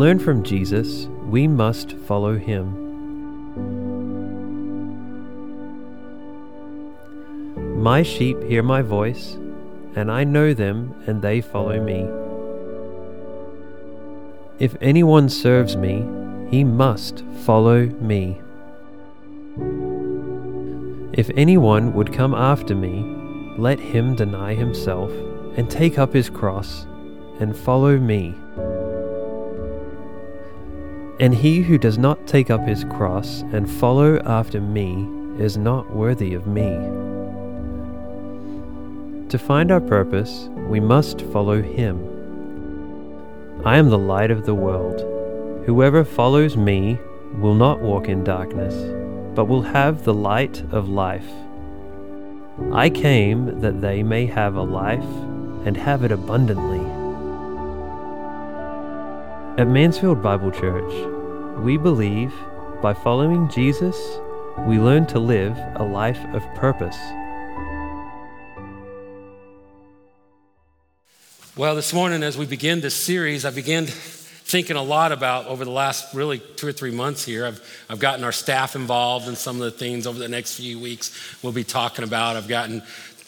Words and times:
learn 0.00 0.18
from 0.18 0.42
Jesus, 0.42 1.08
we 1.28 1.46
must 1.46 1.92
follow 1.92 2.38
him. 2.38 2.64
My 7.82 8.02
sheep 8.02 8.42
hear 8.44 8.62
my 8.62 8.80
voice, 8.80 9.36
and 9.94 10.10
I 10.10 10.24
know 10.24 10.54
them, 10.54 10.94
and 11.06 11.20
they 11.20 11.42
follow 11.42 11.78
me. 11.84 12.08
If 14.58 14.74
anyone 14.80 15.28
serves 15.28 15.76
me, 15.76 16.08
he 16.50 16.64
must 16.64 17.22
follow 17.44 17.84
me. 18.00 18.40
If 21.12 21.30
anyone 21.36 21.92
would 21.92 22.10
come 22.10 22.32
after 22.32 22.74
me, 22.74 23.04
let 23.58 23.78
him 23.78 24.14
deny 24.14 24.54
himself 24.54 25.12
and 25.58 25.70
take 25.70 25.98
up 25.98 26.14
his 26.14 26.30
cross 26.30 26.86
and 27.38 27.54
follow 27.54 27.98
me. 27.98 28.34
And 31.20 31.34
he 31.34 31.60
who 31.60 31.76
does 31.76 31.98
not 31.98 32.26
take 32.26 32.50
up 32.50 32.66
his 32.66 32.84
cross 32.84 33.42
and 33.52 33.70
follow 33.70 34.18
after 34.24 34.58
me 34.58 35.06
is 35.38 35.58
not 35.58 35.94
worthy 35.94 36.32
of 36.32 36.46
me. 36.46 36.70
To 39.28 39.38
find 39.38 39.70
our 39.70 39.82
purpose, 39.82 40.48
we 40.68 40.80
must 40.80 41.20
follow 41.20 41.60
him. 41.60 41.98
I 43.66 43.76
am 43.76 43.90
the 43.90 43.98
light 43.98 44.30
of 44.30 44.46
the 44.46 44.54
world. 44.54 45.00
Whoever 45.66 46.04
follows 46.04 46.56
me 46.56 46.98
will 47.38 47.54
not 47.54 47.80
walk 47.80 48.08
in 48.08 48.24
darkness, 48.24 48.74
but 49.34 49.44
will 49.44 49.62
have 49.62 50.04
the 50.04 50.14
light 50.14 50.62
of 50.72 50.88
life. 50.88 51.30
I 52.72 52.88
came 52.88 53.60
that 53.60 53.82
they 53.82 54.02
may 54.02 54.24
have 54.24 54.56
a 54.56 54.62
life 54.62 55.04
and 55.66 55.76
have 55.76 56.02
it 56.02 56.12
abundantly. 56.12 56.89
At 59.60 59.68
Mansfield 59.68 60.22
Bible 60.22 60.50
Church, 60.50 60.90
we 61.58 61.76
believe 61.76 62.32
by 62.80 62.94
following 62.94 63.46
Jesus, 63.50 64.18
we 64.60 64.78
learn 64.78 65.04
to 65.08 65.18
live 65.18 65.54
a 65.74 65.84
life 65.84 66.18
of 66.32 66.42
purpose. 66.54 66.96
Well, 71.58 71.76
this 71.76 71.92
morning, 71.92 72.22
as 72.22 72.38
we 72.38 72.46
begin 72.46 72.80
this 72.80 72.94
series, 72.94 73.44
I 73.44 73.50
began 73.50 73.84
thinking 73.84 74.76
a 74.76 74.82
lot 74.82 75.12
about 75.12 75.46
over 75.46 75.66
the 75.66 75.70
last 75.70 76.14
really 76.14 76.38
two 76.38 76.66
or 76.66 76.72
three 76.72 76.90
months 76.90 77.22
here. 77.22 77.44
I've, 77.44 77.84
I've 77.90 78.00
gotten 78.00 78.24
our 78.24 78.32
staff 78.32 78.74
involved 78.74 79.28
in 79.28 79.36
some 79.36 79.56
of 79.56 79.62
the 79.62 79.72
things 79.72 80.06
over 80.06 80.18
the 80.18 80.28
next 80.28 80.54
few 80.54 80.80
weeks 80.80 81.36
we'll 81.42 81.52
be 81.52 81.64
talking 81.64 82.02
about. 82.06 82.36
I've 82.36 82.48
gotten 82.48 82.82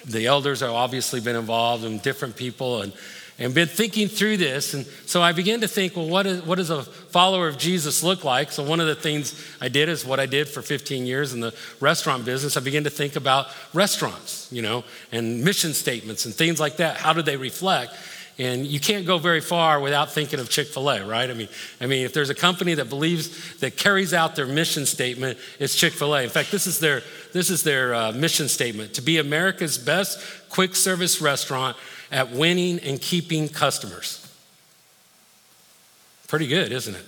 the 0.07 0.29
elders 0.29 0.61
have 0.61 0.71
obviously 0.71 1.21
been 1.21 1.37
involved 1.37 1.85
and 1.85 2.01
different 2.01 2.37
people 2.37 2.81
and, 2.81 2.95
and 3.39 3.55
been 3.55 3.69
thinking 3.69 4.09
through 4.09 4.37
this. 4.37 4.75
And 4.75 4.87
so 5.07 5.23
I 5.23 5.33
began 5.33 5.61
to 5.63 5.69
think, 5.69 5.97
well, 5.97 6.09
what, 6.09 6.27
is, 6.27 6.43
what 6.43 6.57
does 6.57 6.71
a 6.71 6.83
follower 6.83 7.49
of 7.49 7.59
Jesus 7.59 8.03
look 8.03 8.25
like? 8.25 8.53
So 8.53 8.63
one 8.63 8.81
of 8.81 8.87
the 8.87 8.95
things 8.95 9.35
I 9.61 9.69
did 9.69 9.89
is 9.89 10.05
what 10.05 10.21
I 10.21 10.27
did 10.27 10.49
for 10.49 10.63
15 10.63 11.07
years 11.07 11.33
in 11.33 11.41
the 11.41 11.55
restaurant 11.81 12.25
business. 12.25 12.57
I 12.57 12.61
began 12.61 12.85
to 12.85 12.91
think 12.91 13.17
about 13.17 13.49
restaurants, 13.73 14.49
you 14.53 14.63
know, 14.63 14.85
and 15.11 15.45
mission 15.45 15.73
statements 15.75 16.27
and 16.27 16.35
things 16.35 16.61
like 16.61 16.77
that. 16.77 16.97
How 16.99 17.13
do 17.13 17.23
they 17.23 17.37
reflect? 17.37 17.95
And 18.39 18.67
you 18.67 18.81
can't 18.81 19.07
go 19.07 19.19
very 19.19 19.43
far 19.43 19.79
without 19.79 20.11
thinking 20.11 20.41
of 20.41 20.49
Chick-fil-A, 20.49 21.05
right? 21.05 21.31
I 21.31 21.35
mean, 21.35 21.49
I 21.81 21.87
mean, 21.87 22.05
if 22.05 22.15
there's 22.15 22.31
a 22.31 22.35
company 22.35 22.75
that 22.75 22.89
believes 22.89 23.59
that 23.59 23.77
carries 23.77 24.15
out 24.15 24.37
their 24.37 24.47
mission 24.47 24.87
statement, 24.87 25.39
it's 25.59 25.77
Chick-fil-A. 25.77 26.23
In 26.23 26.31
fact, 26.31 26.51
this 26.51 26.67
is 26.67 26.81
their 26.81 27.03
this 27.33 27.51
is 27.51 27.63
their 27.63 27.95
uh, 27.95 28.13
mission 28.13 28.49
statement: 28.49 28.95
to 28.95 29.03
be 29.03 29.19
America's 29.19 29.77
best 29.77 30.49
quick 30.49 30.75
service 30.75 31.21
restaurant 31.21 31.77
at 32.13 32.31
winning 32.31 32.79
and 32.81 33.01
keeping 33.01 33.49
customers. 33.49 34.19
Pretty 36.29 36.47
good, 36.47 36.71
isn't 36.71 36.95
it? 36.95 37.05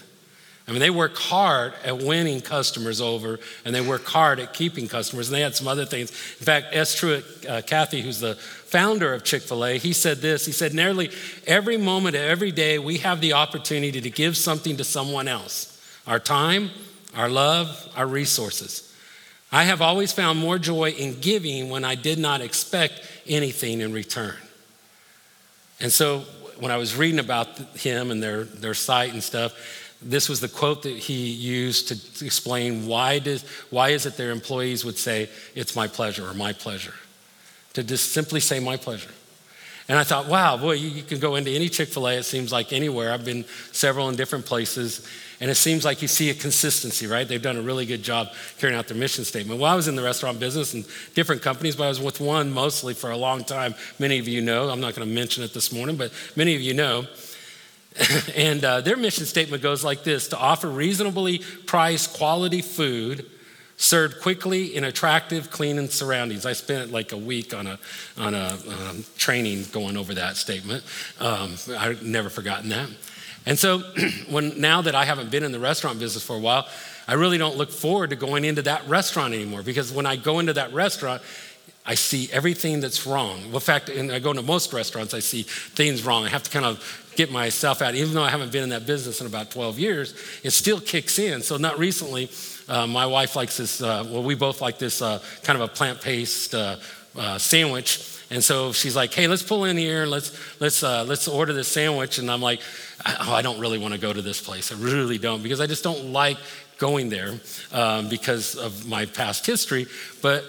I 0.66 0.70
mean, 0.70 0.80
they 0.80 0.90
work 0.90 1.16
hard 1.16 1.74
at 1.84 1.98
winning 1.98 2.40
customers 2.40 2.98
over, 2.98 3.38
and 3.66 3.74
they 3.74 3.82
work 3.82 4.04
hard 4.06 4.40
at 4.40 4.54
keeping 4.54 4.88
customers. 4.88 5.28
And 5.28 5.36
they 5.36 5.42
had 5.42 5.54
some 5.54 5.68
other 5.68 5.84
things. 5.84 6.10
In 6.10 6.46
fact, 6.46 6.68
S. 6.72 6.94
Truett 6.94 7.24
uh, 7.46 7.60
Cathy, 7.62 8.00
who's 8.00 8.18
the 8.18 8.34
founder 8.34 9.12
of 9.12 9.24
Chick 9.24 9.42
fil 9.42 9.64
A, 9.64 9.78
he 9.78 9.92
said 9.92 10.18
this 10.18 10.46
He 10.46 10.52
said, 10.52 10.72
Nearly 10.72 11.10
every 11.46 11.76
moment 11.76 12.16
of 12.16 12.22
every 12.22 12.50
day, 12.50 12.78
we 12.78 12.98
have 12.98 13.20
the 13.20 13.34
opportunity 13.34 14.00
to 14.00 14.10
give 14.10 14.38
something 14.38 14.78
to 14.78 14.84
someone 14.84 15.28
else 15.28 15.70
our 16.06 16.18
time, 16.18 16.70
our 17.14 17.28
love, 17.28 17.92
our 17.94 18.06
resources. 18.06 18.90
I 19.52 19.64
have 19.64 19.82
always 19.82 20.12
found 20.12 20.38
more 20.38 20.58
joy 20.58 20.90
in 20.90 21.20
giving 21.20 21.68
when 21.68 21.84
I 21.84 21.94
did 21.94 22.18
not 22.18 22.40
expect 22.40 23.02
anything 23.26 23.80
in 23.80 23.92
return. 23.92 24.34
And 25.84 25.92
so, 25.92 26.20
when 26.60 26.70
I 26.70 26.78
was 26.78 26.96
reading 26.96 27.18
about 27.18 27.58
him 27.76 28.10
and 28.10 28.22
their, 28.22 28.44
their 28.44 28.72
site 28.72 29.12
and 29.12 29.22
stuff, 29.22 29.52
this 30.00 30.30
was 30.30 30.40
the 30.40 30.48
quote 30.48 30.82
that 30.84 30.96
he 30.96 31.26
used 31.30 31.88
to 31.88 32.24
explain 32.24 32.86
why, 32.86 33.18
does, 33.18 33.42
why 33.68 33.90
is 33.90 34.06
it 34.06 34.16
their 34.16 34.30
employees 34.30 34.82
would 34.82 34.96
say, 34.96 35.28
It's 35.54 35.76
my 35.76 35.86
pleasure 35.86 36.26
or 36.26 36.32
my 36.32 36.54
pleasure. 36.54 36.94
To 37.74 37.84
just 37.84 38.12
simply 38.12 38.40
say, 38.40 38.60
My 38.60 38.78
pleasure. 38.78 39.10
And 39.88 39.98
I 39.98 40.04
thought, 40.04 40.26
wow, 40.28 40.56
boy, 40.56 40.72
you, 40.72 40.88
you 40.88 41.02
can 41.02 41.18
go 41.18 41.34
into 41.34 41.50
any 41.50 41.68
Chick 41.68 41.88
fil 41.88 42.08
A, 42.08 42.14
it 42.14 42.22
seems 42.22 42.50
like 42.50 42.72
anywhere. 42.72 43.12
I've 43.12 43.24
been 43.24 43.44
several 43.72 44.08
in 44.08 44.16
different 44.16 44.46
places, 44.46 45.06
and 45.40 45.50
it 45.50 45.56
seems 45.56 45.84
like 45.84 46.00
you 46.00 46.08
see 46.08 46.30
a 46.30 46.34
consistency, 46.34 47.06
right? 47.06 47.28
They've 47.28 47.42
done 47.42 47.58
a 47.58 47.62
really 47.62 47.84
good 47.84 48.02
job 48.02 48.28
carrying 48.58 48.78
out 48.78 48.88
their 48.88 48.96
mission 48.96 49.24
statement. 49.24 49.60
Well, 49.60 49.70
I 49.70 49.74
was 49.74 49.86
in 49.86 49.94
the 49.94 50.02
restaurant 50.02 50.40
business 50.40 50.72
and 50.72 50.86
different 51.14 51.42
companies, 51.42 51.76
but 51.76 51.84
I 51.84 51.88
was 51.88 52.00
with 52.00 52.18
one 52.18 52.50
mostly 52.50 52.94
for 52.94 53.10
a 53.10 53.16
long 53.16 53.44
time. 53.44 53.74
Many 53.98 54.18
of 54.18 54.26
you 54.26 54.40
know, 54.40 54.70
I'm 54.70 54.80
not 54.80 54.94
going 54.94 55.06
to 55.06 55.14
mention 55.14 55.44
it 55.44 55.52
this 55.52 55.70
morning, 55.70 55.96
but 55.96 56.12
many 56.34 56.54
of 56.54 56.62
you 56.62 56.72
know. 56.72 57.06
and 58.36 58.64
uh, 58.64 58.80
their 58.80 58.96
mission 58.96 59.26
statement 59.26 59.62
goes 59.62 59.84
like 59.84 60.02
this 60.02 60.28
to 60.28 60.38
offer 60.38 60.68
reasonably 60.68 61.38
priced 61.66 62.16
quality 62.16 62.62
food 62.62 63.30
served 63.76 64.20
quickly 64.20 64.76
in 64.76 64.84
attractive, 64.84 65.50
clean 65.50 65.88
surroundings. 65.88 66.46
I 66.46 66.52
spent 66.52 66.92
like 66.92 67.12
a 67.12 67.16
week 67.16 67.54
on 67.54 67.66
a, 67.66 67.78
on 68.16 68.34
a 68.34 68.56
um, 68.68 69.04
training 69.16 69.64
going 69.72 69.96
over 69.96 70.14
that 70.14 70.36
statement. 70.36 70.84
Um, 71.20 71.54
I've 71.76 72.02
never 72.02 72.30
forgotten 72.30 72.68
that. 72.70 72.88
And 73.46 73.58
so 73.58 73.78
when, 74.30 74.60
now 74.60 74.82
that 74.82 74.94
I 74.94 75.04
haven't 75.04 75.30
been 75.30 75.42
in 75.42 75.52
the 75.52 75.60
restaurant 75.60 75.98
business 75.98 76.24
for 76.24 76.36
a 76.36 76.40
while, 76.40 76.68
I 77.06 77.14
really 77.14 77.36
don't 77.36 77.56
look 77.56 77.70
forward 77.70 78.10
to 78.10 78.16
going 78.16 78.44
into 78.44 78.62
that 78.62 78.88
restaurant 78.88 79.34
anymore 79.34 79.62
because 79.62 79.92
when 79.92 80.06
I 80.06 80.16
go 80.16 80.38
into 80.38 80.54
that 80.54 80.72
restaurant, 80.72 81.22
I 81.86 81.96
see 81.96 82.30
everything 82.32 82.80
that's 82.80 83.06
wrong. 83.06 83.40
Well, 83.46 83.56
in 83.56 83.60
fact, 83.60 83.90
and 83.90 84.10
I 84.10 84.18
go 84.18 84.30
into 84.30 84.42
most 84.42 84.72
restaurants, 84.72 85.12
I 85.12 85.18
see 85.18 85.42
things 85.42 86.02
wrong. 86.02 86.24
I 86.24 86.30
have 86.30 86.42
to 86.44 86.50
kind 86.50 86.64
of 86.64 87.12
get 87.14 87.30
myself 87.30 87.82
out. 87.82 87.94
Even 87.94 88.14
though 88.14 88.22
I 88.22 88.30
haven't 88.30 88.52
been 88.52 88.62
in 88.62 88.70
that 88.70 88.86
business 88.86 89.20
in 89.20 89.26
about 89.26 89.50
12 89.50 89.78
years, 89.78 90.14
it 90.42 90.50
still 90.50 90.80
kicks 90.80 91.18
in. 91.18 91.42
So, 91.42 91.58
not 91.58 91.78
recently, 91.78 92.30
uh, 92.68 92.86
my 92.86 93.06
wife 93.06 93.36
likes 93.36 93.56
this, 93.56 93.82
uh, 93.82 94.06
well, 94.08 94.22
we 94.22 94.34
both 94.34 94.60
like 94.60 94.78
this 94.78 95.02
uh, 95.02 95.20
kind 95.42 95.60
of 95.60 95.68
a 95.68 95.72
plant 95.72 96.02
based 96.02 96.54
uh, 96.54 96.76
uh, 97.16 97.38
sandwich. 97.38 98.10
And 98.30 98.42
so 98.42 98.72
she's 98.72 98.96
like, 98.96 99.12
hey, 99.12 99.28
let's 99.28 99.42
pull 99.42 99.64
in 99.64 99.76
here 99.76 100.06
let's, 100.06 100.60
let's, 100.60 100.82
uh, 100.82 101.04
let's 101.04 101.28
order 101.28 101.52
this 101.52 101.68
sandwich. 101.68 102.18
And 102.18 102.30
I'm 102.30 102.40
like, 102.40 102.60
oh, 103.06 103.32
I 103.32 103.42
don't 103.42 103.60
really 103.60 103.78
want 103.78 103.94
to 103.94 104.00
go 104.00 104.12
to 104.12 104.22
this 104.22 104.40
place. 104.40 104.72
I 104.72 104.76
really 104.76 105.18
don't 105.18 105.42
because 105.42 105.60
I 105.60 105.66
just 105.66 105.84
don't 105.84 106.12
like 106.12 106.38
going 106.78 107.10
there 107.10 107.38
um, 107.72 108.08
because 108.08 108.56
of 108.56 108.88
my 108.88 109.06
past 109.06 109.46
history. 109.46 109.86
But 110.22 110.44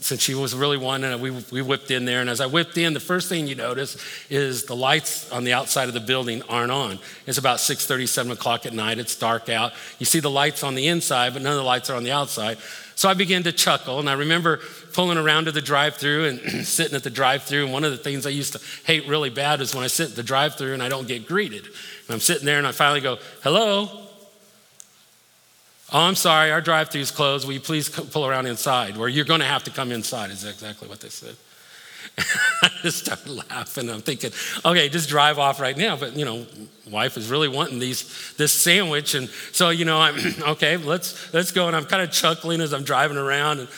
since 0.00 0.22
she 0.22 0.34
was 0.34 0.54
really 0.54 0.76
one, 0.76 1.04
and 1.04 1.20
we, 1.20 1.30
we 1.50 1.62
whipped 1.62 1.90
in 1.90 2.04
there. 2.04 2.20
And 2.20 2.30
as 2.30 2.40
I 2.40 2.46
whipped 2.46 2.78
in, 2.78 2.94
the 2.94 3.00
first 3.00 3.28
thing 3.28 3.46
you 3.46 3.54
notice 3.54 3.96
is 4.30 4.64
the 4.64 4.76
lights 4.76 5.30
on 5.30 5.44
the 5.44 5.52
outside 5.52 5.88
of 5.88 5.94
the 5.94 6.00
building 6.00 6.42
aren't 6.48 6.70
on. 6.70 6.98
It's 7.26 7.38
about 7.38 7.58
6:30, 7.58 8.08
7 8.08 8.32
o'clock 8.32 8.66
at 8.66 8.72
night. 8.72 8.98
It's 8.98 9.16
dark 9.16 9.48
out. 9.48 9.72
You 9.98 10.06
see 10.06 10.20
the 10.20 10.30
lights 10.30 10.62
on 10.62 10.74
the 10.74 10.86
inside, 10.86 11.32
but 11.32 11.42
none 11.42 11.52
of 11.52 11.58
the 11.58 11.64
lights 11.64 11.90
are 11.90 11.96
on 11.96 12.04
the 12.04 12.12
outside. 12.12 12.58
So 12.94 13.08
I 13.08 13.14
began 13.14 13.44
to 13.44 13.52
chuckle, 13.52 14.00
and 14.00 14.10
I 14.10 14.14
remember 14.14 14.60
pulling 14.92 15.18
around 15.18 15.44
to 15.44 15.52
the 15.52 15.62
drive-through 15.62 16.24
and 16.26 16.40
sitting 16.66 16.96
at 16.96 17.04
the 17.04 17.10
drive-through. 17.10 17.64
And 17.64 17.72
one 17.72 17.84
of 17.84 17.92
the 17.92 17.98
things 17.98 18.26
I 18.26 18.30
used 18.30 18.54
to 18.54 18.60
hate 18.84 19.06
really 19.06 19.30
bad 19.30 19.60
is 19.60 19.74
when 19.74 19.84
I 19.84 19.86
sit 19.86 20.10
at 20.10 20.16
the 20.16 20.24
drive-through 20.24 20.74
and 20.74 20.82
I 20.82 20.88
don't 20.88 21.06
get 21.06 21.26
greeted. 21.26 21.64
And 21.64 22.10
I'm 22.10 22.20
sitting 22.20 22.44
there, 22.44 22.58
and 22.58 22.66
I 22.66 22.72
finally 22.72 23.00
go, 23.00 23.18
"Hello." 23.42 24.07
Oh, 25.90 26.00
I'm 26.00 26.14
sorry, 26.14 26.50
our 26.50 26.60
drive 26.60 26.90
through 26.90 27.00
is 27.00 27.10
closed. 27.10 27.46
Will 27.46 27.54
you 27.54 27.60
please 27.60 27.88
pull 27.88 28.26
around 28.26 28.46
inside? 28.46 28.98
Or 28.98 29.08
you're 29.08 29.24
going 29.24 29.40
to 29.40 29.46
have 29.46 29.64
to 29.64 29.70
come 29.70 29.90
inside, 29.90 30.30
is 30.30 30.44
exactly 30.44 30.86
what 30.88 31.00
they 31.00 31.08
said. 31.08 31.34
I 32.62 32.70
just 32.82 33.04
started 33.06 33.28
laughing. 33.50 33.88
I'm 33.88 34.02
thinking, 34.02 34.32
okay, 34.64 34.88
just 34.88 35.08
drive 35.08 35.38
off 35.38 35.60
right 35.60 35.76
now. 35.76 35.96
But, 35.96 36.16
you 36.16 36.24
know, 36.24 36.46
wife 36.90 37.16
is 37.16 37.30
really 37.30 37.48
wanting 37.48 37.78
these 37.78 38.34
this 38.36 38.52
sandwich 38.52 39.14
and 39.14 39.28
so 39.52 39.70
you 39.70 39.84
know 39.84 39.98
i'm 40.00 40.16
okay 40.42 40.76
let's 40.76 41.32
let's 41.32 41.52
go 41.52 41.66
and 41.66 41.76
i'm 41.76 41.84
kind 41.84 42.02
of 42.02 42.10
chuckling 42.10 42.60
as 42.60 42.72
i'm 42.72 42.84
driving 42.84 43.16
around 43.16 43.60
and, 43.60 43.68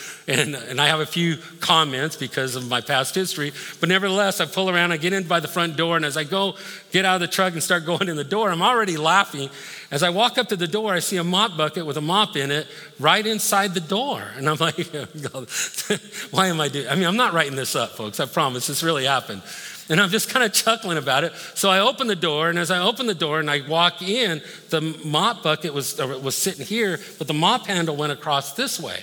and 0.40 0.54
and 0.54 0.80
i 0.80 0.86
have 0.86 1.00
a 1.00 1.06
few 1.06 1.36
comments 1.60 2.16
because 2.16 2.56
of 2.56 2.68
my 2.68 2.80
past 2.80 3.14
history 3.14 3.52
but 3.80 3.88
nevertheless 3.88 4.40
i 4.40 4.46
pull 4.46 4.70
around 4.70 4.92
i 4.92 4.96
get 4.96 5.12
in 5.12 5.26
by 5.26 5.40
the 5.40 5.48
front 5.48 5.76
door 5.76 5.96
and 5.96 6.04
as 6.04 6.16
i 6.16 6.24
go 6.24 6.54
get 6.92 7.04
out 7.04 7.16
of 7.16 7.20
the 7.20 7.28
truck 7.28 7.52
and 7.52 7.62
start 7.62 7.84
going 7.90 8.08
in 8.08 8.16
the 8.16 8.24
door 8.24 8.50
i'm 8.50 8.62
already 8.62 8.96
laughing 8.96 9.50
as 9.90 10.04
I 10.04 10.10
walk 10.10 10.38
up 10.38 10.48
to 10.48 10.56
the 10.56 10.68
door, 10.68 10.92
I 10.92 11.00
see 11.00 11.16
a 11.16 11.24
mop 11.24 11.56
bucket 11.56 11.84
with 11.84 11.96
a 11.96 12.00
mop 12.00 12.36
in 12.36 12.52
it 12.52 12.68
right 13.00 13.26
inside 13.26 13.74
the 13.74 13.80
door. 13.80 14.22
And 14.36 14.48
I'm 14.48 14.56
like, 14.56 14.76
why 16.30 16.46
am 16.46 16.60
I 16.60 16.68
doing? 16.68 16.86
I 16.88 16.94
mean, 16.94 17.06
I'm 17.06 17.16
not 17.16 17.32
writing 17.32 17.56
this 17.56 17.74
up, 17.74 17.90
folks. 17.90 18.20
I 18.20 18.26
promise. 18.26 18.68
This 18.68 18.84
really 18.84 19.06
happened. 19.06 19.42
And 19.90 20.00
I'm 20.00 20.08
just 20.08 20.30
kind 20.30 20.44
of 20.44 20.52
chuckling 20.52 20.96
about 20.96 21.24
it. 21.24 21.32
So 21.54 21.68
I 21.68 21.80
open 21.80 22.06
the 22.06 22.16
door, 22.16 22.48
and 22.48 22.58
as 22.58 22.70
I 22.70 22.78
open 22.78 23.06
the 23.06 23.14
door 23.14 23.40
and 23.40 23.50
I 23.50 23.66
walk 23.68 24.00
in, 24.00 24.40
the 24.70 24.80
mop 25.04 25.42
bucket 25.42 25.74
was, 25.74 25.98
uh, 26.00 26.06
was 26.22 26.36
sitting 26.36 26.64
here, 26.64 26.98
but 27.18 27.26
the 27.26 27.34
mop 27.34 27.66
handle 27.66 27.96
went 27.96 28.12
across 28.12 28.54
this 28.54 28.80
way. 28.80 29.00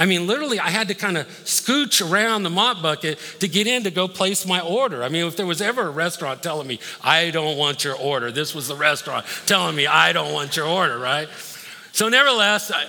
I 0.00 0.06
mean, 0.06 0.28
literally, 0.28 0.60
I 0.60 0.70
had 0.70 0.88
to 0.88 0.94
kind 0.94 1.18
of 1.18 1.26
scooch 1.44 2.08
around 2.08 2.44
the 2.44 2.50
mop 2.50 2.82
bucket 2.82 3.18
to 3.40 3.48
get 3.48 3.66
in 3.66 3.82
to 3.82 3.90
go 3.90 4.06
place 4.06 4.46
my 4.46 4.60
order. 4.60 5.02
I 5.02 5.08
mean, 5.08 5.26
if 5.26 5.36
there 5.36 5.46
was 5.46 5.60
ever 5.60 5.88
a 5.88 5.90
restaurant 5.90 6.40
telling 6.40 6.68
me, 6.68 6.78
I 7.02 7.30
don't 7.30 7.58
want 7.58 7.82
your 7.82 7.96
order, 7.96 8.30
this 8.30 8.54
was 8.54 8.68
the 8.68 8.76
restaurant 8.76 9.26
telling 9.46 9.74
me, 9.74 9.88
I 9.88 10.12
don't 10.12 10.32
want 10.32 10.56
your 10.56 10.66
order, 10.66 10.98
right? 10.98 11.28
So, 11.98 12.08
nevertheless, 12.08 12.70
I, 12.70 12.86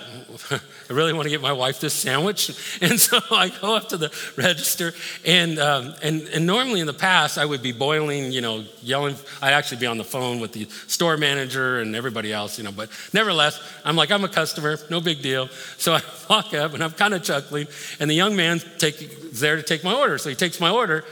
I 0.51 0.93
really 0.93 1.13
want 1.13 1.23
to 1.23 1.31
get 1.31 1.41
my 1.41 1.51
wife 1.51 1.79
this 1.79 1.95
sandwich. 1.95 2.51
And 2.83 2.99
so 2.99 3.19
I 3.31 3.49
go 3.49 3.75
up 3.75 3.89
to 3.89 3.97
the 3.97 4.11
register. 4.37 4.93
And, 5.25 5.57
um, 5.57 5.95
and, 6.03 6.21
and 6.27 6.45
normally 6.45 6.79
in 6.79 6.85
the 6.85 6.93
past, 6.93 7.39
I 7.39 7.43
would 7.43 7.63
be 7.63 7.71
boiling, 7.71 8.31
you 8.31 8.41
know, 8.41 8.65
yelling. 8.83 9.15
I'd 9.41 9.53
actually 9.53 9.77
be 9.77 9.87
on 9.87 9.97
the 9.97 10.03
phone 10.03 10.39
with 10.39 10.53
the 10.53 10.65
store 10.85 11.17
manager 11.17 11.79
and 11.79 11.95
everybody 11.95 12.31
else, 12.31 12.59
you 12.59 12.63
know. 12.63 12.71
But 12.71 12.91
nevertheless, 13.11 13.59
I'm 13.83 13.95
like, 13.95 14.11
I'm 14.11 14.23
a 14.23 14.29
customer, 14.29 14.77
no 14.91 15.01
big 15.01 15.23
deal. 15.23 15.47
So 15.77 15.93
I 15.95 16.01
walk 16.29 16.53
up 16.53 16.75
and 16.75 16.83
I'm 16.83 16.91
kind 16.91 17.15
of 17.15 17.23
chuckling. 17.23 17.67
And 17.99 18.11
the 18.11 18.15
young 18.15 18.35
man 18.35 18.61
take, 18.77 19.01
is 19.01 19.39
there 19.39 19.55
to 19.55 19.63
take 19.63 19.83
my 19.83 19.95
order. 19.95 20.19
So 20.19 20.29
he 20.29 20.35
takes 20.35 20.59
my 20.59 20.69
order. 20.69 21.03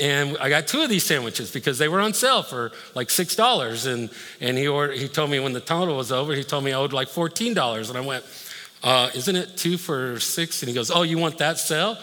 And 0.00 0.36
I 0.38 0.48
got 0.48 0.66
two 0.66 0.82
of 0.82 0.88
these 0.88 1.04
sandwiches 1.04 1.50
because 1.50 1.78
they 1.78 1.88
were 1.88 2.00
on 2.00 2.14
sale 2.14 2.42
for 2.42 2.72
like 2.94 3.08
$6. 3.08 3.92
And, 3.92 4.10
and 4.40 4.58
he, 4.58 4.66
ordered, 4.66 4.96
he 4.96 5.08
told 5.08 5.30
me 5.30 5.38
when 5.40 5.52
the 5.52 5.60
total 5.60 5.96
was 5.96 6.10
over, 6.10 6.34
he 6.34 6.44
told 6.44 6.64
me 6.64 6.72
I 6.72 6.76
owed 6.76 6.92
like 6.92 7.08
$14. 7.08 7.88
And 7.88 7.98
I 7.98 8.00
went, 8.00 8.24
uh, 8.82 9.10
Isn't 9.14 9.36
it 9.36 9.56
two 9.56 9.78
for 9.78 10.18
six? 10.20 10.62
And 10.62 10.68
he 10.68 10.74
goes, 10.74 10.90
Oh, 10.90 11.02
you 11.02 11.18
want 11.18 11.38
that 11.38 11.58
sale? 11.58 11.96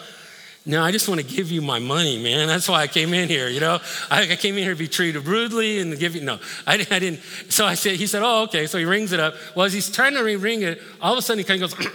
No, 0.64 0.80
I 0.80 0.92
just 0.92 1.08
want 1.08 1.20
to 1.20 1.26
give 1.26 1.50
you 1.50 1.60
my 1.60 1.80
money, 1.80 2.22
man. 2.22 2.46
That's 2.46 2.68
why 2.68 2.82
I 2.82 2.86
came 2.86 3.12
in 3.14 3.28
here, 3.28 3.48
you 3.48 3.58
know? 3.58 3.80
I, 4.08 4.30
I 4.30 4.36
came 4.36 4.56
in 4.56 4.62
here 4.62 4.74
to 4.74 4.78
be 4.78 4.86
treated 4.86 5.26
rudely 5.26 5.80
and 5.80 5.98
give 5.98 6.14
you, 6.14 6.22
no, 6.22 6.38
I, 6.68 6.74
I, 6.74 6.98
didn't. 7.00 7.20
So 7.48 7.66
I 7.66 7.74
said, 7.74 7.96
he 7.96 8.06
said, 8.06 8.22
oh, 8.22 8.44
okay. 8.44 8.68
So 8.68 8.78
he 8.78 8.84
rings 8.84 9.10
it 9.10 9.18
up. 9.18 9.34
Well, 9.56 9.66
as 9.66 9.72
he's 9.72 9.90
trying 9.90 10.14
to 10.14 10.22
ring 10.22 10.62
it, 10.62 10.80
all 11.00 11.14
of 11.14 11.18
a 11.18 11.22
sudden 11.22 11.38
he 11.38 11.44
kind 11.44 11.60
of 11.60 11.76
goes, 11.76 11.86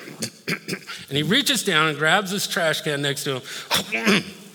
and 1.08 1.18
he 1.18 1.24
reaches 1.24 1.64
down 1.64 1.88
and 1.88 1.98
grabs 1.98 2.30
this 2.30 2.46
trash 2.46 2.82
can 2.82 3.02
next 3.02 3.24
to 3.24 3.40
him. 3.40 4.24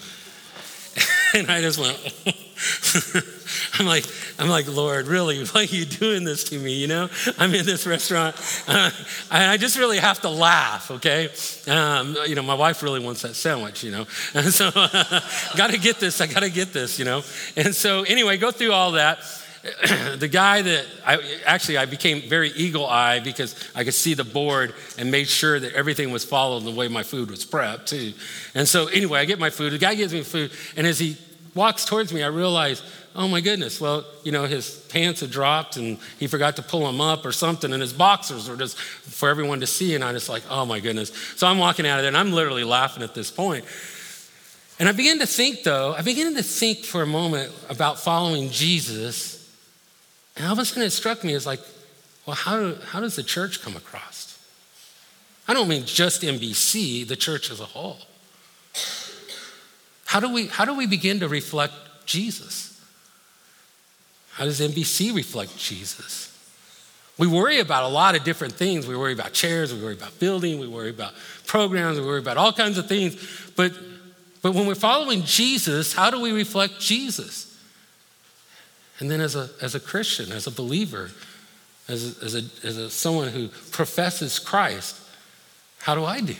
and 1.34 1.50
I 1.50 1.60
just 1.60 1.78
went, 1.78 1.96
I'm 3.78 3.86
like, 3.86 4.04
I'm 4.38 4.48
like, 4.48 4.68
Lord, 4.68 5.06
really, 5.06 5.44
why 5.46 5.62
are 5.62 5.64
you 5.64 5.84
doing 5.84 6.24
this 6.24 6.44
to 6.44 6.58
me? 6.58 6.74
You 6.74 6.88
know, 6.88 7.08
I'm 7.38 7.54
in 7.54 7.64
this 7.64 7.86
restaurant, 7.86 8.36
uh, 8.68 8.90
and 9.30 9.50
I 9.50 9.56
just 9.56 9.78
really 9.78 9.98
have 9.98 10.20
to 10.20 10.28
laugh. 10.28 10.90
Okay, 10.90 11.30
um, 11.68 12.16
you 12.26 12.34
know, 12.34 12.42
my 12.42 12.54
wife 12.54 12.82
really 12.82 13.00
wants 13.00 13.22
that 13.22 13.34
sandwich. 13.34 13.82
You 13.82 13.92
know, 13.92 14.06
and 14.34 14.52
so 14.52 14.70
got 15.56 15.70
to 15.70 15.78
get 15.78 16.00
this. 16.00 16.20
I 16.20 16.26
got 16.26 16.40
to 16.40 16.50
get 16.50 16.72
this. 16.72 16.98
You 16.98 17.04
know, 17.04 17.22
and 17.56 17.74
so 17.74 18.02
anyway, 18.02 18.36
go 18.36 18.50
through 18.50 18.72
all 18.72 18.92
that. 18.92 19.20
the 20.16 20.28
guy 20.28 20.60
that 20.62 20.86
I 21.06 21.40
actually 21.46 21.78
I 21.78 21.86
became 21.86 22.28
very 22.28 22.50
eagle 22.50 22.84
eye 22.84 23.20
because 23.20 23.54
I 23.76 23.84
could 23.84 23.94
see 23.94 24.14
the 24.14 24.24
board 24.24 24.74
and 24.98 25.10
made 25.10 25.28
sure 25.28 25.60
that 25.60 25.72
everything 25.74 26.10
was 26.10 26.24
followed 26.24 26.64
the 26.64 26.72
way 26.72 26.88
my 26.88 27.04
food 27.04 27.30
was 27.30 27.46
prepped 27.46 27.86
too. 27.86 28.12
And 28.56 28.66
so 28.66 28.88
anyway, 28.88 29.20
I 29.20 29.24
get 29.24 29.38
my 29.38 29.50
food. 29.50 29.72
The 29.72 29.78
guy 29.78 29.94
gives 29.94 30.12
me 30.12 30.22
food, 30.22 30.50
and 30.76 30.84
as 30.84 30.98
he 30.98 31.16
walks 31.54 31.84
towards 31.84 32.12
me, 32.12 32.24
I 32.24 32.26
realize, 32.26 32.82
oh 33.14 33.28
my 33.28 33.40
goodness, 33.40 33.80
well, 33.80 34.04
you 34.24 34.32
know, 34.32 34.46
his 34.46 34.68
pants 34.88 35.20
had 35.20 35.30
dropped 35.30 35.76
and 35.76 35.98
he 36.18 36.26
forgot 36.26 36.56
to 36.56 36.62
pull 36.62 36.84
them 36.84 37.00
up 37.00 37.24
or 37.24 37.30
something, 37.30 37.72
and 37.72 37.80
his 37.80 37.92
boxers 37.92 38.48
were 38.48 38.56
just 38.56 38.76
for 38.78 39.28
everyone 39.28 39.60
to 39.60 39.66
see. 39.66 39.94
And 39.94 40.02
I'm 40.02 40.14
just 40.14 40.28
like, 40.28 40.42
oh 40.50 40.66
my 40.66 40.80
goodness. 40.80 41.12
So 41.36 41.46
I'm 41.46 41.58
walking 41.58 41.86
out 41.86 41.98
of 41.98 42.02
there, 42.02 42.08
and 42.08 42.16
I'm 42.16 42.32
literally 42.32 42.64
laughing 42.64 43.04
at 43.04 43.14
this 43.14 43.30
point. 43.30 43.64
And 44.80 44.88
I 44.88 44.92
begin 44.92 45.20
to 45.20 45.26
think, 45.26 45.62
though, 45.62 45.94
I 45.94 46.02
begin 46.02 46.34
to 46.34 46.42
think 46.42 46.84
for 46.84 47.02
a 47.02 47.06
moment 47.06 47.52
about 47.68 48.00
following 48.00 48.50
Jesus 48.50 49.41
and 50.36 50.46
all 50.46 50.52
of 50.52 50.58
a 50.58 50.64
sudden 50.64 50.82
it 50.82 50.90
struck 50.90 51.24
me 51.24 51.34
as 51.34 51.46
like, 51.46 51.60
well, 52.26 52.36
how, 52.36 52.74
how 52.74 53.00
does 53.00 53.16
the 53.16 53.22
church 53.22 53.62
come 53.62 53.76
across? 53.76 54.38
I 55.46 55.54
don't 55.54 55.68
mean 55.68 55.84
just 55.84 56.22
MBC, 56.22 57.06
the 57.06 57.16
church 57.16 57.50
as 57.50 57.60
a 57.60 57.64
whole. 57.64 57.98
How 60.06 60.20
do 60.20 60.32
we, 60.32 60.46
how 60.46 60.64
do 60.64 60.74
we 60.74 60.86
begin 60.86 61.20
to 61.20 61.28
reflect 61.28 61.74
Jesus? 62.06 62.80
How 64.32 64.44
does 64.44 64.60
MBC 64.60 65.14
reflect 65.14 65.56
Jesus? 65.58 66.28
We 67.18 67.26
worry 67.26 67.60
about 67.60 67.84
a 67.84 67.88
lot 67.88 68.16
of 68.16 68.24
different 68.24 68.54
things. 68.54 68.86
We 68.86 68.96
worry 68.96 69.12
about 69.12 69.32
chairs, 69.32 69.74
we 69.74 69.82
worry 69.82 69.94
about 69.94 70.18
building, 70.18 70.58
we 70.58 70.66
worry 70.66 70.90
about 70.90 71.12
programs, 71.46 72.00
we 72.00 72.06
worry 72.06 72.20
about 72.20 72.36
all 72.36 72.52
kinds 72.52 72.78
of 72.78 72.88
things. 72.88 73.16
But, 73.56 73.72
but 74.40 74.54
when 74.54 74.66
we're 74.66 74.74
following 74.74 75.22
Jesus, 75.22 75.92
how 75.92 76.10
do 76.10 76.20
we 76.20 76.32
reflect 76.32 76.80
Jesus? 76.80 77.51
And 78.98 79.10
then 79.10 79.20
as 79.20 79.34
a, 79.34 79.50
as 79.60 79.74
a 79.74 79.80
Christian, 79.80 80.32
as 80.32 80.46
a 80.46 80.50
believer, 80.50 81.10
as 81.88 82.18
as, 82.22 82.34
a, 82.34 82.66
as 82.66 82.76
a, 82.76 82.90
someone 82.90 83.28
who 83.28 83.48
professes 83.70 84.38
Christ, 84.38 85.00
how 85.80 85.94
do 85.94 86.04
I 86.04 86.20
do? 86.20 86.36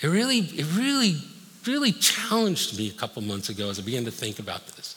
It 0.00 0.08
really, 0.08 0.38
it 0.38 0.66
really, 0.74 1.16
really 1.66 1.92
challenged 1.92 2.78
me 2.78 2.88
a 2.88 2.92
couple 2.92 3.22
months 3.22 3.48
ago 3.48 3.70
as 3.70 3.78
I 3.78 3.82
began 3.82 4.04
to 4.06 4.10
think 4.10 4.38
about 4.38 4.66
this. 4.68 4.96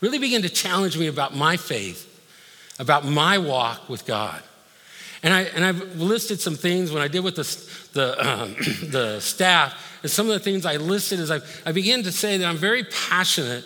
Really 0.00 0.18
began 0.18 0.42
to 0.42 0.48
challenge 0.48 0.96
me 0.98 1.06
about 1.08 1.36
my 1.36 1.56
faith, 1.56 2.06
about 2.78 3.04
my 3.04 3.38
walk 3.38 3.88
with 3.88 4.06
God. 4.06 4.42
And, 5.22 5.34
I, 5.34 5.42
and 5.42 5.64
I've 5.64 6.00
listed 6.00 6.40
some 6.40 6.54
things 6.54 6.90
when 6.90 7.02
I 7.02 7.08
did 7.08 7.22
with 7.22 7.36
the, 7.36 7.92
the, 7.92 8.28
um, 8.28 8.54
the 8.90 9.20
staff, 9.20 9.98
and 10.02 10.10
some 10.10 10.26
of 10.26 10.32
the 10.32 10.40
things 10.40 10.64
I 10.64 10.76
listed 10.76 11.20
is 11.20 11.30
I, 11.30 11.40
I 11.66 11.72
began 11.72 12.02
to 12.04 12.12
say 12.12 12.38
that 12.38 12.46
I'm 12.46 12.56
very 12.56 12.84
passionate 12.84 13.64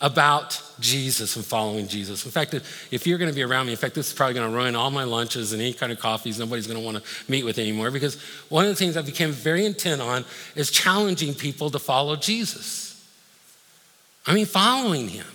about 0.00 0.62
Jesus 0.80 1.36
and 1.36 1.44
following 1.44 1.86
Jesus. 1.86 2.24
In 2.24 2.30
fact, 2.30 2.54
if 2.54 3.06
you're 3.06 3.18
going 3.18 3.30
to 3.30 3.34
be 3.34 3.42
around 3.42 3.66
me, 3.66 3.72
in 3.72 3.78
fact, 3.78 3.94
this 3.94 4.08
is 4.08 4.12
probably 4.14 4.34
going 4.34 4.50
to 4.50 4.56
ruin 4.56 4.74
all 4.74 4.90
my 4.90 5.04
lunches 5.04 5.52
and 5.52 5.60
any 5.60 5.74
kind 5.74 5.92
of 5.92 5.98
coffees. 5.98 6.38
Nobody's 6.38 6.66
going 6.66 6.78
to 6.78 6.84
want 6.84 6.96
to 6.96 7.30
meet 7.30 7.44
with 7.44 7.58
anymore 7.58 7.90
because 7.90 8.20
one 8.48 8.64
of 8.64 8.70
the 8.70 8.76
things 8.76 8.96
I 8.96 9.02
became 9.02 9.30
very 9.30 9.66
intent 9.66 10.00
on 10.00 10.24
is 10.56 10.70
challenging 10.70 11.34
people 11.34 11.70
to 11.70 11.78
follow 11.78 12.16
Jesus. 12.16 13.06
I 14.26 14.32
mean, 14.32 14.46
following 14.46 15.08
him. 15.08 15.26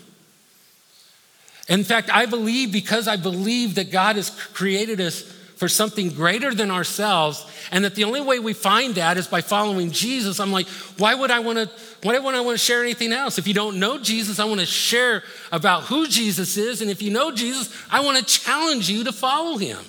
In 1.68 1.84
fact, 1.84 2.10
I 2.12 2.26
believe 2.26 2.72
because 2.72 3.08
I 3.08 3.18
believe 3.18 3.76
that 3.76 3.92
God 3.92 4.16
has 4.16 4.30
created 4.54 5.02
us 5.02 5.35
for 5.56 5.69
something 5.69 6.10
greater 6.10 6.54
than 6.54 6.69
ourselves, 6.69 7.46
and 7.72 7.86
that 7.86 7.96
the 7.96 8.04
only 8.04 8.22
way 8.22 8.40
we 8.40 8.54
find 8.54 8.96
that 8.96 9.18
is 9.18 9.27
by 9.27 9.41
following 9.41 9.89
Jesus. 9.89 10.39
I'm 10.39 10.51
like, 10.51 10.68
why 10.98 11.15
would 11.15 11.32
I 11.32 11.39
want 11.39 11.58
to? 11.58 11.70
Why 12.03 12.20
would 12.20 12.36
I 12.36 12.41
want 12.41 12.58
to 12.58 12.63
share 12.63 12.82
anything 12.82 13.13
else? 13.13 13.38
If 13.38 13.48
you 13.48 13.53
don't 13.53 13.80
know 13.80 13.98
Jesus, 13.98 14.39
I 14.39 14.46
want 14.46 14.60
to 14.60 14.65
share 14.65 15.24
about 15.51 15.84
who 15.84 16.08
Jesus 16.08 16.58
is, 16.58 16.82
and 16.82 16.91
if 16.91 17.01
you 17.01 17.10
know 17.10 17.32
Jesus, 17.32 17.74
I 17.89 18.01
want 18.01 18.18
to 18.18 18.25
challenge 18.25 18.89
you 18.89 19.06
to 19.06 19.12
follow 19.12 19.58
him. 19.58 19.80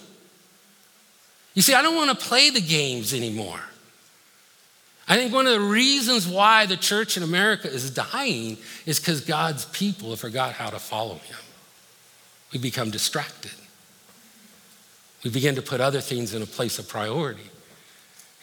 You 1.54 1.62
see, 1.62 1.74
I 1.74 1.82
don't 1.82 1.96
want 1.96 2.16
to 2.16 2.26
play 2.26 2.50
the 2.50 2.60
games 2.60 3.12
anymore. 3.12 3.60
I 5.08 5.16
think 5.16 5.32
one 5.32 5.46
of 5.46 5.52
the 5.52 5.60
reasons 5.60 6.26
why 6.26 6.66
the 6.66 6.76
church 6.76 7.16
in 7.16 7.22
America 7.22 7.68
is 7.68 7.90
dying 7.90 8.58
is 8.86 8.98
because 8.98 9.20
God's 9.20 9.64
people 9.66 10.10
have 10.10 10.20
forgot 10.20 10.52
how 10.52 10.68
to 10.68 10.78
follow 10.78 11.14
him. 11.14 11.38
We 12.52 12.58
become 12.58 12.90
distracted. 12.90 13.52
We 15.24 15.30
begin 15.30 15.54
to 15.56 15.62
put 15.62 15.80
other 15.80 16.00
things 16.00 16.34
in 16.34 16.42
a 16.42 16.46
place 16.46 16.78
of 16.78 16.88
priority. 16.88 17.50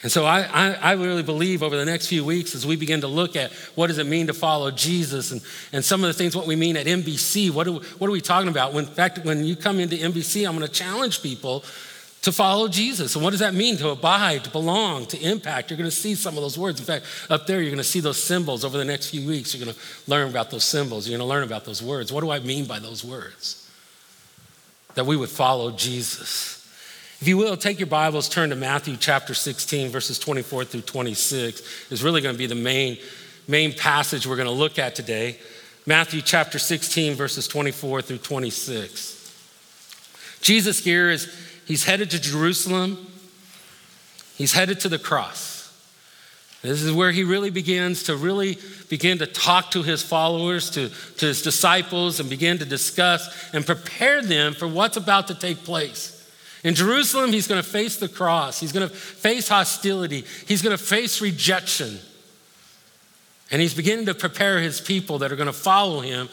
And 0.03 0.12
so 0.12 0.25
I, 0.25 0.42
I, 0.42 0.74
I, 0.74 0.92
really 0.94 1.24
believe 1.24 1.63
over 1.63 1.77
the 1.77 1.86
next 1.86 2.08
few 2.08 2.25
weeks 2.25 2.56
as 2.56 2.68
we 2.68 2.75
begin 2.75 3.00
to 3.01 3.08
look 3.08 3.38
at 3.38 3.53
what 3.75 3.88
does 3.88 4.00
it 4.00 4.06
mean 4.06 4.27
to 4.27 4.34
follow 4.34 4.70
Jesus 4.70 5.32
and, 5.32 5.42
and 5.72 5.84
some 5.84 6.03
of 6.03 6.08
the 6.08 6.13
things 6.13 6.36
what 6.36 6.46
we 6.46 6.58
mean 6.58 6.75
at 6.75 6.88
MBC, 6.88 7.51
what, 7.51 7.63
do, 7.63 7.80
what 8.00 8.10
are 8.10 8.12
we 8.12 8.20
talking 8.20 8.50
about? 8.50 8.74
When, 8.74 8.84
in 8.84 8.92
fact, 8.92 9.20
when 9.24 9.46
you 9.46 9.56
come 9.56 9.80
into 9.80 9.96
MBC, 9.96 10.46
I'm 10.46 10.58
going 10.58 10.68
to 10.68 10.74
challenge 10.74 11.22
people 11.22 11.63
to 12.24 12.34
follow 12.34 12.68
Jesus. 12.68 13.15
And 13.15 13.24
what 13.24 13.32
does 13.32 13.39
that 13.39 13.53
mean? 13.53 13.77
To 13.77 13.89
abide, 13.89 14.44
to 14.44 14.50
belong, 14.50 15.06
to 15.08 15.20
impact. 15.20 15.70
You're 15.70 15.77
going 15.77 15.89
to 15.89 15.96
see 15.96 16.15
some 16.15 16.36
of 16.36 16.42
those 16.42 16.58
words. 16.58 16.82
In 16.82 16.86
fact, 16.86 17.06
up 17.30 17.48
there, 17.48 17.62
you're 17.62 17.72
going 17.72 17.77
to 17.77 17.84
see 17.84 18.01
those 18.01 18.22
symbols 18.22 18.65
over 18.65 18.77
the 18.77 18.86
next 18.86 19.10
few 19.10 19.25
weeks. 19.25 19.53
You're 19.53 19.63
going 19.63 19.75
to 19.75 19.82
learn 20.08 20.30
about 20.30 20.50
those 20.51 20.65
symbols. 20.65 21.08
You're 21.08 21.18
going 21.18 21.27
to 21.27 21.34
learn 21.34 21.44
about 21.44 21.63
those 21.63 21.82
words. 21.82 22.12
What 22.12 22.22
do 22.22 22.32
I 22.32 22.39
mean 22.39 22.65
by 22.65 22.80
those 22.80 23.06
words? 23.06 23.70
That 24.96 25.06
we 25.06 25.15
would 25.15 25.30
follow 25.30 25.72
Jesus. 25.72 26.62
If 27.24 27.30
you 27.30 27.38
will, 27.38 27.56
take 27.56 27.80
your 27.80 27.88
Bibles, 27.88 28.27
turn 28.27 28.50
to 28.50 28.56
Matthew 28.58 28.98
chapter 28.98 29.34
16, 29.34 29.92
verses 29.92 30.20
24 30.20 30.65
through 30.65 30.82
26. 30.82 31.89
Is 31.89 32.03
really 32.03 32.20
going 32.20 32.36
to 32.36 32.38
be 32.38 32.48
the 32.48 32.53
main, 32.53 32.98
main 33.48 33.72
passage 33.72 34.27
we're 34.27 34.36
going 34.36 34.50
to 34.50 34.51
look 34.51 34.77
at 34.77 34.94
today. 34.94 35.39
Matthew 35.86 36.20
chapter 36.20 36.60
16, 36.60 37.15
verses 37.15 37.48
24 37.48 38.01
through 38.01 38.18
26. 38.18 40.38
Jesus 40.42 40.84
here 40.84 41.10
is, 41.10 41.34
he's 41.65 41.86
headed 41.86 42.12
to 42.12 42.20
Jerusalem. 42.20 43.08
He's 44.36 44.51
headed 44.51 44.82
to 44.82 44.89
the 44.89 45.00
cross. 45.00 45.74
This 46.62 46.82
is 46.82 46.92
where 46.92 47.13
he 47.13 47.24
really 47.24 47.51
begins 47.51 48.03
to 48.03 48.18
really 48.18 48.58
begin 48.89 49.20
to 49.20 49.27
talk 49.27 49.72
to 49.72 49.82
his 49.82 50.03
followers, 50.03 50.72
to, 50.72 50.89
to 50.89 51.27
his 51.27 51.42
disciples, 51.42 52.20
and 52.20 52.30
begin 52.30 52.58
to 52.58 52.65
discuss 52.65 53.53
and 53.53 53.65
prepare 53.65 54.22
them 54.22 54.53
for 54.53 54.68
what's 54.68 54.98
about 54.98 55.30
to 55.30 55.36
take 55.36 55.63
place. 55.63 56.20
In 56.63 56.75
Jerusalem, 56.75 57.32
he's 57.32 57.48
going 57.48 57.62
to 57.62 57.67
face 57.67 57.98
the 57.98 58.08
cross, 58.08 58.60
he's 58.60 58.72
going 58.72 58.88
to 58.88 58.93
face 58.93 59.50
hostility, 59.50 60.25
he's 60.48 60.62
going 60.62 60.75
to 60.75 60.84
face 60.84 61.22
rejection. 61.22 62.00
And 63.51 63.62
he's 63.62 63.74
beginning 63.74 64.08
to 64.08 64.15
prepare 64.15 64.60
his 64.60 64.82
people 64.82 65.20
that 65.20 65.32
are 65.32 65.36
going 65.36 65.48
to 65.48 65.53
follow 65.53 66.00
him. 66.00 66.29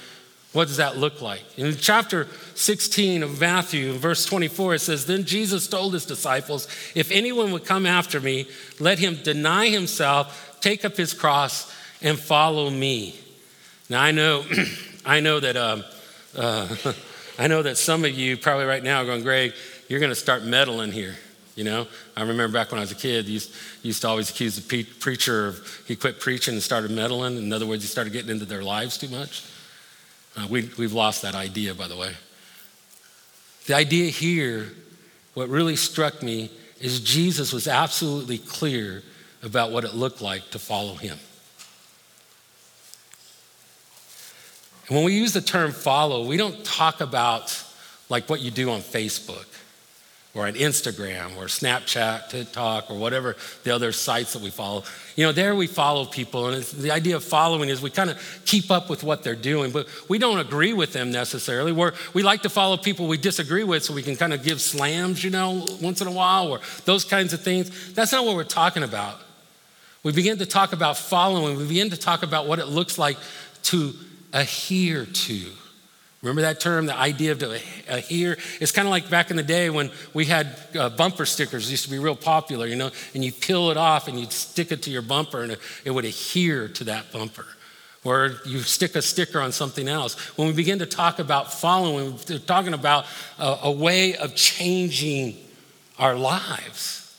What 0.52 0.68
does 0.68 0.78
that 0.78 0.96
look 0.96 1.20
like? 1.20 1.42
In 1.58 1.76
chapter 1.76 2.26
16 2.54 3.22
of 3.22 3.40
Matthew, 3.40 3.92
verse 3.92 4.24
24, 4.24 4.76
it 4.76 4.78
says, 4.80 5.06
Then 5.06 5.24
Jesus 5.24 5.66
told 5.66 5.92
his 5.92 6.06
disciples, 6.06 6.66
If 6.94 7.10
anyone 7.10 7.52
would 7.52 7.64
come 7.64 7.84
after 7.84 8.20
me, 8.20 8.48
let 8.78 8.98
him 8.98 9.16
deny 9.22 9.68
himself, 9.68 10.58
take 10.60 10.84
up 10.84 10.96
his 10.96 11.12
cross, 11.12 11.72
and 12.00 12.18
follow 12.18 12.70
me. 12.70 13.20
Now 13.88 14.02
I 14.02 14.12
know, 14.12 14.44
I 15.04 15.20
know 15.20 15.40
that 15.40 15.56
um, 15.56 15.84
uh, 16.36 16.74
I 17.38 17.46
know 17.46 17.62
that 17.62 17.78
some 17.78 18.04
of 18.04 18.10
you 18.10 18.36
probably 18.36 18.66
right 18.66 18.82
now 18.82 19.02
are 19.02 19.06
going, 19.06 19.22
Greg, 19.22 19.54
you're 19.90 19.98
going 19.98 20.10
to 20.10 20.16
start 20.16 20.44
meddling 20.44 20.92
here. 20.92 21.16
You 21.56 21.64
know, 21.64 21.88
I 22.16 22.20
remember 22.20 22.56
back 22.56 22.70
when 22.70 22.78
I 22.78 22.82
was 22.82 22.92
a 22.92 22.94
kid, 22.94 23.26
you 23.26 23.34
used, 23.34 23.52
used 23.82 24.02
to 24.02 24.08
always 24.08 24.30
accuse 24.30 24.54
the 24.54 24.62
pe- 24.62 24.88
preacher 24.88 25.48
of 25.48 25.82
he 25.86 25.96
quit 25.96 26.20
preaching 26.20 26.54
and 26.54 26.62
started 26.62 26.92
meddling. 26.92 27.36
In 27.36 27.52
other 27.52 27.66
words, 27.66 27.82
he 27.82 27.88
started 27.88 28.12
getting 28.12 28.30
into 28.30 28.44
their 28.44 28.62
lives 28.62 28.96
too 28.96 29.08
much. 29.08 29.44
Uh, 30.36 30.46
we, 30.48 30.70
we've 30.78 30.92
lost 30.92 31.22
that 31.22 31.34
idea, 31.34 31.74
by 31.74 31.88
the 31.88 31.96
way. 31.96 32.12
The 33.66 33.74
idea 33.74 34.10
here, 34.10 34.68
what 35.34 35.48
really 35.48 35.74
struck 35.74 36.22
me, 36.22 36.52
is 36.80 37.00
Jesus 37.00 37.52
was 37.52 37.66
absolutely 37.66 38.38
clear 38.38 39.02
about 39.42 39.72
what 39.72 39.82
it 39.82 39.92
looked 39.92 40.22
like 40.22 40.52
to 40.52 40.60
follow 40.60 40.94
him. 40.94 41.18
And 44.86 44.96
when 44.96 45.04
we 45.04 45.14
use 45.14 45.32
the 45.32 45.40
term 45.40 45.72
follow, 45.72 46.26
we 46.26 46.36
don't 46.36 46.64
talk 46.64 47.00
about 47.00 47.64
like 48.08 48.30
what 48.30 48.40
you 48.40 48.52
do 48.52 48.70
on 48.70 48.82
Facebook 48.82 49.46
or 50.32 50.46
on 50.46 50.54
Instagram 50.54 51.36
or 51.36 51.46
Snapchat, 51.46 52.28
TikTok, 52.28 52.90
or 52.90 52.96
whatever 52.96 53.36
the 53.64 53.74
other 53.74 53.90
sites 53.90 54.32
that 54.34 54.42
we 54.42 54.50
follow. 54.50 54.84
You 55.16 55.24
know, 55.24 55.32
there 55.32 55.56
we 55.56 55.66
follow 55.66 56.04
people, 56.04 56.48
and 56.48 56.62
the 56.62 56.92
idea 56.92 57.16
of 57.16 57.24
following 57.24 57.68
is 57.68 57.82
we 57.82 57.90
kind 57.90 58.10
of 58.10 58.42
keep 58.44 58.70
up 58.70 58.88
with 58.88 59.02
what 59.02 59.24
they're 59.24 59.34
doing, 59.34 59.72
but 59.72 59.88
we 60.08 60.18
don't 60.18 60.38
agree 60.38 60.72
with 60.72 60.92
them 60.92 61.10
necessarily. 61.10 61.72
We're, 61.72 61.92
we 62.14 62.22
like 62.22 62.42
to 62.42 62.48
follow 62.48 62.76
people 62.76 63.08
we 63.08 63.18
disagree 63.18 63.64
with 63.64 63.84
so 63.84 63.92
we 63.92 64.02
can 64.02 64.16
kind 64.16 64.32
of 64.32 64.44
give 64.44 64.60
slams, 64.60 65.24
you 65.24 65.30
know, 65.30 65.66
once 65.82 66.00
in 66.00 66.06
a 66.06 66.12
while, 66.12 66.52
or 66.52 66.60
those 66.84 67.04
kinds 67.04 67.32
of 67.32 67.42
things. 67.42 67.92
That's 67.94 68.12
not 68.12 68.24
what 68.24 68.36
we're 68.36 68.44
talking 68.44 68.84
about. 68.84 69.20
We 70.02 70.12
begin 70.12 70.38
to 70.38 70.46
talk 70.46 70.72
about 70.72 70.96
following, 70.96 71.58
we 71.58 71.66
begin 71.66 71.90
to 71.90 71.96
talk 71.96 72.22
about 72.22 72.46
what 72.46 72.60
it 72.60 72.66
looks 72.66 72.98
like 72.98 73.18
to 73.64 73.92
adhere 74.32 75.06
to. 75.06 75.46
Remember 76.22 76.42
that 76.42 76.60
term, 76.60 76.84
the 76.84 76.96
idea 76.96 77.32
of 77.32 77.38
to 77.38 77.58
adhere? 77.88 78.36
It's 78.60 78.72
kind 78.72 78.86
of 78.86 78.90
like 78.90 79.08
back 79.08 79.30
in 79.30 79.36
the 79.36 79.42
day 79.42 79.70
when 79.70 79.90
we 80.12 80.26
had 80.26 80.54
uh, 80.78 80.90
bumper 80.90 81.24
stickers, 81.24 81.70
used 81.70 81.84
to 81.84 81.90
be 81.90 81.98
real 81.98 82.16
popular, 82.16 82.66
you 82.66 82.76
know, 82.76 82.90
and 83.14 83.24
you 83.24 83.32
peel 83.32 83.70
it 83.70 83.78
off 83.78 84.06
and 84.06 84.20
you'd 84.20 84.32
stick 84.32 84.70
it 84.70 84.82
to 84.82 84.90
your 84.90 85.00
bumper 85.00 85.42
and 85.42 85.52
it, 85.52 85.60
it 85.86 85.90
would 85.90 86.04
adhere 86.04 86.68
to 86.68 86.84
that 86.84 87.10
bumper. 87.10 87.46
Or 88.04 88.32
you 88.44 88.60
stick 88.60 88.96
a 88.96 89.02
sticker 89.02 89.40
on 89.40 89.52
something 89.52 89.88
else. 89.88 90.18
When 90.36 90.48
we 90.48 90.54
begin 90.54 90.78
to 90.80 90.86
talk 90.86 91.18
about 91.18 91.52
following, 91.52 92.18
we're 92.28 92.38
talking 92.38 92.74
about 92.74 93.06
a, 93.38 93.58
a 93.64 93.72
way 93.72 94.16
of 94.16 94.34
changing 94.34 95.36
our 95.98 96.14
lives. 96.14 97.09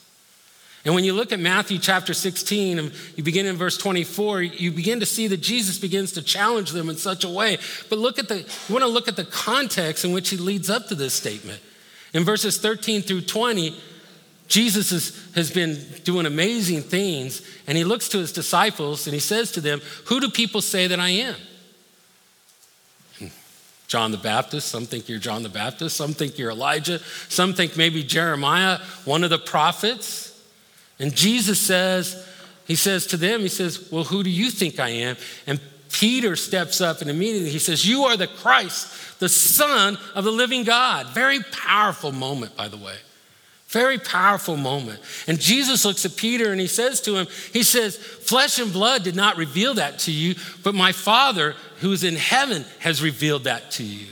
And 0.83 0.95
when 0.95 1.03
you 1.03 1.13
look 1.13 1.31
at 1.31 1.39
Matthew 1.39 1.77
chapter 1.77 2.13
16, 2.13 2.79
and 2.79 2.91
you 3.15 3.23
begin 3.23 3.45
in 3.45 3.55
verse 3.55 3.77
24, 3.77 4.41
you 4.41 4.71
begin 4.71 4.99
to 4.99 5.05
see 5.05 5.27
that 5.27 5.37
Jesus 5.37 5.77
begins 5.77 6.11
to 6.13 6.23
challenge 6.23 6.71
them 6.71 6.89
in 6.89 6.97
such 6.97 7.23
a 7.23 7.29
way. 7.29 7.59
But 7.89 7.99
look 7.99 8.17
at 8.17 8.27
the, 8.27 8.39
you 8.39 8.73
want 8.73 8.83
to 8.83 8.87
look 8.87 9.07
at 9.07 9.15
the 9.15 9.25
context 9.25 10.03
in 10.03 10.11
which 10.11 10.29
he 10.29 10.37
leads 10.37 10.69
up 10.69 10.87
to 10.87 10.95
this 10.95 11.13
statement. 11.13 11.61
In 12.13 12.23
verses 12.23 12.57
13 12.57 13.03
through 13.03 13.21
20, 13.21 13.75
Jesus 14.47 14.91
is, 14.91 15.33
has 15.35 15.51
been 15.51 15.79
doing 16.03 16.25
amazing 16.25 16.81
things, 16.81 17.41
and 17.67 17.77
he 17.77 17.83
looks 17.83 18.09
to 18.09 18.17
his 18.17 18.33
disciples 18.33 19.05
and 19.07 19.13
he 19.13 19.19
says 19.19 19.51
to 19.53 19.61
them, 19.61 19.81
Who 20.05 20.19
do 20.19 20.29
people 20.29 20.61
say 20.61 20.87
that 20.87 20.99
I 20.99 21.09
am? 21.09 21.35
John 23.87 24.11
the 24.11 24.17
Baptist. 24.17 24.69
Some 24.69 24.85
think 24.85 25.09
you're 25.09 25.19
John 25.19 25.43
the 25.43 25.49
Baptist. 25.49 25.97
Some 25.97 26.13
think 26.13 26.37
you're 26.37 26.51
Elijah. 26.51 26.99
Some 27.27 27.53
think 27.53 27.75
maybe 27.75 28.03
Jeremiah, 28.03 28.79
one 29.03 29.25
of 29.25 29.29
the 29.29 29.37
prophets. 29.37 30.30
And 31.01 31.13
Jesus 31.15 31.59
says, 31.59 32.25
He 32.65 32.75
says 32.75 33.07
to 33.07 33.17
them, 33.17 33.41
He 33.41 33.49
says, 33.49 33.91
Well, 33.91 34.05
who 34.05 34.23
do 34.23 34.29
you 34.29 34.49
think 34.49 34.79
I 34.79 34.89
am? 34.89 35.17
And 35.47 35.59
Peter 35.91 36.35
steps 36.35 36.79
up 36.79 37.01
and 37.01 37.09
immediately 37.09 37.49
he 37.49 37.59
says, 37.59 37.85
You 37.85 38.03
are 38.03 38.15
the 38.15 38.27
Christ, 38.27 39.19
the 39.19 39.27
Son 39.27 39.97
of 40.15 40.23
the 40.23 40.31
living 40.31 40.63
God. 40.63 41.07
Very 41.07 41.39
powerful 41.51 42.11
moment, 42.11 42.55
by 42.55 42.67
the 42.67 42.77
way. 42.77 42.95
Very 43.67 43.97
powerful 43.97 44.57
moment. 44.57 44.99
And 45.27 45.39
Jesus 45.39 45.85
looks 45.85 46.05
at 46.05 46.17
Peter 46.17 46.51
and 46.51 46.59
he 46.59 46.67
says 46.67 47.01
to 47.01 47.15
him, 47.15 47.27
He 47.51 47.63
says, 47.63 47.97
Flesh 47.97 48.59
and 48.59 48.71
blood 48.71 49.03
did 49.03 49.15
not 49.15 49.37
reveal 49.37 49.73
that 49.75 49.99
to 49.99 50.11
you, 50.11 50.35
but 50.63 50.75
my 50.75 50.91
Father 50.91 51.55
who's 51.79 52.03
in 52.03 52.15
heaven 52.15 52.63
has 52.79 53.01
revealed 53.01 53.45
that 53.45 53.71
to 53.71 53.83
you. 53.83 54.07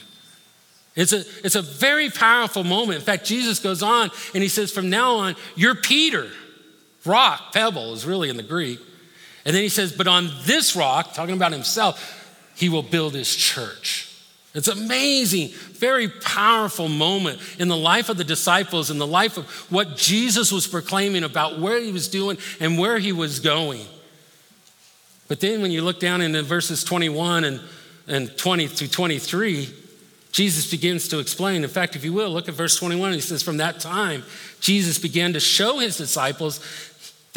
It's 0.96 1.13
a, 1.13 1.24
it's 1.43 1.55
a 1.55 1.62
very 1.62 2.10
powerful 2.10 2.63
moment. 2.63 3.00
In 3.00 3.05
fact, 3.05 3.25
Jesus 3.25 3.60
goes 3.60 3.84
on 3.84 4.10
and 4.34 4.41
he 4.41 4.50
says, 4.50 4.72
From 4.72 4.89
now 4.89 5.15
on, 5.17 5.36
you're 5.55 5.75
Peter. 5.75 6.29
Rock, 7.06 7.53
pebble 7.53 7.94
is 7.94 8.06
really 8.06 8.29
in 8.29 8.38
the 8.38 8.44
Greek. 8.44 8.79
And 9.46 9.56
then 9.56 9.63
he 9.63 9.70
says, 9.70 9.91
But 9.91 10.08
on 10.08 10.29
this 10.44 10.75
rock, 10.75 11.13
talking 11.13 11.36
about 11.36 11.51
himself, 11.51 12.51
he 12.56 12.70
will 12.70 12.84
build 12.84 13.13
his 13.13 13.34
church. 13.34 14.06
It's 14.53 14.68
amazing, 14.68 15.50
very 15.74 16.10
powerful 16.10 16.89
moment 16.89 17.39
in 17.60 17.68
the 17.68 17.77
life 17.77 18.10
of 18.10 18.18
the 18.18 18.24
disciples, 18.24 18.89
in 18.89 18.98
the 18.98 19.08
life 19.08 19.38
of 19.38 19.46
what 19.72 19.96
Jesus 19.96 20.51
was 20.51 20.65
proclaiming 20.65 21.24
about 21.24 21.60
where 21.60 21.79
he 21.79 21.91
was 21.91 22.08
doing 22.08 22.38
and 22.60 22.77
where 22.77 22.98
he 22.98 23.12
was 23.12 23.39
going. 23.39 23.86
But 25.27 25.39
then 25.39 25.62
when 25.62 25.72
you 25.72 25.84
look 25.84 26.00
down 26.00 26.22
into 26.22 26.41
verses 26.41 26.84
21 26.84 27.44
and, 27.44 27.62
and 28.08 28.36
20 28.36 28.68
through 28.68 28.88
23, 28.88 29.70
Jesus 30.32 30.70
begins 30.70 31.08
to 31.10 31.20
explain. 31.20 31.63
In 31.63 31.70
fact, 31.70 31.96
if 31.96 32.03
you 32.03 32.13
will, 32.13 32.32
look 32.32 32.50
at 32.50 32.56
verse 32.56 32.75
21. 32.75 33.13
He 33.13 33.22
says, 33.22 33.44
From 33.44 33.58
that 33.58 33.79
time, 33.79 34.24
Jesus 34.60 34.98
began 34.98 35.34
to 35.34 35.39
show 35.39 35.77
his 35.77 35.98
disciples 35.98 36.60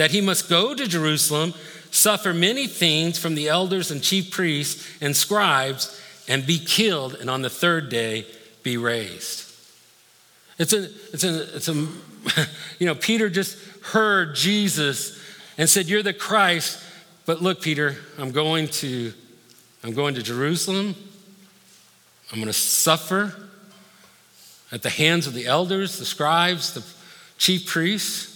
that 0.02 0.10
he 0.10 0.20
must 0.20 0.48
go 0.48 0.74
to 0.74 0.88
Jerusalem, 0.88 1.54
suffer 1.92 2.34
many 2.34 2.66
things 2.66 3.20
from 3.20 3.36
the 3.36 3.46
elders 3.46 3.92
and 3.92 4.02
chief 4.02 4.32
priests 4.32 4.84
and 5.00 5.14
scribes, 5.14 5.96
and 6.26 6.44
be 6.44 6.58
killed, 6.58 7.14
and 7.14 7.30
on 7.30 7.42
the 7.42 7.48
third 7.48 7.88
day 7.88 8.26
be 8.64 8.76
raised. 8.76 9.48
It's 10.58 10.72
a, 10.72 10.90
it's 11.12 11.22
a, 11.22 11.54
it's 11.54 11.68
a, 11.68 11.74
you 12.80 12.86
know, 12.86 12.96
Peter 12.96 13.30
just 13.30 13.56
heard 13.80 14.34
Jesus 14.34 15.22
and 15.56 15.70
said, 15.70 15.86
You're 15.86 16.02
the 16.02 16.12
Christ. 16.12 16.82
But 17.24 17.40
look, 17.40 17.62
Peter, 17.62 17.94
I'm 18.18 18.32
going 18.32 18.66
to, 18.82 19.12
I'm 19.84 19.94
going 19.94 20.16
to 20.16 20.22
Jerusalem. 20.24 20.96
I'm 22.32 22.38
going 22.38 22.48
to 22.48 22.52
suffer 22.52 23.36
at 24.72 24.82
the 24.82 24.90
hands 24.90 25.28
of 25.28 25.34
the 25.34 25.46
elders, 25.46 26.00
the 26.00 26.04
scribes, 26.04 26.74
the 26.74 26.84
chief 27.38 27.66
priests. 27.66 28.31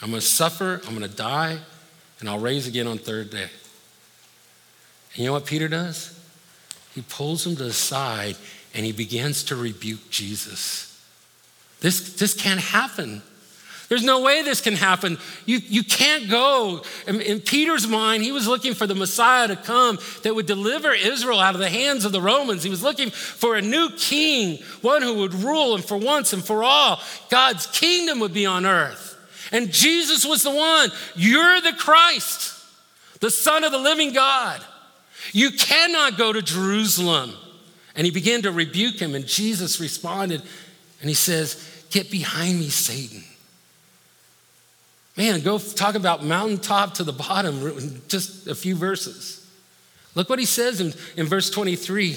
I'm 0.00 0.10
going 0.10 0.20
to 0.20 0.26
suffer, 0.26 0.80
I'm 0.86 0.96
going 0.96 1.08
to 1.08 1.16
die, 1.16 1.58
and 2.20 2.28
I'll 2.28 2.38
raise 2.38 2.66
again 2.66 2.86
on 2.86 2.98
third 2.98 3.30
day. 3.30 3.48
And 5.12 5.18
you 5.18 5.26
know 5.26 5.32
what 5.32 5.46
Peter 5.46 5.68
does? 5.68 6.18
He 6.94 7.02
pulls 7.02 7.46
him 7.46 7.56
to 7.56 7.64
the 7.64 7.72
side 7.72 8.36
and 8.74 8.84
he 8.84 8.92
begins 8.92 9.44
to 9.44 9.56
rebuke 9.56 10.10
Jesus. 10.10 10.84
This, 11.80 12.14
this 12.14 12.34
can't 12.34 12.60
happen. 12.60 13.22
There's 13.88 14.04
no 14.04 14.20
way 14.20 14.42
this 14.42 14.60
can 14.60 14.74
happen. 14.74 15.16
You, 15.46 15.58
you 15.58 15.82
can't 15.82 16.28
go. 16.28 16.82
In, 17.06 17.20
in, 17.22 17.40
Peter's 17.40 17.86
mind, 17.86 18.22
he 18.22 18.32
was 18.32 18.46
looking 18.46 18.74
for 18.74 18.86
the 18.86 18.94
Messiah 18.94 19.48
to 19.48 19.56
come 19.56 19.98
that 20.24 20.34
would 20.34 20.44
deliver 20.44 20.92
Israel 20.92 21.40
out 21.40 21.54
of 21.54 21.60
the 21.60 21.70
hands 21.70 22.04
of 22.04 22.12
the 22.12 22.20
Romans. 22.20 22.62
He 22.62 22.68
was 22.68 22.82
looking 22.82 23.10
for 23.10 23.56
a 23.56 23.62
new 23.62 23.88
king, 23.96 24.58
one 24.82 25.00
who 25.00 25.14
would 25.20 25.32
rule, 25.32 25.74
and 25.74 25.82
for 25.82 25.96
once 25.96 26.34
and 26.34 26.44
for 26.44 26.62
all, 26.62 27.00
God's 27.30 27.66
kingdom 27.68 28.20
would 28.20 28.34
be 28.34 28.44
on 28.44 28.66
earth. 28.66 29.07
And 29.52 29.72
Jesus 29.72 30.24
was 30.24 30.42
the 30.42 30.50
one. 30.50 30.90
You're 31.16 31.60
the 31.60 31.72
Christ, 31.72 32.54
the 33.20 33.30
Son 33.30 33.64
of 33.64 33.72
the 33.72 33.78
living 33.78 34.12
God. 34.12 34.62
You 35.32 35.50
cannot 35.50 36.18
go 36.18 36.32
to 36.32 36.42
Jerusalem. 36.42 37.32
And 37.94 38.04
he 38.04 38.12
began 38.12 38.42
to 38.42 38.52
rebuke 38.52 39.00
him, 39.00 39.16
and 39.16 39.26
Jesus 39.26 39.80
responded 39.80 40.40
and 41.00 41.08
he 41.08 41.14
says, 41.14 41.84
Get 41.90 42.10
behind 42.10 42.58
me, 42.58 42.68
Satan. 42.68 43.24
Man, 45.16 45.40
go 45.40 45.58
talk 45.58 45.94
about 45.94 46.24
mountaintop 46.24 46.94
to 46.94 47.04
the 47.04 47.12
bottom 47.12 48.02
just 48.08 48.46
a 48.46 48.54
few 48.54 48.76
verses. 48.76 49.44
Look 50.14 50.28
what 50.30 50.38
he 50.38 50.44
says 50.44 50.80
in, 50.80 50.92
in 51.16 51.26
verse 51.26 51.50
23. 51.50 52.12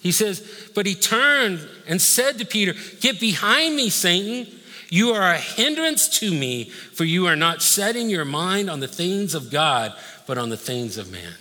He 0.00 0.12
says, 0.12 0.70
But 0.74 0.86
he 0.86 0.94
turned 0.94 1.66
and 1.88 2.00
said 2.00 2.38
to 2.38 2.44
Peter, 2.44 2.74
Get 3.00 3.18
behind 3.18 3.74
me, 3.74 3.90
Satan. 3.90 4.46
You 4.94 5.10
are 5.10 5.32
a 5.32 5.38
hindrance 5.38 6.08
to 6.20 6.32
me, 6.32 6.66
for 6.66 7.02
you 7.02 7.26
are 7.26 7.34
not 7.34 7.62
setting 7.62 8.08
your 8.08 8.24
mind 8.24 8.70
on 8.70 8.78
the 8.78 8.86
things 8.86 9.34
of 9.34 9.50
God, 9.50 9.92
but 10.24 10.38
on 10.38 10.50
the 10.50 10.56
things 10.56 10.98
of 10.98 11.10
man. 11.10 11.34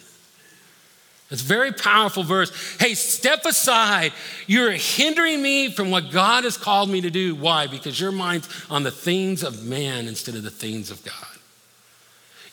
It's 1.29 1.43
a 1.43 1.45
very 1.45 1.71
powerful 1.71 2.23
verse. 2.23 2.51
Hey, 2.79 2.95
step 2.95 3.45
aside. 3.45 4.11
You're 4.47 4.71
hindering 4.71 5.39
me 5.39 5.69
from 5.69 5.91
what 5.91 6.09
God 6.09 6.45
has 6.45 6.57
called 6.57 6.89
me 6.89 7.01
to 7.01 7.11
do. 7.11 7.35
Why? 7.35 7.67
Because 7.67 7.99
your 7.99 8.11
mind's 8.11 8.49
on 8.71 8.81
the 8.81 8.89
things 8.89 9.43
of 9.43 9.63
man 9.63 10.07
instead 10.07 10.33
of 10.33 10.41
the 10.41 10.49
things 10.49 10.89
of 10.89 11.05
God. 11.05 11.13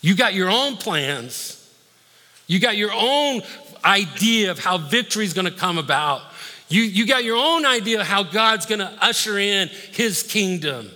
You 0.03 0.15
got 0.15 0.35
your 0.35 0.51
own 0.51 0.77
plans, 0.77 1.67
You 2.47 2.61
got 2.61 2.77
your 2.77 2.93
own 2.93 3.41
idea 3.87 4.51
of 4.51 4.59
how 4.59 4.77
victory 4.77 5.25
is 5.25 5.33
going 5.33 5.47
to 5.47 5.51
come 5.51 5.79
about. 5.79 6.21
You, 6.71 6.83
you 6.83 7.07
got 7.07 7.25
your 7.25 7.37
own 7.37 7.67
idea 7.67 8.03
how 8.05 8.23
God's 8.23 8.65
to 8.79 8.91
usher 9.05 9.39
in 9.39 9.69
his 9.93 10.23
kingdom. 10.23 10.89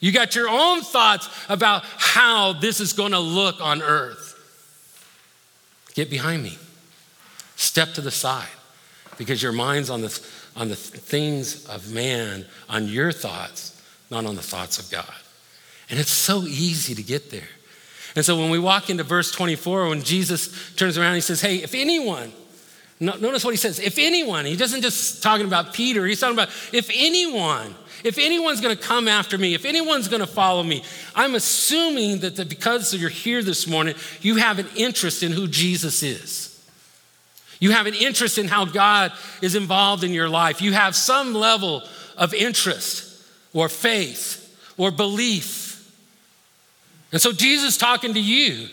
You 0.00 0.12
got 0.12 0.36
your 0.36 0.48
own 0.48 0.82
thoughts 0.82 1.28
about 1.48 1.82
how 1.96 2.52
this 2.52 2.78
is 2.78 2.92
to 3.12 3.18
look 3.18 3.60
on 3.60 3.82
earth. 3.82 4.36
Get 5.94 6.10
behind 6.10 6.42
me. 6.42 6.56
Step 7.56 7.94
to 7.94 8.00
the 8.00 8.10
side 8.10 8.46
because 9.16 9.42
your 9.42 9.50
mind's 9.50 9.90
on 9.90 10.02
the, 10.02 10.20
on 10.54 10.68
the 10.68 10.76
things 10.76 11.66
of 11.66 11.92
man, 11.92 12.44
on 12.68 12.86
your 12.86 13.10
thoughts, 13.10 13.82
not 14.10 14.26
on 14.26 14.36
the 14.36 14.42
thoughts 14.42 14.78
of 14.78 14.90
God. 14.90 15.12
And 15.90 15.98
it's 15.98 16.12
so 16.12 16.42
easy 16.42 16.94
to 16.94 17.02
get 17.02 17.30
there. 17.30 17.48
And 18.14 18.24
so 18.24 18.38
when 18.38 18.50
we 18.50 18.58
walk 18.58 18.90
into 18.90 19.04
verse 19.04 19.32
24, 19.32 19.88
when 19.88 20.02
Jesus 20.02 20.74
turns 20.76 20.98
around, 20.98 21.14
he 21.14 21.20
says, 21.20 21.40
Hey, 21.40 21.56
if 21.56 21.74
anyone, 21.74 22.32
notice 23.00 23.44
what 23.44 23.52
he 23.52 23.56
says, 23.56 23.78
if 23.78 23.98
anyone, 23.98 24.44
he 24.44 24.56
doesn't 24.56 24.82
just 24.82 25.22
talking 25.22 25.46
about 25.46 25.72
Peter, 25.72 26.04
he's 26.04 26.20
talking 26.20 26.36
about 26.36 26.48
if 26.72 26.90
anyone, 26.92 27.74
if 28.02 28.18
anyone's 28.18 28.60
gonna 28.60 28.76
come 28.76 29.06
after 29.06 29.38
me, 29.38 29.54
if 29.54 29.64
anyone's 29.64 30.08
gonna 30.08 30.26
follow 30.26 30.62
me, 30.62 30.82
I'm 31.14 31.34
assuming 31.34 32.20
that 32.20 32.36
the, 32.36 32.44
because 32.44 32.92
you're 32.94 33.10
here 33.10 33.42
this 33.42 33.66
morning, 33.66 33.94
you 34.20 34.36
have 34.36 34.58
an 34.58 34.66
interest 34.74 35.22
in 35.22 35.32
who 35.32 35.46
Jesus 35.46 36.02
is. 36.02 36.48
You 37.60 37.72
have 37.72 37.86
an 37.86 37.94
interest 37.94 38.38
in 38.38 38.48
how 38.48 38.64
God 38.64 39.12
is 39.42 39.54
involved 39.54 40.04
in 40.04 40.12
your 40.12 40.28
life. 40.28 40.62
You 40.62 40.72
have 40.72 40.94
some 40.94 41.34
level 41.34 41.82
of 42.16 42.34
interest 42.34 43.22
or 43.52 43.68
faith 43.68 44.44
or 44.76 44.90
belief. 44.90 45.68
And 47.12 47.20
so 47.20 47.32
Jesus 47.32 47.76
talking 47.76 48.14
to 48.14 48.20
you. 48.20 48.68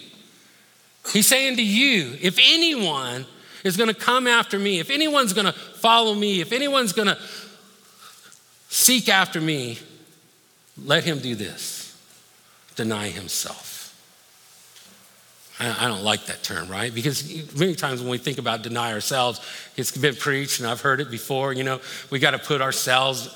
He's 1.13 1.27
saying 1.27 1.57
to 1.57 1.63
you, 1.63 2.17
if 2.21 2.37
anyone 2.39 3.25
is 3.65 3.75
going 3.75 3.89
to 3.89 3.95
come 3.95 4.27
after 4.27 4.57
me, 4.57 4.79
if 4.79 4.89
anyone's 4.89 5.33
going 5.33 5.47
to 5.47 5.51
follow 5.51 6.13
me, 6.13 6.39
if 6.39 6.53
anyone's 6.53 6.93
going 6.93 7.07
to 7.07 7.17
seek 8.69 9.09
after 9.09 9.41
me, 9.41 9.79
let 10.85 11.03
him 11.03 11.19
do 11.19 11.35
this 11.35 11.81
deny 12.75 13.07
himself. 13.07 13.73
I 15.57 15.87
don't 15.87 16.03
like 16.03 16.25
that 16.25 16.43
term, 16.43 16.67
right? 16.67 16.93
Because 16.93 17.55
many 17.57 17.75
times 17.75 18.01
when 18.01 18.09
we 18.09 18.17
think 18.17 18.39
about 18.39 18.61
deny 18.61 18.91
ourselves, 18.91 19.39
it's 19.77 19.95
been 19.95 20.15
preached 20.15 20.59
and 20.59 20.67
I've 20.67 20.81
heard 20.81 20.99
it 20.99 21.09
before. 21.09 21.53
You 21.53 21.63
know, 21.63 21.79
we 22.09 22.19
got 22.19 22.31
to 22.31 22.39
put 22.39 22.61
ourselves 22.61 23.33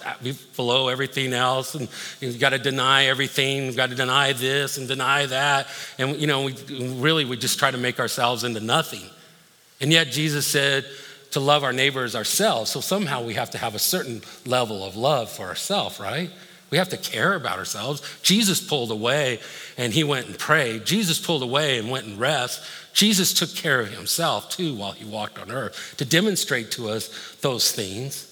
below 0.58 0.90
everything 0.90 1.32
else 1.32 1.76
and 1.76 1.88
you 2.20 2.38
got 2.38 2.50
to 2.50 2.60
deny 2.60 3.06
everything. 3.06 3.68
We've 3.68 3.78
got 3.78 3.90
to 3.90 3.96
deny 3.96 4.34
this 4.34 4.78
and 4.78 4.86
deny 4.86 5.28
that. 5.28 5.68
And, 5.98 6.18
you 6.18 6.28
know, 6.28 6.44
we, 6.44 6.56
really, 6.96 7.24
we 7.24 7.38
just 7.38 7.58
try 7.58 7.72
to 7.72 7.78
make 7.78 8.02
ourselves 8.02 8.44
into 8.44 8.60
nothing. 8.60 9.10
And 9.82 9.92
yet, 9.92 10.08
Jesus 10.08 10.46
said 10.46 10.86
to 11.32 11.40
love 11.40 11.64
our 11.64 11.74
neighbors 11.74 12.16
ourselves. 12.16 12.72
So 12.72 12.82
somehow 12.82 13.24
we 13.24 13.36
have 13.36 13.52
to 13.52 13.58
have 13.58 13.76
a 13.76 13.80
certain 13.80 14.22
level 14.46 14.84
of 14.84 14.96
love 14.96 15.30
for 15.30 15.44
ourselves, 15.44 16.00
right? 16.00 16.30
We 16.70 16.78
have 16.78 16.90
to 16.90 16.98
care 16.98 17.34
about 17.34 17.58
ourselves. 17.58 18.02
Jesus 18.22 18.62
pulled 18.62 18.92
away 18.92 19.40
and 19.78 19.94
he 19.94 20.04
went 20.04 20.28
and 20.28 20.38
prayed. 20.38 20.86
Jesus 20.86 21.20
pulled 21.20 21.44
away 21.44 21.80
and 21.80 21.90
went 21.90 22.06
and 22.06 22.20
rest. 22.20 22.64
Jesus 22.94 23.34
took 23.34 23.54
care 23.56 23.80
of 23.80 23.92
himself 23.92 24.50
too 24.50 24.76
while 24.76 24.92
he 24.92 25.06
walked 25.06 25.40
on 25.40 25.52
earth 25.52 25.96
to 25.98 26.06
demonstrate 26.06 26.72
to 26.72 26.90
us 26.90 27.36
those 27.42 27.72
things. 27.72 28.26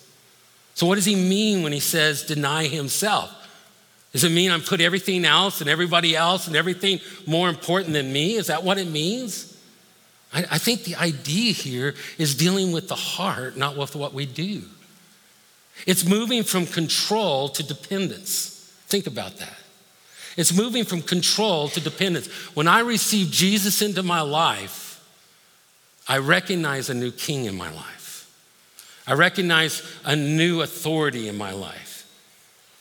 So, 0.75 0.85
what 0.85 0.95
does 0.95 1.05
he 1.05 1.15
mean 1.15 1.63
when 1.63 1.71
he 1.71 1.79
says 1.79 2.23
deny 2.23 2.67
himself? 2.67 3.33
Does 4.13 4.23
it 4.23 4.31
mean 4.31 4.51
I'm 4.51 4.61
put 4.61 4.81
everything 4.81 5.25
else 5.25 5.61
and 5.61 5.69
everybody 5.69 6.15
else 6.15 6.47
and 6.47 6.55
everything 6.55 6.99
more 7.25 7.49
important 7.49 7.93
than 7.93 8.13
me? 8.13 8.35
Is 8.35 8.47
that 8.47 8.63
what 8.63 8.77
it 8.77 8.87
means? 8.87 9.46
I, 10.33 10.45
I 10.51 10.57
think 10.57 10.83
the 10.83 10.95
idea 10.95 11.53
here 11.53 11.95
is 12.17 12.35
dealing 12.35 12.71
with 12.71 12.87
the 12.87 12.95
heart, 12.95 13.57
not 13.57 13.77
with 13.77 13.95
what 13.95 14.13
we 14.13 14.25
do. 14.25 14.63
It's 15.85 16.05
moving 16.05 16.43
from 16.43 16.65
control 16.65 17.49
to 17.49 17.63
dependence. 17.63 18.71
Think 18.87 19.07
about 19.07 19.37
that. 19.37 19.57
It's 20.37 20.53
moving 20.53 20.83
from 20.83 21.01
control 21.01 21.67
to 21.69 21.81
dependence. 21.81 22.27
When 22.55 22.67
I 22.67 22.81
receive 22.81 23.31
Jesus 23.31 23.81
into 23.81 24.03
my 24.03 24.21
life, 24.21 25.03
I 26.07 26.19
recognize 26.19 26.89
a 26.89 26.93
new 26.93 27.11
king 27.11 27.45
in 27.45 27.55
my 27.55 27.71
life. 27.73 28.29
I 29.07 29.13
recognize 29.13 29.81
a 30.05 30.15
new 30.15 30.61
authority 30.61 31.27
in 31.27 31.37
my 31.37 31.51
life. 31.51 31.86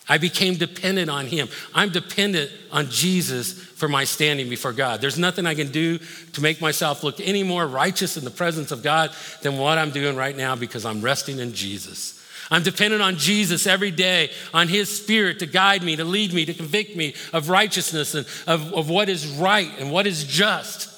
I 0.09 0.19
became 0.19 0.55
dependent 0.55 1.11
on 1.11 1.27
him. 1.27 1.49
I'm 1.75 1.90
dependent 1.90 2.51
on 2.71 2.88
Jesus 2.90 3.53
for 3.53 3.88
my 3.88 4.05
standing 4.05 4.49
before 4.49 4.73
God. 4.73 5.01
There's 5.01 5.19
nothing 5.19 5.47
I 5.47 5.55
can 5.55 5.73
do 5.73 5.99
to 5.99 6.40
make 6.40 6.61
myself 6.61 7.03
look 7.03 7.21
any 7.21 7.42
more 7.42 7.66
righteous 7.66 8.16
in 8.16 8.25
the 8.25 8.31
presence 8.31 8.71
of 8.71 8.83
God 8.83 9.11
than 9.42 9.59
what 9.59 9.79
I'm 9.79 9.90
doing 9.90 10.16
right 10.16 10.37
now 10.37 10.55
because 10.55 10.85
I'm 10.85 11.03
resting 11.03 11.40
in 11.40 11.55
Jesus. 11.55 12.23
I'm 12.51 12.62
dependent 12.62 13.03
on 13.03 13.16
Jesus 13.16 13.66
every 13.66 13.90
day, 13.90 14.31
on 14.55 14.69
His 14.69 14.88
Spirit 14.88 15.40
to 15.40 15.47
guide 15.47 15.83
me, 15.83 15.97
to 15.97 16.05
lead 16.05 16.33
me, 16.33 16.45
to 16.45 16.55
convict 16.55 16.95
me 16.95 17.14
of 17.33 17.49
righteousness 17.49 18.14
and 18.14 18.27
of, 18.47 18.73
of 18.73 18.88
what 18.88 19.09
is 19.09 19.27
right 19.27 19.71
and 19.81 19.90
what 19.90 20.07
is 20.07 20.23
just. 20.23 20.92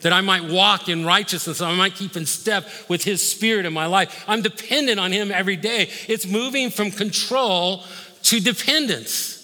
That 0.00 0.14
I 0.14 0.22
might 0.22 0.44
walk 0.50 0.88
in 0.88 1.04
righteousness, 1.04 1.60
I 1.60 1.74
might 1.74 1.94
keep 1.94 2.16
in 2.16 2.24
step 2.24 2.66
with 2.88 3.04
His 3.04 3.22
Spirit 3.22 3.66
in 3.66 3.74
my 3.74 3.84
life. 3.84 4.24
I'm 4.26 4.40
dependent 4.40 4.98
on 4.98 5.12
Him 5.12 5.30
every 5.30 5.56
day. 5.56 5.90
It's 6.08 6.26
moving 6.26 6.70
from 6.70 6.90
control 6.90 7.84
to 8.30 8.40
dependence. 8.40 9.36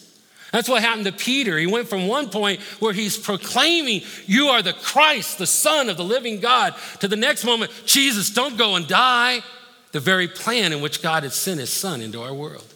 That's 0.53 0.68
what 0.68 0.81
happened 0.81 1.07
to 1.07 1.12
Peter. 1.12 1.59
He 1.59 1.66
went 1.66 1.88
from 1.88 2.07
one 2.07 2.31
point 2.31 2.61
where 2.79 2.92
he's 2.92 3.18
proclaiming, 3.18 4.03
You 4.27 4.46
are 4.46 4.62
the 4.62 4.75
Christ, 4.75 5.38
the 5.38 5.46
Son 5.46 5.88
of 5.88 5.96
the 5.96 6.05
living 6.05 6.38
God, 6.38 6.75
to 7.01 7.09
the 7.09 7.16
next 7.16 7.44
moment, 7.44 7.72
Jesus, 7.85 8.31
don't 8.31 8.57
go 8.57 8.77
and 8.77 8.87
die 8.87 9.42
the 9.90 9.99
very 9.99 10.29
plan 10.29 10.72
in 10.72 10.81
which 10.81 11.03
God 11.03 11.25
had 11.25 11.33
sent 11.33 11.59
his 11.59 11.70
son 11.70 12.01
into 12.01 12.22
our 12.22 12.33
world. 12.33 12.72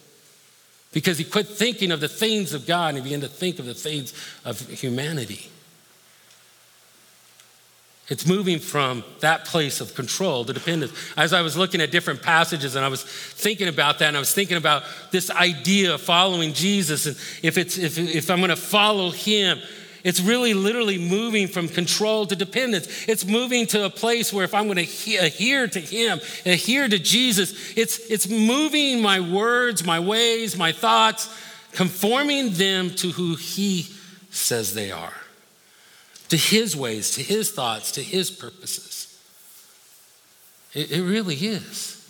Because 0.91 1.17
he 1.17 1.23
quit 1.23 1.47
thinking 1.47 1.91
of 1.91 2.01
the 2.01 2.09
things 2.09 2.53
of 2.53 2.67
God 2.67 2.89
and 2.89 2.97
he 2.97 3.03
began 3.03 3.21
to 3.21 3.29
think 3.29 3.57
of 3.59 3.65
the 3.65 3.73
things 3.73 4.13
of 4.43 4.59
humanity. 4.69 5.49
It's 8.11 8.27
moving 8.27 8.59
from 8.59 9.05
that 9.21 9.45
place 9.45 9.79
of 9.79 9.95
control 9.95 10.43
to 10.43 10.51
dependence. 10.51 10.91
As 11.15 11.31
I 11.31 11.41
was 11.43 11.55
looking 11.55 11.79
at 11.79 11.91
different 11.91 12.21
passages 12.21 12.75
and 12.75 12.83
I 12.83 12.89
was 12.89 13.03
thinking 13.03 13.69
about 13.69 13.99
that, 13.99 14.09
and 14.09 14.17
I 14.17 14.19
was 14.19 14.33
thinking 14.33 14.57
about 14.57 14.83
this 15.11 15.31
idea 15.31 15.93
of 15.93 16.01
following 16.01 16.51
Jesus, 16.51 17.05
and 17.05 17.15
if, 17.41 17.57
it's, 17.57 17.77
if, 17.77 17.97
if 17.97 18.29
I'm 18.29 18.39
going 18.39 18.49
to 18.49 18.57
follow 18.57 19.11
him, 19.11 19.59
it's 20.03 20.19
really 20.19 20.53
literally 20.53 20.97
moving 20.97 21.47
from 21.47 21.69
control 21.69 22.25
to 22.25 22.35
dependence. 22.35 23.07
It's 23.07 23.25
moving 23.25 23.65
to 23.67 23.85
a 23.85 23.89
place 23.89 24.33
where 24.33 24.43
if 24.43 24.53
I'm 24.53 24.65
going 24.65 24.85
to 24.85 25.15
adhere 25.15 25.67
to 25.67 25.79
Him, 25.79 26.19
adhere 26.45 26.89
to 26.89 26.99
Jesus, 26.99 27.77
it's, 27.77 27.99
it's 28.09 28.27
moving 28.27 29.01
my 29.01 29.21
words, 29.21 29.85
my 29.85 30.01
ways, 30.01 30.57
my 30.57 30.73
thoughts, 30.73 31.33
conforming 31.71 32.55
them 32.55 32.89
to 32.95 33.11
who 33.11 33.35
He 33.35 33.87
says 34.31 34.73
they 34.73 34.91
are, 34.91 35.13
to 36.31 36.37
His 36.37 36.77
ways, 36.77 37.11
to 37.15 37.21
His 37.21 37.51
thoughts, 37.51 37.91
to 37.91 38.01
His 38.01 38.31
purposes. 38.31 39.21
It, 40.73 40.89
it 40.89 41.03
really 41.03 41.35
is. 41.35 42.09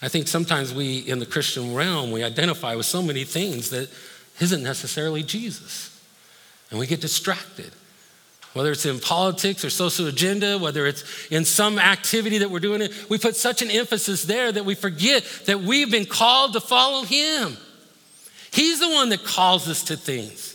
I 0.00 0.08
think 0.08 0.28
sometimes 0.28 0.72
we, 0.72 1.00
in 1.00 1.18
the 1.18 1.26
Christian 1.26 1.74
realm, 1.74 2.10
we 2.10 2.24
identify 2.24 2.74
with 2.74 2.86
so 2.86 3.02
many 3.02 3.24
things 3.24 3.68
that 3.68 3.90
isn't 4.40 4.62
necessarily 4.62 5.22
Jesus 5.22 6.02
and 6.70 6.80
we 6.80 6.86
get 6.86 7.02
distracted. 7.02 7.70
Whether 8.54 8.72
it's 8.72 8.86
in 8.86 8.98
politics 8.98 9.62
or 9.62 9.68
social 9.68 10.06
agenda, 10.06 10.56
whether 10.56 10.86
it's 10.86 11.28
in 11.30 11.44
some 11.44 11.78
activity 11.78 12.38
that 12.38 12.50
we're 12.50 12.60
doing, 12.60 12.80
it, 12.80 13.10
we 13.10 13.18
put 13.18 13.36
such 13.36 13.60
an 13.60 13.70
emphasis 13.70 14.24
there 14.24 14.50
that 14.50 14.64
we 14.64 14.74
forget 14.74 15.22
that 15.44 15.60
we've 15.60 15.90
been 15.90 16.06
called 16.06 16.54
to 16.54 16.60
follow 16.60 17.04
Him. 17.04 17.58
He's 18.52 18.80
the 18.80 18.88
one 18.88 19.10
that 19.10 19.22
calls 19.22 19.68
us 19.68 19.82
to 19.84 19.98
things. 19.98 20.47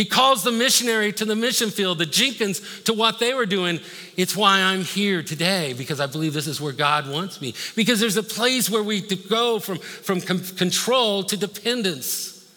He 0.00 0.06
calls 0.06 0.42
the 0.42 0.50
missionary 0.50 1.12
to 1.12 1.26
the 1.26 1.36
mission 1.36 1.68
field, 1.68 1.98
the 1.98 2.06
Jenkins 2.06 2.62
to 2.84 2.94
what 2.94 3.18
they 3.18 3.34
were 3.34 3.44
doing. 3.44 3.80
It's 4.16 4.34
why 4.34 4.62
I'm 4.62 4.80
here 4.80 5.22
today, 5.22 5.74
because 5.74 6.00
I 6.00 6.06
believe 6.06 6.32
this 6.32 6.46
is 6.46 6.58
where 6.58 6.72
God 6.72 7.06
wants 7.06 7.42
me. 7.42 7.52
Because 7.76 8.00
there's 8.00 8.16
a 8.16 8.22
place 8.22 8.70
where 8.70 8.82
we 8.82 9.02
go 9.02 9.58
from, 9.58 9.76
from 9.76 10.22
control 10.22 11.22
to 11.24 11.36
dependence. 11.36 12.50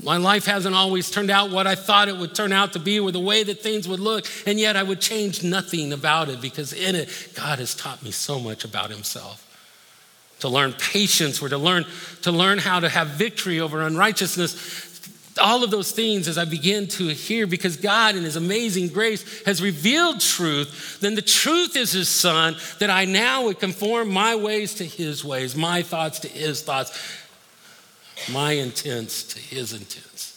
My 0.00 0.16
life 0.16 0.44
hasn't 0.44 0.76
always 0.76 1.10
turned 1.10 1.28
out 1.28 1.50
what 1.50 1.66
I 1.66 1.74
thought 1.74 2.06
it 2.06 2.16
would 2.16 2.36
turn 2.36 2.52
out 2.52 2.74
to 2.74 2.78
be 2.78 3.00
or 3.00 3.10
the 3.10 3.18
way 3.18 3.42
that 3.42 3.60
things 3.60 3.88
would 3.88 3.98
look, 3.98 4.26
and 4.46 4.60
yet 4.60 4.76
I 4.76 4.84
would 4.84 5.00
change 5.00 5.42
nothing 5.42 5.92
about 5.92 6.28
it 6.28 6.40
because 6.40 6.72
in 6.72 6.94
it, 6.94 7.32
God 7.34 7.58
has 7.58 7.74
taught 7.74 8.00
me 8.04 8.12
so 8.12 8.38
much 8.38 8.64
about 8.64 8.90
Himself. 8.90 9.44
To 10.38 10.48
learn 10.48 10.72
patience 10.72 11.42
or 11.42 11.48
to 11.48 11.58
learn, 11.58 11.84
to 12.22 12.30
learn 12.30 12.58
how 12.58 12.78
to 12.78 12.88
have 12.88 13.08
victory 13.08 13.58
over 13.58 13.82
unrighteousness. 13.82 14.86
All 15.40 15.64
of 15.64 15.70
those 15.70 15.92
things 15.92 16.28
as 16.28 16.38
I 16.38 16.44
begin 16.44 16.86
to 16.88 17.08
hear, 17.08 17.46
because 17.46 17.76
God 17.76 18.14
in 18.14 18.24
His 18.24 18.36
amazing 18.36 18.88
grace 18.88 19.44
has 19.44 19.62
revealed 19.62 20.20
truth, 20.20 20.98
then 21.00 21.14
the 21.14 21.22
truth 21.22 21.76
is 21.76 21.92
His 21.92 22.08
Son, 22.08 22.56
that 22.78 22.90
I 22.90 23.06
now 23.06 23.44
would 23.44 23.58
conform 23.58 24.12
my 24.12 24.36
ways 24.36 24.74
to 24.74 24.84
His 24.84 25.24
ways, 25.24 25.56
my 25.56 25.82
thoughts 25.82 26.20
to 26.20 26.28
His 26.28 26.62
thoughts 26.62 27.20
my 28.28 28.52
intents 28.52 29.22
to 29.34 29.40
his 29.40 29.72
intents. 29.72 30.36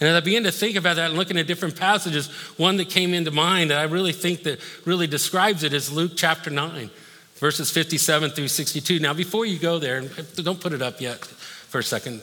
And 0.00 0.08
as 0.08 0.16
I 0.16 0.20
began 0.20 0.44
to 0.44 0.52
think 0.52 0.76
about 0.76 0.96
that 0.96 1.10
and 1.10 1.18
looking 1.18 1.36
at 1.36 1.46
different 1.46 1.78
passages, 1.78 2.28
one 2.56 2.76
that 2.78 2.88
came 2.88 3.14
into 3.14 3.30
mind 3.30 3.70
that 3.70 3.78
I 3.78 3.84
really 3.84 4.12
think 4.12 4.42
that 4.44 4.60
really 4.84 5.06
describes 5.06 5.62
it 5.62 5.72
is 5.72 5.92
Luke 5.92 6.12
chapter 6.16 6.50
9, 6.50 6.90
verses 7.36 7.70
57 7.70 8.30
through 8.30 8.48
62. 8.48 8.98
Now, 8.98 9.14
before 9.14 9.46
you 9.46 9.58
go 9.58 9.78
there, 9.78 10.00
don't 10.00 10.60
put 10.60 10.72
it 10.72 10.82
up 10.82 11.00
yet 11.00 11.24
for 11.24 11.78
a 11.78 11.84
second. 11.84 12.20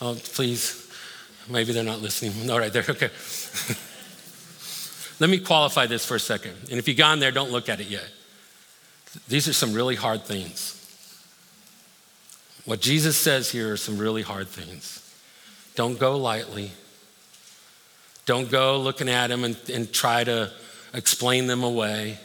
Oh, 0.00 0.16
please. 0.22 0.86
Maybe 1.50 1.72
they're 1.72 1.84
not 1.84 2.00
listening. 2.00 2.50
All 2.50 2.58
right, 2.58 2.72
there. 2.72 2.84
Okay. 2.88 3.10
Let 5.18 5.28
me 5.28 5.38
qualify 5.38 5.86
this 5.86 6.04
for 6.04 6.14
a 6.14 6.20
second. 6.20 6.54
And 6.70 6.78
if 6.78 6.88
you've 6.88 6.96
gone 6.96 7.18
there, 7.18 7.30
don't 7.30 7.50
look 7.50 7.68
at 7.68 7.80
it 7.80 7.88
yet. 7.88 8.08
These 9.28 9.48
are 9.48 9.52
some 9.52 9.74
really 9.74 9.96
hard 9.96 10.24
things. 10.24 10.76
What 12.64 12.80
Jesus 12.80 13.16
says 13.16 13.50
here 13.50 13.72
are 13.72 13.76
some 13.76 13.98
really 13.98 14.22
hard 14.22 14.48
things. 14.48 14.96
Don't 15.74 15.98
go 15.98 16.16
lightly. 16.16 16.70
Don't 18.24 18.50
go 18.50 18.78
looking 18.78 19.08
at 19.08 19.26
them 19.26 19.44
and, 19.44 19.56
and 19.72 19.92
try 19.92 20.24
to 20.24 20.52
explain 20.94 21.48
them 21.48 21.64
away. 21.64 22.18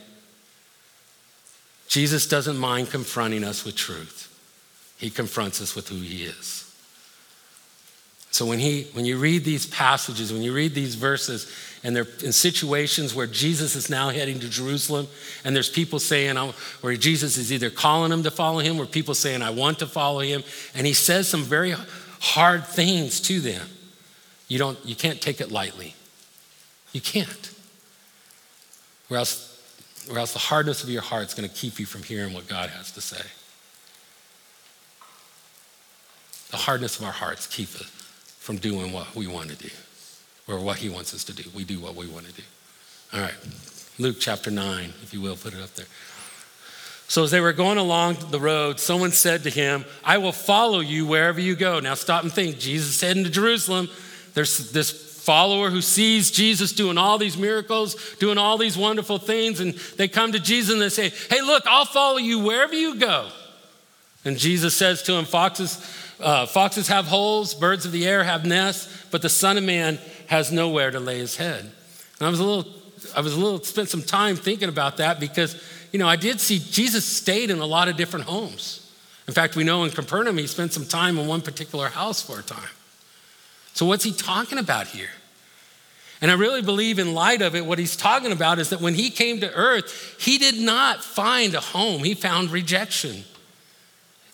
Jesus 1.87 2.27
doesn't 2.27 2.57
mind 2.57 2.91
confronting 2.91 3.43
us 3.43 3.63
with 3.63 3.75
truth, 3.75 4.31
He 4.97 5.09
confronts 5.09 5.61
us 5.61 5.75
with 5.75 5.89
who 5.89 5.95
He 5.95 6.23
is. 6.23 6.64
So 8.35 8.45
when, 8.45 8.59
he, 8.59 8.83
when 8.91 9.05
you 9.05 9.17
read 9.17 9.45
these 9.45 9.65
passages, 9.65 10.33
when 10.33 10.41
you 10.41 10.51
read 10.51 10.75
these 10.75 10.95
verses, 10.95 11.49
and 11.85 11.95
they're 11.95 12.07
in 12.21 12.33
situations 12.33 13.15
where 13.15 13.27
Jesus 13.27 13.77
is 13.77 13.89
now 13.89 14.09
heading 14.09 14.41
to 14.41 14.49
Jerusalem, 14.49 15.07
and 15.45 15.55
there's 15.55 15.69
people 15.69 15.99
saying, 15.99 16.35
oh, 16.35 16.53
where 16.81 16.97
Jesus 16.97 17.37
is 17.37 17.53
either 17.53 17.69
calling 17.69 18.09
them 18.09 18.23
to 18.23 18.31
follow 18.31 18.59
him, 18.59 18.77
or 18.77 18.85
people 18.85 19.15
saying, 19.15 19.41
I 19.41 19.51
want 19.51 19.79
to 19.79 19.87
follow 19.87 20.19
him, 20.19 20.43
and 20.73 20.85
he 20.85 20.91
says 20.91 21.29
some 21.29 21.43
very 21.43 21.75
hard 22.19 22.65
things 22.65 23.21
to 23.21 23.39
them. 23.39 23.69
You, 24.49 24.59
don't, 24.59 24.77
you 24.85 24.97
can't 24.97 25.21
take 25.21 25.39
it 25.39 25.49
lightly. 25.49 25.95
You 26.91 26.99
can't. 26.99 27.53
Or 29.09 29.15
else, 29.15 30.05
or 30.11 30.19
else 30.19 30.33
the 30.33 30.39
hardness 30.39 30.83
of 30.83 30.89
your 30.89 31.03
heart 31.03 31.27
is 31.27 31.33
going 31.33 31.47
to 31.47 31.55
keep 31.55 31.79
you 31.79 31.85
from 31.85 32.03
hearing 32.03 32.33
what 32.33 32.49
God 32.49 32.69
has 32.71 32.91
to 32.91 32.99
say. 32.99 33.25
The 36.51 36.57
hardness 36.57 36.99
of 36.99 37.05
our 37.05 37.13
hearts 37.13 37.47
keep 37.47 37.73
us 37.75 38.04
from 38.45 38.57
doing 38.57 38.91
what 38.91 39.15
we 39.15 39.25
want 39.25 39.49
to 39.49 39.55
do 39.55 39.73
or 40.47 40.59
what 40.59 40.77
He 40.77 40.87
wants 40.87 41.15
us 41.15 41.23
to 41.23 41.33
do. 41.33 41.49
We 41.55 41.63
do 41.63 41.79
what 41.79 41.95
we 41.95 42.05
want 42.05 42.27
to 42.27 42.31
do. 42.31 42.43
All 43.11 43.19
right, 43.19 43.33
Luke 43.97 44.17
chapter 44.19 44.51
9, 44.51 44.93
if 45.01 45.15
you 45.15 45.19
will, 45.19 45.35
put 45.35 45.55
it 45.55 45.59
up 45.59 45.73
there. 45.73 45.87
So 47.07 47.23
as 47.23 47.31
they 47.31 47.41
were 47.41 47.53
going 47.53 47.79
along 47.79 48.17
the 48.29 48.39
road, 48.39 48.79
someone 48.79 49.13
said 49.13 49.41
to 49.43 49.49
him, 49.49 49.83
I 50.03 50.19
will 50.19 50.31
follow 50.31 50.79
you 50.79 51.07
wherever 51.07 51.39
you 51.39 51.55
go. 51.55 51.79
Now 51.79 51.95
stop 51.95 52.21
and 52.21 52.31
think. 52.31 52.59
Jesus 52.59 53.01
heading 53.01 53.23
to 53.23 53.31
Jerusalem. 53.31 53.89
There's 54.35 54.71
this 54.71 54.91
follower 55.23 55.71
who 55.71 55.81
sees 55.81 56.29
Jesus 56.29 56.71
doing 56.71 56.99
all 56.99 57.17
these 57.17 57.37
miracles, 57.37 57.95
doing 58.19 58.37
all 58.37 58.59
these 58.59 58.77
wonderful 58.77 59.17
things, 59.17 59.59
and 59.59 59.73
they 59.97 60.07
come 60.07 60.33
to 60.33 60.39
Jesus 60.39 60.71
and 60.71 60.79
they 60.79 60.89
say, 60.89 61.09
Hey, 61.31 61.41
look, 61.41 61.63
I'll 61.65 61.85
follow 61.85 62.17
you 62.17 62.41
wherever 62.41 62.75
you 62.75 62.93
go. 62.99 63.27
And 64.25 64.37
Jesus 64.37 64.75
says 64.75 65.03
to 65.03 65.13
him, 65.13 65.25
Foxes, 65.25 65.79
uh, 66.19 66.45
foxes 66.45 66.87
have 66.87 67.05
holes, 67.05 67.53
birds 67.53 67.85
of 67.85 67.91
the 67.91 68.07
air 68.07 68.23
have 68.23 68.45
nests, 68.45 69.05
but 69.11 69.21
the 69.21 69.29
Son 69.29 69.57
of 69.57 69.63
Man 69.63 69.99
has 70.27 70.51
nowhere 70.51 70.91
to 70.91 70.99
lay 70.99 71.19
his 71.19 71.37
head. 71.37 71.59
And 71.61 72.27
I 72.27 72.29
was 72.29 72.39
a 72.39 72.43
little, 72.43 72.71
I 73.15 73.21
was 73.21 73.33
a 73.33 73.39
little, 73.39 73.63
spent 73.63 73.89
some 73.89 74.01
time 74.01 74.35
thinking 74.35 74.69
about 74.69 74.97
that 74.97 75.19
because 75.19 75.61
you 75.95 75.99
know, 75.99 76.09
I 76.09 76.17
did 76.17 76.41
see 76.41 76.59
Jesus 76.59 77.05
stayed 77.05 77.49
in 77.49 77.59
a 77.59 77.65
lot 77.65 77.87
of 77.87 77.95
different 77.95 78.25
homes. 78.25 78.91
In 79.29 79.33
fact, 79.33 79.55
we 79.55 79.63
know 79.63 79.85
in 79.85 79.91
Capernaum 79.91 80.37
he 80.37 80.45
spent 80.45 80.73
some 80.73 80.85
time 80.85 81.17
in 81.17 81.25
one 81.25 81.39
particular 81.39 81.87
house 81.87 82.21
for 82.21 82.37
a 82.37 82.43
time. 82.43 82.67
So, 83.73 83.85
what's 83.85 84.03
he 84.03 84.11
talking 84.11 84.57
about 84.57 84.87
here? 84.87 85.11
And 86.21 86.29
I 86.29 86.33
really 86.33 86.61
believe, 86.61 86.99
in 86.99 87.13
light 87.13 87.41
of 87.41 87.55
it, 87.55 87.65
what 87.65 87.79
he's 87.79 87.95
talking 87.95 88.33
about 88.33 88.59
is 88.59 88.71
that 88.71 88.81
when 88.81 88.93
he 88.93 89.09
came 89.09 89.39
to 89.39 89.53
earth, 89.53 90.17
he 90.19 90.37
did 90.37 90.59
not 90.59 91.01
find 91.01 91.53
a 91.53 91.61
home, 91.61 92.03
he 92.03 92.13
found 92.13 92.51
rejection. 92.51 93.23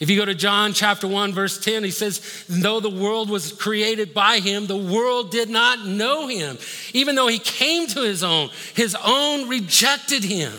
If 0.01 0.09
you 0.09 0.17
go 0.17 0.25
to 0.25 0.33
John 0.33 0.73
chapter 0.73 1.07
1, 1.07 1.31
verse 1.31 1.59
10, 1.59 1.83
he 1.83 1.91
says, 1.91 2.45
Though 2.49 2.79
the 2.79 2.89
world 2.89 3.29
was 3.29 3.53
created 3.53 4.15
by 4.15 4.39
him, 4.39 4.65
the 4.65 4.75
world 4.75 5.29
did 5.29 5.47
not 5.47 5.85
know 5.85 6.27
him. 6.27 6.57
Even 6.91 7.13
though 7.13 7.27
he 7.27 7.37
came 7.37 7.85
to 7.89 8.01
his 8.01 8.23
own, 8.23 8.49
his 8.73 8.97
own 9.05 9.47
rejected 9.47 10.23
him. 10.23 10.51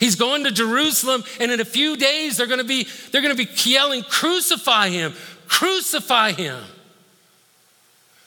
He's 0.00 0.14
going 0.14 0.44
to 0.44 0.50
Jerusalem, 0.50 1.24
and 1.38 1.52
in 1.52 1.60
a 1.60 1.64
few 1.64 1.98
days 1.98 2.38
they're 2.38 2.46
to 2.46 2.64
be 2.64 2.88
they're 3.10 3.20
to 3.20 3.34
be 3.34 3.48
yelling, 3.70 4.02
"Crucify 4.02 4.88
him! 4.88 5.14
Crucify 5.46 6.32
him!" 6.32 6.62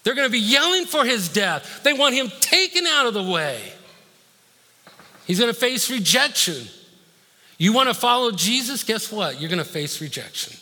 They're 0.04 0.14
to 0.14 0.30
be 0.30 0.40
yelling 0.40 0.86
for 0.86 1.04
his 1.04 1.30
death. 1.30 1.82
They 1.84 1.94
want 1.94 2.14
him 2.14 2.32
taken 2.40 2.86
out 2.86 3.08
of 3.08 3.16
the 3.16 3.24
way. 3.24 3.74
He's 5.26 5.40
to 5.40 5.54
face 5.54 5.90
rejection. 5.90 6.68
You 7.58 7.74
want 7.74 7.90
to 7.90 7.94
follow 7.94 8.32
Jesus? 8.32 8.84
Guess 8.84 9.12
what? 9.12 9.40
You're 9.40 9.50
going 9.50 9.64
to 9.64 9.66
face 9.66 10.02
rejection. 10.02 10.58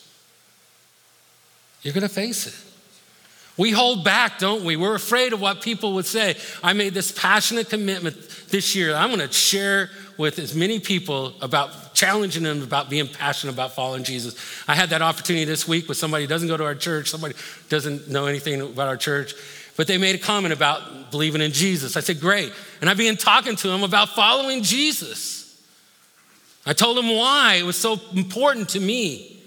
You're 1.82 1.94
going 1.94 2.08
to 2.08 2.10
face 2.10 2.48
it. 2.48 2.56
We 3.58 3.72
hold 3.72 4.04
back, 4.04 4.40
don't 4.40 4.66
we? 4.66 4.76
We're 4.76 4.96
afraid 4.96 5.32
of 5.32 5.40
what 5.40 5.62
people 5.62 5.94
would 5.94 6.06
say. 6.06 6.36
I 6.62 6.74
made 6.74 6.94
this 6.94 7.12
passionate 7.12 7.70
commitment 7.70 8.18
this 8.50 8.76
year. 8.76 8.94
I'm 8.94 9.10
going 9.10 9.26
to 9.26 9.32
share 9.32 9.90
with 10.18 10.40
as 10.40 10.54
many 10.56 10.80
people 10.80 11.34
about 11.42 11.94
challenging 11.94 12.44
them 12.44 12.62
about 12.62 12.90
being 12.90 13.08
passionate 13.08 13.54
about 13.54 13.74
following 13.74 14.04
Jesus. 14.04 14.36
I 14.68 14.76
had 14.76 14.90
that 14.90 15.02
opportunity 15.02 15.46
this 15.46 15.68
week 15.68 15.88
with 15.88 15.98
somebody 15.98 16.26
who 16.26 16.28
doesn't 16.28 16.48
go 16.48 16.58
to 16.58 16.66
our 16.66 16.76
church, 16.76 17.10
somebody 17.10 17.36
doesn't 17.70 18.10
know 18.10 18.26
anything 18.26 18.60
about 18.60 18.88
our 18.90 18.98
church, 18.98 19.34
but 19.78 19.88
they 19.88 19.98
made 19.98 20.16
a 20.16 20.20
comment 20.20 20.54
about 20.54 21.12
believing 21.12 21.42
in 21.42 21.52
Jesus. 21.52 21.96
I 21.96 22.02
said, 22.02 22.20
Great. 22.20 22.52
And 22.82 22.90
I 22.90 22.94
began 22.94 23.16
talking 23.16 23.56
to 23.56 23.68
them 23.68 23.84
about 23.84 24.10
following 24.10 24.64
Jesus. 24.64 25.45
I 26.66 26.74
told 26.74 26.98
them 26.98 27.10
why 27.10 27.56
it 27.56 27.64
was 27.64 27.78
so 27.78 28.00
important 28.14 28.70
to 28.70 28.80
me, 28.80 29.40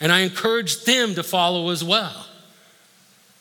and 0.00 0.12
I 0.12 0.20
encouraged 0.20 0.86
them 0.86 1.14
to 1.14 1.22
follow 1.22 1.70
as 1.70 1.82
well. 1.82 2.26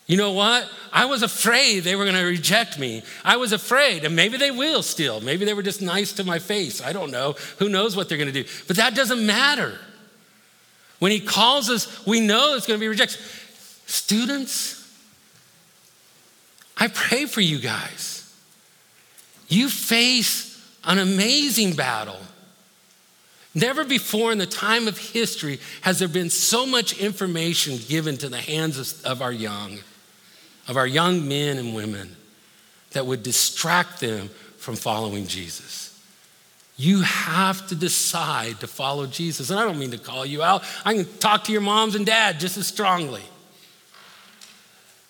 You 0.08 0.16
know 0.16 0.32
what? 0.32 0.70
I 0.94 1.06
was 1.06 1.22
afraid 1.22 1.82
they 1.82 1.98
were 1.98 2.06
going 2.06 2.16
to 2.16 2.24
reject 2.24 2.80
me. 2.80 3.04
I 3.26 3.36
was 3.36 3.52
afraid, 3.52 4.06
and 4.06 4.16
maybe 4.16 4.38
they 4.38 4.52
will 4.52 4.82
still. 4.82 5.20
Maybe 5.20 5.44
they 5.44 5.54
were 5.54 5.62
just 5.62 5.82
nice 5.82 6.14
to 6.14 6.24
my 6.24 6.40
face. 6.40 6.82
I 6.82 6.94
don't 6.94 7.12
know. 7.12 7.36
Who 7.60 7.68
knows 7.68 7.96
what 7.96 8.08
they're 8.08 8.18
going 8.18 8.32
to 8.32 8.44
do? 8.44 8.50
But 8.68 8.78
that 8.78 8.96
doesn't 8.96 9.26
matter. 9.26 9.78
When 11.00 11.12
He 11.12 11.20
calls 11.20 11.70
us, 11.70 12.06
we 12.08 12.22
know 12.22 12.56
it's 12.56 12.66
going 12.66 12.80
to 12.80 12.82
be 12.82 12.88
rejection. 12.88 13.22
Students, 13.86 14.78
I 16.78 16.88
pray 16.88 17.26
for 17.26 17.42
you 17.42 17.60
guys. 17.60 18.34
You 19.50 19.68
face 19.68 20.58
an 20.86 21.00
amazing 21.00 21.76
battle. 21.76 22.20
Never 23.58 23.84
before 23.84 24.32
in 24.32 24.38
the 24.38 24.46
time 24.46 24.88
of 24.88 25.00
history 25.00 25.60
has 25.82 25.98
there 25.98 26.08
been 26.08 26.30
so 26.30 26.68
much 26.68 27.00
information 27.00 27.80
given 27.88 28.16
to 28.18 28.30
the 28.30 28.38
hands 28.38 29.02
of 29.04 29.24
our 29.24 29.32
young 29.32 29.80
of 30.68 30.78
our 30.78 30.86
young 30.86 31.28
men 31.28 31.58
and 31.58 31.74
women 31.74 32.16
that 32.92 33.08
would 33.08 33.24
distract 33.24 34.00
them 34.00 34.30
from 34.58 34.76
following 34.76 35.26
Jesus. 35.26 36.00
You 36.76 37.02
have 37.02 37.66
to 37.70 37.76
decide 37.76 38.60
to 38.60 38.68
follow 38.68 39.08
Jesus. 39.08 39.50
And 39.50 39.60
I 39.60 39.64
don't 39.64 39.80
mean 39.80 39.92
to 39.92 39.98
call 39.98 40.24
you 40.24 40.44
out, 40.44 40.64
I 40.86 40.94
can 40.94 41.06
talk 41.18 41.46
to 41.46 41.52
your 41.52 41.62
moms 41.62 41.96
and 41.96 42.06
dad 42.06 42.40
just 42.40 42.58
as 42.58 42.68
strongly. 42.68 43.24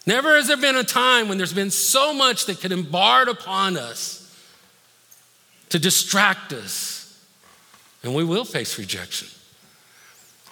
Never 0.06 0.36
has 0.38 0.48
there 0.48 0.56
been 0.56 0.78
a 0.78 0.86
time 0.86 1.28
when 1.28 1.38
there's 1.38 1.52
been 1.52 1.72
so 1.72 2.14
much 2.14 2.46
that 2.46 2.62
could 2.62 2.72
embark 2.72 3.28
upon 3.28 3.76
us 3.76 4.24
to 5.70 5.80
distract 5.80 6.54
us. 6.54 6.97
And 8.04 8.14
we 8.14 8.24
will 8.24 8.46
face 8.46 8.78
rejection. 8.78 9.28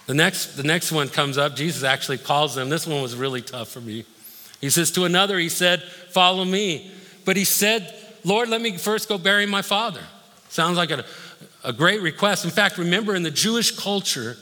The 0.07 0.13
next, 0.13 0.55
the 0.57 0.63
next 0.63 0.91
one 0.91 1.09
comes 1.09 1.37
up. 1.37 1.55
Jesus 1.55 1.83
actually 1.83 2.19
calls 2.19 2.55
them. 2.55 2.69
This 2.69 2.85
one 2.85 3.01
was 3.01 3.15
really 3.15 3.41
tough 3.41 3.69
for 3.69 3.81
me. 3.81 4.05
He 4.61 4.69
says 4.69 4.91
to 4.91 5.05
another, 5.05 5.37
he 5.37 5.49
said, 5.49 5.81
Follow 5.81 6.45
me. 6.45 6.91
But 7.23 7.37
he 7.37 7.43
said, 7.43 7.93
Lord, 8.23 8.49
let 8.49 8.61
me 8.61 8.77
first 8.77 9.09
go 9.09 9.17
bury 9.17 9.45
my 9.45 9.61
father. 9.61 10.01
Sounds 10.49 10.77
like 10.77 10.91
a, 10.91 11.03
a 11.63 11.73
great 11.73 12.01
request. 12.01 12.45
In 12.45 12.51
fact, 12.51 12.77
remember 12.77 13.15
in 13.15 13.23
the 13.23 13.31
Jewish 13.31 13.75
culture, 13.77 14.37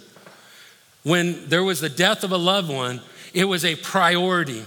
when 1.04 1.50
there 1.50 1.64
was 1.64 1.82
the 1.82 1.90
death 1.90 2.24
of 2.24 2.32
a 2.32 2.38
loved 2.38 2.70
one, 2.70 3.02
it 3.34 3.46
was 3.46 3.66
a 3.66 3.76
priority. 3.76 4.64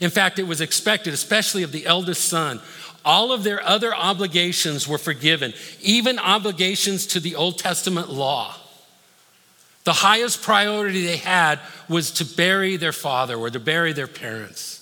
In 0.00 0.10
fact, 0.10 0.38
it 0.38 0.46
was 0.46 0.60
expected, 0.60 1.14
especially 1.14 1.62
of 1.62 1.72
the 1.72 1.86
eldest 1.86 2.24
son. 2.24 2.60
All 3.04 3.32
of 3.32 3.42
their 3.42 3.62
other 3.62 3.94
obligations 3.94 4.86
were 4.86 4.98
forgiven, 4.98 5.52
even 5.80 6.18
obligations 6.18 7.06
to 7.08 7.20
the 7.20 7.34
Old 7.34 7.58
Testament 7.58 8.10
law. 8.10 8.54
The 9.84 9.92
highest 9.92 10.42
priority 10.42 11.04
they 11.04 11.16
had 11.16 11.58
was 11.88 12.12
to 12.12 12.24
bury 12.24 12.76
their 12.76 12.92
father 12.92 13.36
or 13.36 13.50
to 13.50 13.58
bury 13.58 13.92
their 13.92 14.06
parents. 14.06 14.78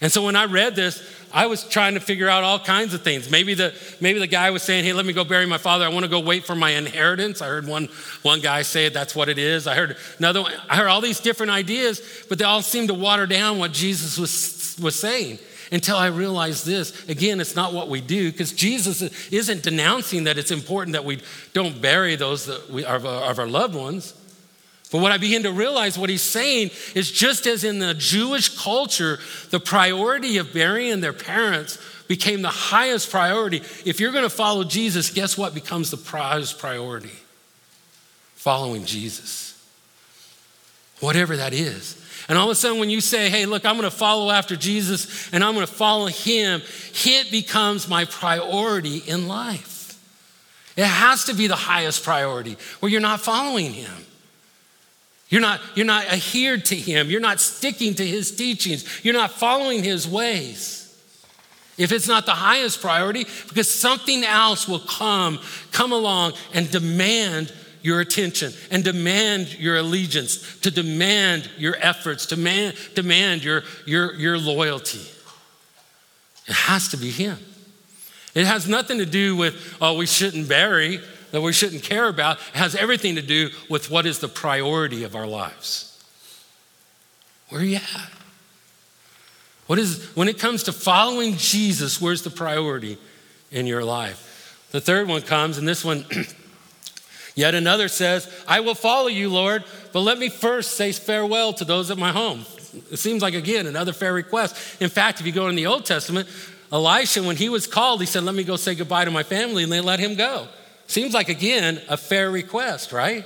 And 0.00 0.12
so 0.12 0.24
when 0.24 0.36
I 0.36 0.44
read 0.44 0.76
this, 0.76 1.02
I 1.32 1.46
was 1.46 1.64
trying 1.64 1.94
to 1.94 2.00
figure 2.00 2.28
out 2.28 2.44
all 2.44 2.58
kinds 2.58 2.94
of 2.94 3.02
things. 3.02 3.30
Maybe 3.30 3.54
the, 3.54 3.74
maybe 4.00 4.18
the 4.18 4.26
guy 4.26 4.50
was 4.50 4.62
saying, 4.62 4.84
hey, 4.84 4.92
let 4.92 5.04
me 5.04 5.12
go 5.12 5.24
bury 5.24 5.46
my 5.46 5.58
father. 5.58 5.84
I 5.84 5.88
want 5.88 6.04
to 6.04 6.10
go 6.10 6.20
wait 6.20 6.44
for 6.44 6.54
my 6.54 6.70
inheritance. 6.70 7.42
I 7.42 7.48
heard 7.48 7.66
one, 7.66 7.88
one 8.22 8.40
guy 8.40 8.62
say 8.62 8.88
that's 8.90 9.16
what 9.16 9.28
it 9.28 9.38
is. 9.38 9.66
I 9.66 9.74
heard 9.74 9.96
another 10.18 10.42
one. 10.42 10.52
I 10.68 10.76
heard 10.76 10.88
all 10.88 11.00
these 11.00 11.20
different 11.20 11.50
ideas, 11.50 12.00
but 12.28 12.38
they 12.38 12.44
all 12.44 12.62
seemed 12.62 12.88
to 12.88 12.94
water 12.94 13.26
down 13.26 13.58
what 13.58 13.72
Jesus 13.72 14.18
was, 14.18 14.76
was 14.80 14.94
saying 14.94 15.38
until 15.70 15.96
I 15.96 16.06
realized 16.06 16.66
this. 16.66 17.08
Again, 17.08 17.40
it's 17.40 17.56
not 17.56 17.72
what 17.72 17.88
we 17.88 18.00
do 18.00 18.30
because 18.30 18.52
Jesus 18.52 19.02
isn't 19.30 19.62
denouncing 19.62 20.24
that 20.24 20.38
it's 20.38 20.50
important 20.50 20.94
that 20.94 21.04
we 21.04 21.20
don't 21.52 21.80
bury 21.80 22.16
those 22.16 22.46
that 22.46 22.70
we, 22.70 22.84
of, 22.84 23.04
of 23.04 23.38
our 23.38 23.46
loved 23.46 23.74
ones. 23.74 24.14
But 24.90 25.02
what 25.02 25.12
I 25.12 25.18
begin 25.18 25.42
to 25.42 25.52
realize, 25.52 25.98
what 25.98 26.08
he's 26.08 26.22
saying 26.22 26.70
is 26.94 27.12
just 27.12 27.46
as 27.46 27.62
in 27.62 27.78
the 27.78 27.92
Jewish 27.94 28.56
culture, 28.58 29.18
the 29.50 29.60
priority 29.60 30.38
of 30.38 30.54
burying 30.54 31.00
their 31.00 31.12
parents 31.12 31.78
became 32.06 32.40
the 32.40 32.48
highest 32.48 33.10
priority. 33.10 33.58
If 33.84 34.00
you're 34.00 34.12
going 34.12 34.24
to 34.24 34.30
follow 34.30 34.64
Jesus, 34.64 35.10
guess 35.10 35.36
what 35.36 35.52
becomes 35.52 35.90
the 35.90 35.98
highest 35.98 36.58
priority? 36.58 37.12
Following 38.34 38.86
Jesus. 38.86 39.57
Whatever 41.00 41.36
that 41.36 41.52
is. 41.52 41.96
And 42.28 42.36
all 42.36 42.44
of 42.46 42.50
a 42.50 42.54
sudden, 42.54 42.78
when 42.78 42.90
you 42.90 43.00
say, 43.00 43.30
hey, 43.30 43.46
look, 43.46 43.64
I'm 43.64 43.80
to 43.80 43.90
follow 43.90 44.30
after 44.30 44.54
Jesus 44.54 45.32
and 45.32 45.42
I'm 45.42 45.54
to 45.54 45.66
follow 45.66 46.06
him, 46.06 46.60
it 47.06 47.30
becomes 47.30 47.88
my 47.88 48.04
priority 48.04 48.98
in 48.98 49.28
life. 49.28 49.98
It 50.76 50.84
has 50.84 51.24
to 51.24 51.34
be 51.34 51.46
the 51.46 51.56
highest 51.56 52.04
priority 52.04 52.56
where 52.80 52.92
you're 52.92 53.00
not 53.00 53.20
following 53.20 53.72
him. 53.72 53.92
You're 55.30 55.40
not, 55.40 55.60
you're 55.74 55.86
not 55.86 56.06
adhered 56.06 56.66
to 56.66 56.76
him. 56.76 57.10
You're 57.10 57.20
not 57.20 57.40
sticking 57.40 57.94
to 57.94 58.06
his 58.06 58.34
teachings. 58.34 59.04
You're 59.04 59.14
not 59.14 59.30
following 59.32 59.82
his 59.82 60.06
ways. 60.06 60.84
If 61.76 61.92
it's 61.92 62.08
not 62.08 62.26
the 62.26 62.32
highest 62.32 62.80
priority, 62.80 63.24
because 63.48 63.70
something 63.70 64.24
else 64.24 64.66
will 64.66 64.80
come, 64.80 65.38
come 65.70 65.92
along 65.92 66.32
and 66.52 66.70
demand 66.70 67.52
your 67.82 68.00
attention 68.00 68.52
and 68.70 68.82
demand 68.82 69.58
your 69.58 69.76
allegiance, 69.76 70.58
to 70.60 70.70
demand 70.70 71.50
your 71.58 71.76
efforts, 71.78 72.26
to 72.26 72.36
demand, 72.36 72.76
demand 72.94 73.44
your, 73.44 73.62
your, 73.86 74.14
your 74.14 74.38
loyalty. 74.38 75.06
It 76.46 76.54
has 76.54 76.88
to 76.88 76.96
be 76.96 77.10
him. 77.10 77.38
It 78.34 78.46
has 78.46 78.68
nothing 78.68 78.98
to 78.98 79.06
do 79.06 79.36
with, 79.36 79.76
oh, 79.80 79.96
we 79.96 80.06
shouldn't 80.06 80.48
bury 80.48 81.00
that 81.30 81.40
we 81.40 81.52
shouldn't 81.52 81.82
care 81.82 82.08
about 82.08 82.38
It 82.54 82.58
has 82.58 82.74
everything 82.74 83.16
to 83.16 83.22
do 83.22 83.50
with 83.68 83.90
what 83.90 84.06
is 84.06 84.18
the 84.18 84.28
priority 84.28 85.04
of 85.04 85.14
our 85.14 85.26
lives. 85.26 85.84
Where 87.48 87.60
are 87.60 87.64
you 87.64 87.76
at? 87.76 88.10
What 89.66 89.78
is, 89.78 90.04
when 90.16 90.28
it 90.28 90.38
comes 90.38 90.62
to 90.64 90.72
following 90.72 91.36
Jesus, 91.36 92.00
where's 92.00 92.22
the 92.22 92.30
priority 92.30 92.98
in 93.50 93.66
your 93.66 93.84
life? 93.84 94.66
The 94.70 94.80
third 94.80 95.08
one 95.08 95.22
comes, 95.22 95.58
and 95.58 95.68
this 95.68 95.84
one, 95.84 96.06
yet 97.38 97.54
another 97.54 97.88
says, 97.88 98.28
I 98.46 98.60
will 98.60 98.74
follow 98.74 99.06
you, 99.06 99.28
Lord, 99.28 99.64
but 99.92 100.00
let 100.00 100.18
me 100.18 100.28
first 100.28 100.72
say 100.72 100.92
farewell 100.92 101.52
to 101.54 101.64
those 101.64 101.90
at 101.90 101.98
my 101.98 102.10
home. 102.10 102.44
It 102.90 102.98
seems 102.98 103.22
like, 103.22 103.34
again, 103.34 103.66
another 103.66 103.92
fair 103.92 104.12
request. 104.12 104.80
In 104.82 104.90
fact, 104.90 105.20
if 105.20 105.26
you 105.26 105.32
go 105.32 105.48
in 105.48 105.54
the 105.54 105.66
Old 105.66 105.86
Testament, 105.86 106.28
Elisha, 106.72 107.22
when 107.22 107.36
he 107.36 107.48
was 107.48 107.66
called, 107.66 108.00
he 108.00 108.06
said, 108.06 108.24
Let 108.24 108.34
me 108.34 108.44
go 108.44 108.56
say 108.56 108.74
goodbye 108.74 109.04
to 109.04 109.10
my 109.10 109.22
family, 109.22 109.62
and 109.62 109.72
they 109.72 109.80
let 109.80 110.00
him 110.00 110.16
go. 110.16 110.48
Seems 110.86 111.14
like, 111.14 111.28
again, 111.28 111.80
a 111.88 111.96
fair 111.96 112.30
request, 112.30 112.92
right? 112.92 113.24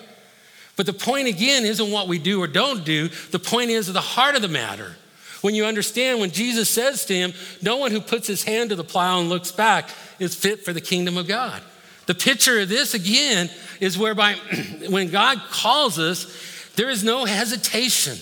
But 0.77 0.87
the 0.87 0.93
point, 0.93 1.29
again, 1.29 1.65
isn't 1.65 1.91
what 1.91 2.09
we 2.09 2.19
do 2.19 2.43
or 2.43 2.47
don't 2.47 2.85
do. 2.85 3.09
The 3.31 3.39
point 3.39 3.71
is 3.71 3.93
the 3.93 4.01
heart 4.01 4.37
of 4.37 4.43
the 4.43 4.49
matter. 4.49 4.97
When 5.43 5.55
you 5.55 5.65
understand, 5.65 6.21
when 6.21 6.31
Jesus 6.31 6.69
says 6.69 7.05
to 7.07 7.15
him, 7.15 7.33
No 7.63 7.77
one 7.77 7.91
who 7.91 8.01
puts 8.01 8.27
his 8.27 8.45
hand 8.45 8.71
to 8.71 8.77
the 8.77 8.85
plow 8.85 9.21
and 9.21 9.29
looks 9.29 9.53
back 9.53 9.91
is 10.19 10.35
fit 10.35 10.65
for 10.65 10.73
the 10.73 10.81
kingdom 10.81 11.17
of 11.17 11.27
God. 11.27 11.63
The 12.07 12.15
picture 12.15 12.61
of 12.61 12.69
this, 12.69 12.95
again, 12.95 13.51
is 13.81 13.97
whereby 13.99 14.35
when 14.89 15.11
God 15.11 15.39
calls 15.51 15.99
us, 15.99 16.73
there 16.77 16.91
is 16.91 17.05
no 17.05 17.25
hesitation. 17.25 18.19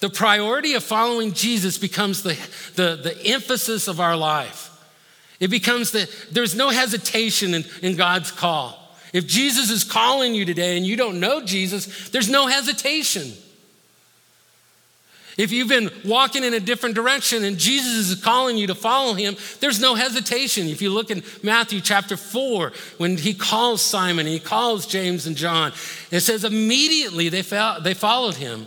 The 0.00 0.10
priority 0.10 0.74
of 0.74 0.82
following 0.82 1.32
Jesus 1.32 1.78
becomes 1.78 2.22
the, 2.22 2.34
the, 2.74 2.96
the 3.02 3.26
emphasis 3.26 3.86
of 3.86 4.00
our 4.00 4.16
life. 4.16 4.68
It 5.38 5.48
becomes 5.48 5.92
that 5.92 6.10
there's 6.30 6.54
no 6.54 6.70
hesitation 6.70 7.54
in, 7.54 7.64
in 7.82 7.96
God's 7.96 8.30
call. 8.30 8.76
If 9.12 9.26
Jesus 9.26 9.70
is 9.70 9.84
calling 9.84 10.34
you 10.34 10.44
today 10.44 10.76
and 10.76 10.86
you 10.86 10.96
don't 10.96 11.20
know 11.20 11.44
Jesus, 11.44 12.10
there's 12.10 12.28
no 12.28 12.46
hesitation. 12.46 13.32
If 15.36 15.52
you've 15.52 15.68
been 15.68 15.90
walking 16.04 16.44
in 16.44 16.54
a 16.54 16.60
different 16.60 16.94
direction 16.94 17.44
and 17.44 17.56
Jesus 17.56 18.10
is 18.10 18.22
calling 18.22 18.56
you 18.56 18.66
to 18.66 18.74
follow 18.74 19.14
him, 19.14 19.36
there's 19.60 19.80
no 19.80 19.94
hesitation. 19.94 20.66
If 20.66 20.82
you 20.82 20.90
look 20.90 21.10
in 21.10 21.22
Matthew 21.42 21.80
chapter 21.80 22.16
4, 22.16 22.72
when 22.98 23.16
he 23.16 23.34
calls 23.34 23.82
Simon, 23.82 24.26
he 24.26 24.40
calls 24.40 24.86
James 24.86 25.26
and 25.26 25.36
John, 25.36 25.72
it 26.10 26.20
says 26.20 26.44
immediately 26.44 27.28
they, 27.28 27.42
they 27.82 27.94
followed 27.94 28.36
him. 28.36 28.66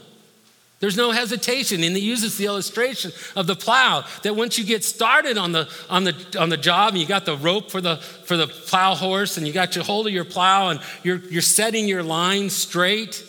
There's 0.84 0.98
no 0.98 1.12
hesitation. 1.12 1.82
And 1.82 1.96
he 1.96 2.02
uses 2.02 2.38
the 2.38 2.46
illustration 2.46 3.14
of 3.38 3.48
the 3.48 3.56
plow 3.56 4.04
that 4.24 4.36
once 4.36 4.58
you 4.58 4.66
get 4.66 4.84
started 4.84 5.38
on 5.38 5.54
the, 5.54 5.70
on 5.90 6.04
the, 6.04 6.38
on 6.38 6.50
the 6.50 6.58
job 6.58 6.90
and 6.90 6.98
you 6.98 7.08
got 7.08 7.24
the 7.24 7.38
rope 7.38 7.72
for 7.72 7.80
the, 7.80 7.96
for 7.96 8.36
the 8.36 8.48
plow 8.48 8.94
horse 8.94 9.38
and 9.38 9.48
you 9.48 9.54
got 9.54 9.78
your 9.78 9.86
hold 9.86 10.08
of 10.08 10.14
your 10.14 10.26
plow 10.26 10.72
and 10.72 10.82
you're, 11.02 11.20
you're 11.30 11.42
setting 11.42 11.88
your 11.88 12.04
line 12.04 12.50
straight 12.50 13.24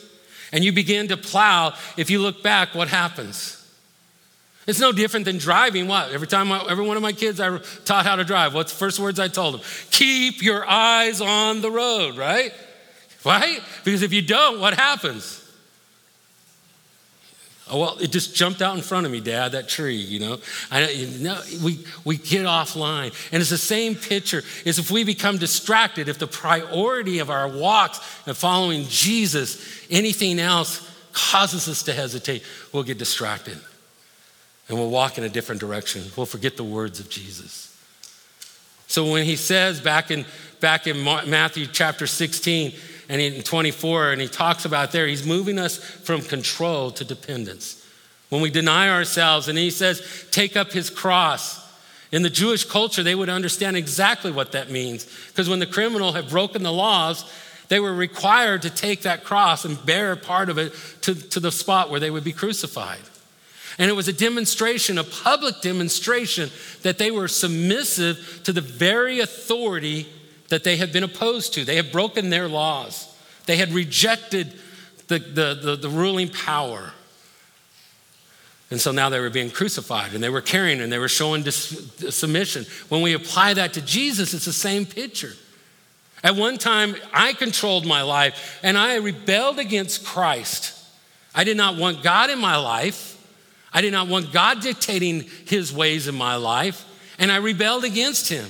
and 0.55 0.65
you 0.65 0.71
begin 0.71 1.09
to 1.09 1.17
plow, 1.17 1.75
if 1.97 2.11
you 2.11 2.21
look 2.21 2.41
back, 2.41 2.77
what 2.77 2.87
happens? 2.87 3.61
It's 4.69 4.79
no 4.79 4.93
different 4.93 5.27
than 5.27 5.37
driving. 5.37 5.89
What? 5.89 6.13
Every 6.13 6.29
time, 6.29 6.53
I, 6.53 6.65
every 6.71 6.87
one 6.87 6.97
of 6.97 7.03
my 7.03 7.11
kids 7.11 7.41
I 7.41 7.59
taught 7.85 8.07
how 8.07 8.15
to 8.15 8.23
drive, 8.23 8.55
what's 8.55 8.73
the 8.73 8.79
first 8.79 9.01
words 9.01 9.19
I 9.19 9.27
told 9.27 9.55
them? 9.55 9.63
Keep 9.91 10.43
your 10.43 10.65
eyes 10.65 11.21
on 11.21 11.61
the 11.61 11.73
road, 11.73 12.17
right? 12.17 12.55
Right? 13.25 13.59
Because 13.83 14.03
if 14.03 14.13
you 14.13 14.23
don't, 14.23 14.61
what 14.61 14.75
happens? 14.75 15.44
Oh, 17.75 17.79
well, 17.79 17.99
it 17.99 18.13
just 18.13 18.37
jumped 18.37 18.63
out 18.63 18.77
in 18.77 18.83
front 18.83 19.05
of 19.05 19.11
me, 19.11 19.19
Dad, 19.21 19.51
that 19.51 19.69
tree, 19.69 19.97
you 19.97 20.21
know. 20.21 20.39
I, 20.71 20.91
you 20.91 21.09
know 21.19 21.41
we, 21.61 21.85
we 22.05 22.19
get 22.19 22.47
offline. 22.47 23.13
And 23.33 23.41
it's 23.41 23.51
the 23.51 23.59
same 23.59 23.97
picture 23.97 24.45
is 24.65 24.79
if 24.79 24.93
we 24.93 25.03
become 25.03 25.39
distracted, 25.39 26.09
if 26.09 26.21
the 26.21 26.29
priority 26.29 27.19
of 27.19 27.31
our 27.31 27.49
walks 27.49 27.99
and 28.29 28.37
following 28.37 28.85
Jesus, 28.85 29.85
anything 29.91 30.39
else 30.39 30.89
causes 31.13 31.67
us 31.67 31.83
to 31.83 31.93
hesitate, 31.93 32.45
we'll 32.73 32.85
get 32.85 32.99
distracted. 32.99 33.59
And 34.69 34.79
we'll 34.79 34.91
walk 34.91 35.19
in 35.19 35.25
a 35.25 35.29
different 35.29 35.61
direction. 35.61 36.05
We'll 36.17 36.27
forget 36.27 36.57
the 36.57 36.63
words 36.63 37.01
of 37.01 37.11
Jesus. 37.11 37.77
So 38.87 39.11
when 39.11 39.25
he 39.25 39.35
says 39.35 39.81
back 39.81 40.13
in, 40.13 40.27
back 40.61 40.87
in 40.87 41.03
Matthew 41.03 41.67
chapter 41.67 42.07
16, 42.07 42.73
and 43.09 43.21
in 43.21 43.43
24, 43.43 44.13
and 44.13 44.21
he 44.21 44.29
talks 44.29 44.65
about 44.65 44.93
there, 44.93 45.07
he's 45.07 45.27
moving 45.27 45.59
us 45.59 45.79
from 45.79 46.23
control 46.23 46.91
to 46.93 47.05
dependence. 47.05 47.85
When 48.31 48.41
we 48.41 48.51
deny 48.51 48.89
ourselves, 48.89 49.49
and 49.49 49.59
he 49.59 49.71
says, 49.71 50.27
take 50.31 50.57
up 50.57 50.73
his 50.73 50.91
cross. 50.91 51.63
In 52.11 52.23
the 52.23 52.31
Jewish 52.31 52.65
culture, 52.65 53.03
they 53.03 53.15
would 53.15 53.29
understand 53.29 53.77
exactly 53.77 54.31
what 54.31 54.53
that 54.53 54.71
means. 54.71 55.05
Because 55.29 55.49
when 55.49 55.59
the 55.59 55.67
criminal 55.67 56.13
had 56.13 56.29
broken 56.29 56.63
the 56.63 56.73
laws, 56.73 57.31
they 57.69 57.81
were 57.81 57.95
required 57.95 58.63
to 58.63 58.71
take 58.71 59.03
that 59.03 59.25
cross 59.25 59.65
and 59.65 59.85
bear 59.85 60.17
part 60.17 60.49
of 60.49 60.59
it 60.59 60.73
to, 61.03 61.15
to 61.31 61.41
the 61.41 61.53
spot 61.53 61.91
where 61.91 62.01
they 62.01 62.11
would 62.11 62.25
be 62.25 62.33
crucified. 62.33 63.01
And 63.79 63.91
it 63.91 63.95
was 63.95 64.07
a 64.07 64.13
demonstration, 64.13 64.99
a 64.99 65.05
public 65.05 65.61
demonstration, 65.61 66.51
that 66.83 66.99
they 66.99 67.11
were 67.11 67.29
submissive 67.29 68.41
to 68.45 68.53
the 68.53 68.61
very 68.61 69.21
authority 69.21 70.07
that 70.49 70.65
they 70.65 70.77
had 70.77 70.93
been 70.93 71.05
opposed 71.05 71.55
to. 71.55 71.65
They 71.65 71.77
had 71.77 71.93
broken 71.93 72.31
their 72.31 72.49
laws, 72.49 73.15
they 73.47 73.57
had 73.57 73.73
rejected 73.73 74.53
the, 75.09 75.19
the, 75.19 75.61
the, 75.63 75.77
the 75.77 75.89
ruling 75.89 76.29
power. 76.29 76.93
And 78.71 78.81
so 78.81 78.91
now 78.91 79.09
they 79.09 79.21
were 79.21 79.31
being 79.31 79.51
crucified 79.51 80.15
and 80.15 80.25
they 80.25 80.31
were 80.31 80.41
carrying 80.41 80.81
and 80.81 80.91
they 80.91 80.99
were 80.99 81.09
showing 81.09 81.43
dis- 81.43 81.93
submission. 82.11 82.65
When 82.89 83.03
we 83.03 83.13
apply 83.13 83.55
that 83.55 83.75
to 83.75 83.83
Jesus, 83.83 84.35
it's 84.35 84.47
the 84.47 84.53
same 84.53 84.87
picture. 84.87 85.33
At 86.25 86.35
one 86.35 86.57
time, 86.57 86.97
I 87.13 87.35
controlled 87.35 87.87
my 87.87 88.03
life 88.03 88.59
and 88.63 88.79
I 88.79 88.97
rebelled 88.97 89.59
against 89.59 90.05
Christ. 90.05 90.73
I 91.35 91.45
did 91.45 91.57
not 91.57 91.77
want 91.77 92.03
God 92.03 92.31
in 92.31 92.39
my 92.39 92.57
life. 92.57 93.11
I 93.73 93.83
did 93.83 93.93
not 93.93 94.09
want 94.09 94.33
God 94.33 94.61
dictating 94.61 95.25
his 95.47 95.73
ways 95.73 96.09
in 96.09 96.15
my 96.15 96.37
life. 96.37 96.85
And 97.19 97.31
I 97.31 97.37
rebelled 97.37 97.85
against 97.85 98.29
him. 98.29 98.47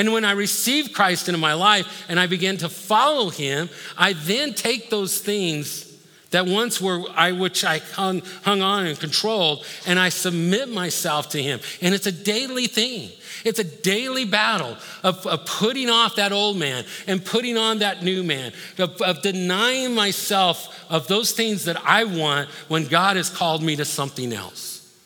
And 0.00 0.14
when 0.14 0.24
I 0.24 0.32
received 0.32 0.94
Christ 0.94 1.28
into 1.28 1.38
my 1.38 1.52
life 1.52 2.06
and 2.08 2.18
I 2.18 2.26
began 2.26 2.56
to 2.56 2.70
follow 2.70 3.28
him, 3.28 3.68
I 3.98 4.14
then 4.14 4.54
take 4.54 4.88
those 4.88 5.18
things 5.18 5.94
that 6.30 6.46
once 6.46 6.80
were 6.80 7.04
I 7.14 7.32
which 7.32 7.64
I 7.64 7.80
hung, 7.80 8.22
hung 8.42 8.62
on 8.62 8.86
and 8.86 8.98
controlled, 8.98 9.66
and 9.86 9.98
I 9.98 10.08
submit 10.08 10.70
myself 10.70 11.28
to 11.30 11.42
him. 11.42 11.60
And 11.82 11.94
it's 11.94 12.06
a 12.06 12.12
daily 12.12 12.66
thing. 12.66 13.10
It's 13.44 13.58
a 13.58 13.64
daily 13.64 14.24
battle 14.24 14.78
of, 15.02 15.26
of 15.26 15.44
putting 15.44 15.90
off 15.90 16.16
that 16.16 16.32
old 16.32 16.56
man 16.56 16.86
and 17.06 17.22
putting 17.22 17.58
on 17.58 17.80
that 17.80 18.02
new 18.02 18.22
man, 18.22 18.54
of, 18.78 18.98
of 19.02 19.20
denying 19.20 19.94
myself 19.94 20.82
of 20.88 21.08
those 21.08 21.32
things 21.32 21.66
that 21.66 21.76
I 21.84 22.04
want 22.04 22.48
when 22.68 22.86
God 22.86 23.18
has 23.18 23.28
called 23.28 23.62
me 23.62 23.76
to 23.76 23.84
something 23.84 24.32
else. 24.32 24.98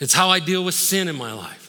It's 0.00 0.14
how 0.14 0.30
I 0.30 0.40
deal 0.40 0.64
with 0.64 0.76
sin 0.76 1.08
in 1.08 1.16
my 1.16 1.34
life. 1.34 1.61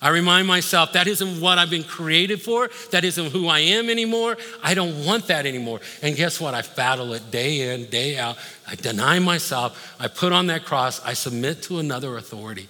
I 0.00 0.10
remind 0.10 0.46
myself 0.46 0.92
that 0.92 1.08
isn't 1.08 1.40
what 1.40 1.58
I've 1.58 1.70
been 1.70 1.82
created 1.82 2.40
for. 2.40 2.70
That 2.92 3.04
isn't 3.04 3.32
who 3.32 3.48
I 3.48 3.60
am 3.60 3.90
anymore. 3.90 4.36
I 4.62 4.74
don't 4.74 5.04
want 5.04 5.26
that 5.26 5.44
anymore. 5.44 5.80
And 6.02 6.14
guess 6.14 6.40
what? 6.40 6.54
I 6.54 6.62
battle 6.62 7.12
it 7.14 7.30
day 7.32 7.74
in, 7.74 7.86
day 7.86 8.16
out. 8.16 8.36
I 8.66 8.76
deny 8.76 9.18
myself. 9.18 9.96
I 9.98 10.06
put 10.06 10.32
on 10.32 10.46
that 10.46 10.64
cross. 10.64 11.04
I 11.04 11.14
submit 11.14 11.62
to 11.62 11.80
another 11.80 12.16
authority, 12.16 12.68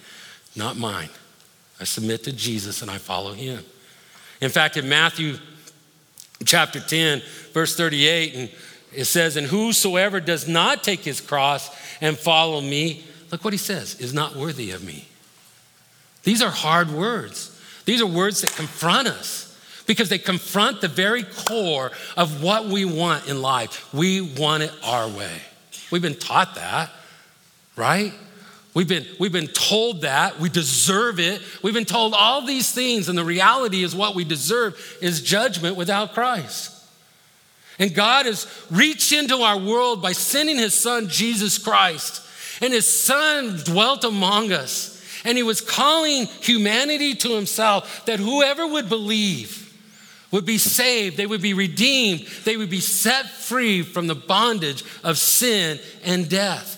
not 0.57 0.79
mine. 0.79 1.11
I 1.79 1.85
submit 1.85 2.25
to 2.25 2.33
Jesus 2.33 2.81
and 2.81 2.91
I 2.91 2.97
follow 2.97 3.35
him. 3.35 3.63
In 4.41 4.51
fact, 4.51 4.77
in 4.79 4.89
Matthew 4.89 5.37
chapter 6.45 6.81
10, 6.81 7.23
verse 7.53 7.77
38, 7.77 8.35
and 8.35 8.51
it 8.93 9.05
says, 9.05 9.37
And 9.37 9.47
whosoever 9.47 10.21
does 10.21 10.49
not 10.49 10.83
take 10.83 11.01
his 11.01 11.21
cross 11.21 11.71
and 12.01 12.17
follow 12.17 12.61
me, 12.61 13.05
look 13.31 13.45
what 13.45 13.53
he 13.53 13.59
says, 13.59 14.01
is 14.01 14.15
not 14.15 14.35
worthy 14.35 14.71
of 14.71 14.83
me. 14.83 15.08
These 16.29 16.43
are 16.43 16.51
hard 16.51 16.91
words. 16.91 17.59
These 17.87 18.03
are 18.03 18.07
words 18.07 18.43
that 18.43 18.53
confront 18.53 19.09
us 19.09 19.59
because 19.87 20.11
they 20.11 20.19
confront 20.19 20.83
the 20.83 20.87
very 20.87 21.23
core 21.23 21.91
of 22.19 22.43
what 22.43 22.67
we 22.67 22.85
want 22.85 23.31
in 23.31 23.41
life. 23.41 23.91
We 23.95 24.21
want 24.21 24.63
it 24.63 24.73
our 24.85 25.09
way. 25.09 25.41
We've 25.91 26.03
been 26.03 26.19
taught 26.19 26.57
that, 26.57 26.91
right? 27.77 28.13
We've 28.75 28.87
been, 28.87 29.07
we've 29.19 29.33
been 29.33 29.47
told 29.47 30.03
that. 30.03 30.39
We 30.39 30.51
deserve 30.51 31.19
it. 31.19 31.41
We've 31.63 31.73
been 31.73 31.87
told 31.87 32.13
all 32.13 32.45
these 32.45 32.73
things, 32.73 33.09
and 33.09 33.17
the 33.17 33.25
reality 33.25 33.83
is 33.83 33.97
what 33.97 34.15
we 34.15 34.25
deserve 34.25 34.99
is 35.01 35.23
judgment 35.23 35.77
without 35.77 36.13
Christ. 36.13 36.79
And 37.79 37.95
God 37.95 38.27
has 38.27 38.47
reached 38.71 39.15
into 39.15 39.37
our 39.39 39.57
world 39.57 40.03
by 40.03 40.13
sending 40.13 40.59
his 40.59 40.75
son, 40.75 41.09
Jesus 41.09 41.57
Christ. 41.57 42.23
And 42.61 42.75
his 42.75 42.87
son 42.87 43.61
dwelt 43.65 44.05
among 44.05 44.53
us. 44.53 44.98
And 45.25 45.37
he 45.37 45.43
was 45.43 45.61
calling 45.61 46.27
humanity 46.27 47.15
to 47.17 47.35
himself 47.35 48.07
that 48.07 48.21
whoever 48.21 48.67
would 48.67 48.89
believe 48.89 49.65
would 50.31 50.45
be 50.45 50.59
saved, 50.59 51.17
they 51.17 51.27
would 51.27 51.43
be 51.43 51.55
redeemed, 51.55 52.27
they 52.45 52.57
would 52.57 52.71
be 52.71 52.81
set 52.81 53.27
free 53.27 53.83
from 53.83 54.07
the 54.07 54.15
bondage 54.15 54.85
of 55.03 55.19
sin 55.19 55.79
and 56.05 56.29
death. 56.29 56.77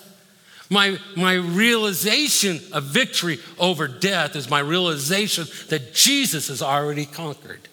My, 0.71 0.99
my 1.17 1.35
realization 1.35 2.61
of 2.73 2.85
victory 2.85 3.41
over 3.59 3.89
death 3.89 4.37
is 4.37 4.49
my 4.49 4.61
realization 4.61 5.47
that 5.69 5.95
Jesus 5.95 6.47
has 6.47 6.63
already 6.63 7.07
conquered. 7.07 7.69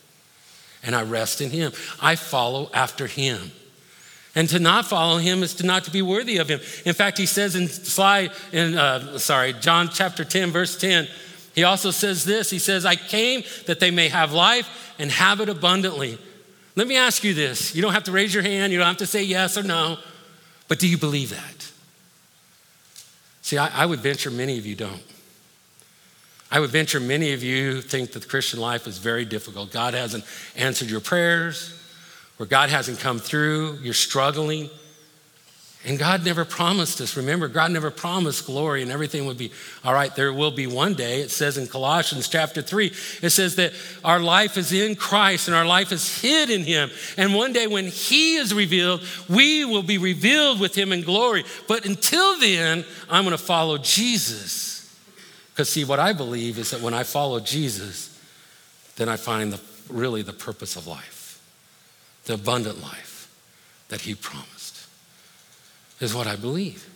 And 0.81 0.95
I 0.95 1.03
rest 1.03 1.39
in 1.41 1.51
him. 1.51 1.73
I 2.01 2.15
follow 2.15 2.71
after 2.73 3.05
him. 3.05 3.51
And 4.37 4.47
to 4.49 4.59
not 4.59 4.85
follow 4.85 5.17
him 5.17 5.41
is 5.41 5.55
to 5.55 5.65
not 5.65 5.85
to 5.85 5.91
be 5.91 6.03
worthy 6.03 6.37
of 6.37 6.47
him. 6.47 6.59
In 6.85 6.93
fact, 6.93 7.17
he 7.17 7.25
says 7.25 7.55
in 7.55 7.67
slide 7.67 8.29
in 8.51 8.77
uh, 8.77 9.17
sorry, 9.17 9.53
John 9.53 9.89
chapter 9.89 10.23
10, 10.23 10.51
verse 10.51 10.77
10, 10.77 11.07
he 11.55 11.63
also 11.63 11.89
says 11.89 12.23
this. 12.23 12.51
He 12.51 12.59
says, 12.59 12.85
I 12.85 12.97
came 12.97 13.41
that 13.65 13.79
they 13.79 13.89
may 13.89 14.09
have 14.09 14.33
life 14.33 14.93
and 14.99 15.09
have 15.09 15.41
it 15.41 15.49
abundantly. 15.49 16.19
Let 16.75 16.87
me 16.87 16.97
ask 16.97 17.23
you 17.23 17.33
this. 17.33 17.73
You 17.73 17.81
don't 17.81 17.93
have 17.93 18.03
to 18.03 18.11
raise 18.11 18.31
your 18.31 18.43
hand, 18.43 18.71
you 18.71 18.77
don't 18.77 18.87
have 18.87 18.97
to 18.97 19.07
say 19.07 19.23
yes 19.23 19.57
or 19.57 19.63
no, 19.63 19.97
but 20.67 20.77
do 20.77 20.87
you 20.87 20.99
believe 20.99 21.31
that? 21.31 21.71
See, 23.41 23.57
I, 23.57 23.69
I 23.69 23.87
would 23.87 24.01
venture 24.01 24.29
many 24.29 24.59
of 24.59 24.67
you 24.67 24.75
don't. 24.75 25.01
I 26.51 26.59
would 26.59 26.69
venture 26.69 26.99
many 26.99 27.33
of 27.33 27.41
you 27.41 27.81
think 27.81 28.11
that 28.11 28.21
the 28.21 28.27
Christian 28.27 28.59
life 28.59 28.85
is 28.85 28.99
very 28.99 29.25
difficult. 29.25 29.71
God 29.71 29.95
hasn't 29.95 30.25
answered 30.55 30.91
your 30.91 31.01
prayers 31.01 31.73
where 32.37 32.47
God 32.47 32.69
hasn't 32.69 32.99
come 32.99 33.19
through, 33.19 33.79
you're 33.81 33.93
struggling. 33.93 34.69
And 35.85 35.97
God 35.97 36.25
never 36.25 36.43
promised 36.43 36.99
us. 36.99 37.15
Remember, 37.15 37.47
God 37.47 37.71
never 37.71 37.91
promised 37.91 38.45
glory 38.45 38.81
and 38.81 38.91
everything 38.91 39.25
would 39.25 39.37
be 39.37 39.51
all 39.85 39.93
right. 39.93 40.13
There 40.13 40.33
will 40.33 40.51
be 40.51 40.67
one 40.67 40.95
day. 40.95 41.21
It 41.21 41.31
says 41.31 41.57
in 41.57 41.67
Colossians 41.67 42.27
chapter 42.27 42.61
3, 42.61 42.87
it 43.21 43.29
says 43.29 43.55
that 43.55 43.73
our 44.03 44.19
life 44.19 44.57
is 44.57 44.73
in 44.73 44.95
Christ 44.95 45.47
and 45.47 45.55
our 45.55 45.65
life 45.65 45.91
is 45.91 46.21
hid 46.21 46.49
in 46.49 46.63
Him. 46.63 46.89
And 47.15 47.33
one 47.33 47.53
day 47.53 47.67
when 47.67 47.85
He 47.85 48.35
is 48.35 48.53
revealed, 48.53 49.01
we 49.29 49.65
will 49.65 49.83
be 49.83 49.97
revealed 49.97 50.59
with 50.59 50.75
Him 50.75 50.91
in 50.91 51.03
glory. 51.03 51.45
But 51.67 51.85
until 51.85 52.37
then, 52.39 52.83
I'm 53.09 53.23
going 53.23 53.37
to 53.37 53.41
follow 53.41 53.77
Jesus. 53.77 54.93
Because, 55.53 55.69
see, 55.69 55.85
what 55.85 55.99
I 55.99 56.11
believe 56.11 56.57
is 56.57 56.71
that 56.71 56.81
when 56.81 56.93
I 56.93 57.03
follow 57.03 57.39
Jesus, 57.39 58.19
then 58.97 59.07
I 59.09 59.15
find 59.15 59.53
the, 59.53 59.59
really 59.89 60.21
the 60.21 60.33
purpose 60.33 60.75
of 60.75 60.85
life 60.85 61.16
the 62.27 62.35
abundant 62.35 62.81
life 62.81 63.33
that 63.89 64.01
he 64.01 64.13
promised, 64.13 64.85
is 65.99 66.13
what 66.13 66.27
I 66.27 66.35
believe. 66.35 66.87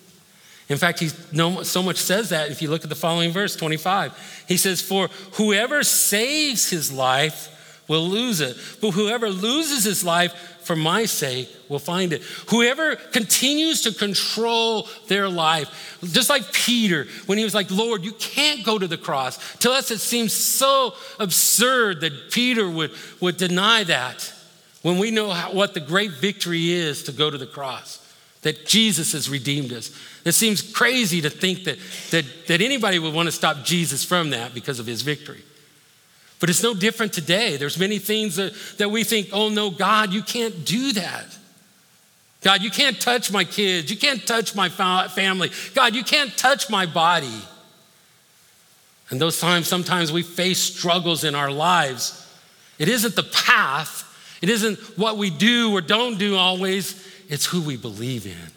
In 0.70 0.78
fact, 0.78 1.00
he 1.00 1.10
so 1.10 1.84
much 1.84 1.98
says 1.98 2.30
that 2.30 2.50
if 2.50 2.62
you 2.62 2.70
look 2.70 2.84
at 2.84 2.90
the 2.90 2.96
following 2.96 3.32
verse, 3.32 3.56
25, 3.56 4.46
he 4.48 4.56
says, 4.56 4.82
For 4.82 5.08
whoever 5.34 5.84
saves 5.84 6.70
his 6.70 6.92
life 6.92 7.50
will 7.88 8.08
lose 8.08 8.40
it, 8.40 8.56
but 8.80 8.92
whoever 8.92 9.30
loses 9.30 9.84
his 9.84 10.04
life 10.04 10.34
for 10.62 10.76
my 10.76 11.06
sake 11.06 11.50
will 11.68 11.80
find 11.80 12.14
it. 12.14 12.22
Whoever 12.50 12.96
continues 12.96 13.82
to 13.82 13.92
control 13.92 14.88
their 15.08 15.28
life, 15.28 15.98
just 16.04 16.30
like 16.30 16.54
Peter, 16.54 17.08
when 17.26 17.38
he 17.38 17.44
was 17.44 17.56
like, 17.56 17.70
Lord, 17.72 18.06
you 18.06 18.14
can't 18.14 18.64
go 18.64 18.78
to 18.78 18.88
the 18.88 18.98
cross. 18.98 19.58
To 19.58 19.72
us, 19.72 19.92
it 19.92 20.00
seems 20.00 20.32
so 20.32 20.94
absurd 21.20 22.02
that 22.02 22.32
Peter 22.32 22.70
would, 22.70 22.92
would 23.20 23.38
deny 23.38 23.84
that. 23.86 24.32
When 24.82 24.98
we 24.98 25.12
know 25.12 25.30
how, 25.30 25.52
what 25.54 25.74
the 25.74 25.80
great 25.80 26.12
victory 26.12 26.72
is 26.72 27.04
to 27.04 27.12
go 27.12 27.30
to 27.30 27.38
the 27.38 27.46
cross, 27.46 28.00
that 28.42 28.66
Jesus 28.66 29.12
has 29.12 29.30
redeemed 29.30 29.72
us. 29.72 29.92
It 30.26 30.32
seems 30.32 30.62
crazy 30.62 31.22
to 31.22 31.30
think 31.30 31.66
that, 31.66 31.78
that, 32.10 32.26
that 32.48 32.62
anybody 32.62 32.98
would 32.98 33.14
want 33.14 33.28
to 33.28 33.32
stop 33.32 33.64
Jesus 33.64 34.04
from 34.04 34.32
that 34.32 34.54
because 34.54 34.80
of 34.80 34.88
his 34.88 35.04
victory. 35.04 35.44
But 36.40 36.50
it's 36.50 36.64
no 36.64 36.74
different 36.74 37.14
today. 37.14 37.58
There's 37.58 37.78
many 37.78 38.00
things 38.00 38.38
that, 38.38 38.54
that 38.80 38.90
we 38.90 39.04
think, 39.04 39.30
oh 39.32 39.50
no, 39.50 39.70
God, 39.70 40.12
you 40.12 40.24
can't 40.24 40.66
do 40.66 40.92
that. 40.94 41.38
God, 42.42 42.64
you 42.64 42.72
can't 42.72 43.00
touch 43.00 43.32
my 43.32 43.44
kids. 43.44 43.92
You 43.92 43.98
can't 43.98 44.26
touch 44.26 44.56
my 44.56 44.68
family. 44.68 45.52
God, 45.76 45.94
you 45.96 46.04
can't 46.04 46.36
touch 46.36 46.68
my 46.72 46.88
body. 46.88 47.42
And 49.12 49.22
those 49.22 49.40
times, 49.40 49.68
sometimes 49.68 50.12
we 50.12 50.24
face 50.24 50.58
struggles 50.58 51.24
in 51.24 51.36
our 51.36 51.52
lives. 51.52 52.28
It 52.80 52.90
isn't 52.90 53.16
the 53.16 53.24
path, 53.24 54.04
it 54.42 54.50
isn't 54.50 54.80
what 54.98 55.18
we 55.18 55.30
do 55.30 55.72
or 55.76 55.82
don't 55.82 56.18
do 56.18 56.36
always, 56.36 57.08
it's 57.30 57.46
who 57.46 57.62
we 57.62 57.78
believe 57.78 58.26
in. 58.26 58.52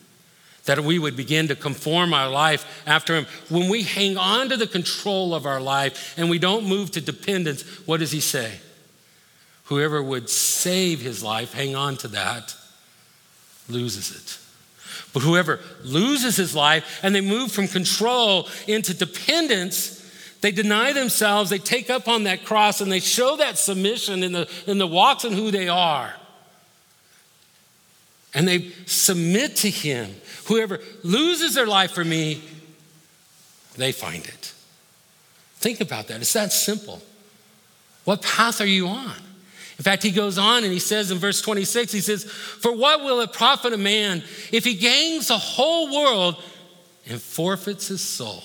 That 0.65 0.81
we 0.81 0.99
would 0.99 1.17
begin 1.17 1.49
to 1.49 1.57
conform 1.57 2.15
our 2.15 2.31
life 2.31 2.83
after 2.87 3.15
Him. 3.15 3.27
When 3.51 3.69
we 3.69 3.83
hang 3.83 4.17
on 4.17 4.49
to 4.49 4.57
the 4.57 4.67
control 4.67 5.35
of 5.35 5.45
our 5.45 5.61
life 5.61 6.15
and 6.17 6.31
we 6.31 6.39
don't 6.39 6.67
move 6.67 6.91
to 6.93 7.03
dependence, 7.03 7.63
what 7.87 8.01
does 8.01 8.13
He 8.13 8.21
say? 8.21 8.61
Whoever 9.65 10.03
would 10.03 10.29
save 10.29 11.01
his 11.01 11.23
life, 11.23 11.55
hang 11.55 11.75
on 11.75 11.97
to 11.99 12.09
that, 12.09 12.55
loses 13.69 14.11
it. 14.15 14.39
But 15.13 15.23
whoever 15.23 15.61
loses 15.83 16.37
his 16.37 16.55
life 16.55 17.01
and 17.03 17.15
they 17.15 17.21
move 17.21 17.51
from 17.51 17.69
control 17.69 18.49
into 18.67 18.93
dependence, 18.93 19.94
they 20.45 20.51
deny 20.51 20.93
themselves, 20.93 21.49
they 21.49 21.57
take 21.57 21.89
up 21.89 22.07
on 22.07 22.25
that 22.25 22.45
cross, 22.45 22.83
and 22.83 22.93
they 22.93 23.01
show 23.01 23.39
that 23.39 23.57
submission 23.57 24.23
in 24.23 24.33
the, 24.33 24.47
in 24.67 24.77
the 24.77 24.87
walks 24.87 25.25
and 25.25 25.35
who 25.35 25.51
they 25.51 25.69
are. 25.69 26.13
And 28.35 28.47
they 28.47 28.73
submit 28.85 29.57
to 29.57 29.71
Him. 29.71 30.15
Whoever 30.49 30.81
loses 31.03 31.55
their 31.55 31.67
life 31.67 31.93
for 31.93 32.05
me, 32.05 32.43
they 33.79 33.91
find 33.91 34.23
it. 34.23 34.53
Think 35.61 35.81
about 35.81 36.09
that. 36.09 36.21
It's 36.21 36.35
that 36.35 36.53
simple. 36.53 37.01
What 38.05 38.21
path 38.21 38.61
are 38.61 38.67
you 38.67 38.89
on? 38.89 39.17
In 39.79 39.83
fact, 39.83 40.03
he 40.03 40.11
goes 40.11 40.37
on 40.37 40.63
and 40.63 40.71
he 40.71 40.79
says 40.79 41.11
in 41.11 41.17
verse 41.17 41.41
26, 41.41 41.91
he 41.91 42.03
says, 42.03 42.25
For 42.25 42.77
what 42.77 43.03
will 43.03 43.23
it 43.23 43.33
profit 43.33 43.73
a 43.73 43.79
man 43.79 44.23
if 44.53 44.63
he 44.65 44.75
gains 44.75 45.29
the 45.29 45.39
whole 45.39 45.91
world 45.91 46.37
and 47.09 47.19
forfeits 47.19 47.89
his 47.89 48.03
soul? 48.03 48.43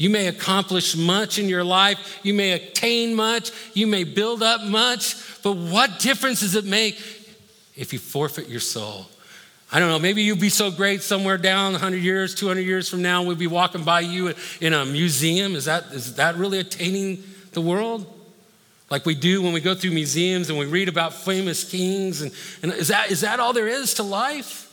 You 0.00 0.08
may 0.08 0.28
accomplish 0.28 0.96
much 0.96 1.38
in 1.38 1.46
your 1.46 1.62
life, 1.62 2.20
you 2.22 2.32
may 2.32 2.52
attain 2.52 3.14
much, 3.14 3.52
you 3.74 3.86
may 3.86 4.04
build 4.04 4.42
up 4.42 4.62
much, 4.62 5.14
but 5.42 5.52
what 5.52 5.98
difference 5.98 6.40
does 6.40 6.54
it 6.54 6.64
make 6.64 6.94
if 7.76 7.92
you 7.92 7.98
forfeit 7.98 8.48
your 8.48 8.60
soul? 8.60 9.04
I 9.70 9.78
don't 9.78 9.90
know, 9.90 9.98
maybe 9.98 10.22
you'd 10.22 10.40
be 10.40 10.48
so 10.48 10.70
great 10.70 11.02
somewhere 11.02 11.36
down 11.36 11.72
100 11.72 11.98
years, 11.98 12.34
200 12.34 12.62
years 12.62 12.88
from 12.88 13.02
now, 13.02 13.22
we'd 13.22 13.38
be 13.38 13.46
walking 13.46 13.84
by 13.84 14.00
you 14.00 14.32
in 14.62 14.72
a 14.72 14.86
museum. 14.86 15.54
Is 15.54 15.66
that, 15.66 15.92
is 15.92 16.14
that 16.14 16.36
really 16.36 16.60
attaining 16.60 17.22
the 17.52 17.60
world? 17.60 18.06
Like 18.88 19.04
we 19.04 19.14
do 19.14 19.42
when 19.42 19.52
we 19.52 19.60
go 19.60 19.74
through 19.74 19.90
museums 19.90 20.48
and 20.48 20.58
we 20.58 20.64
read 20.64 20.88
about 20.88 21.12
famous 21.12 21.62
kings. 21.62 22.22
And, 22.22 22.32
and 22.62 22.72
is, 22.72 22.88
that, 22.88 23.10
is 23.10 23.20
that 23.20 23.38
all 23.38 23.52
there 23.52 23.68
is 23.68 23.92
to 23.94 24.02
life? 24.02 24.66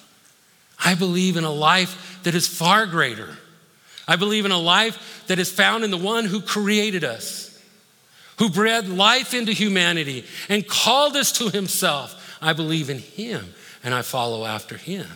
I 0.86 0.95
believe 0.95 1.36
in 1.36 1.43
a 1.43 1.51
life 1.51 2.21
that 2.23 2.34
is 2.34 2.47
far 2.47 2.86
greater 2.86 3.38
I 4.07 4.15
believe 4.15 4.45
in 4.45 4.51
a 4.51 4.57
life 4.57 5.25
that 5.27 5.37
is 5.37 5.51
found 5.51 5.83
in 5.83 5.91
the 5.91 5.97
one 5.97 6.25
who 6.25 6.41
created 6.41 7.03
us, 7.03 7.61
who 8.37 8.49
bred 8.49 8.87
life 8.87 9.33
into 9.33 9.51
humanity 9.51 10.25
and 10.47 10.65
called 10.65 11.15
us 11.15 11.31
to 11.33 11.49
himself. 11.49 12.37
I 12.41 12.53
believe 12.53 12.89
in 12.89 12.99
him 12.99 13.53
and 13.83 13.93
I 13.93 14.01
follow 14.03 14.45
after 14.45 14.77
him. 14.77 15.07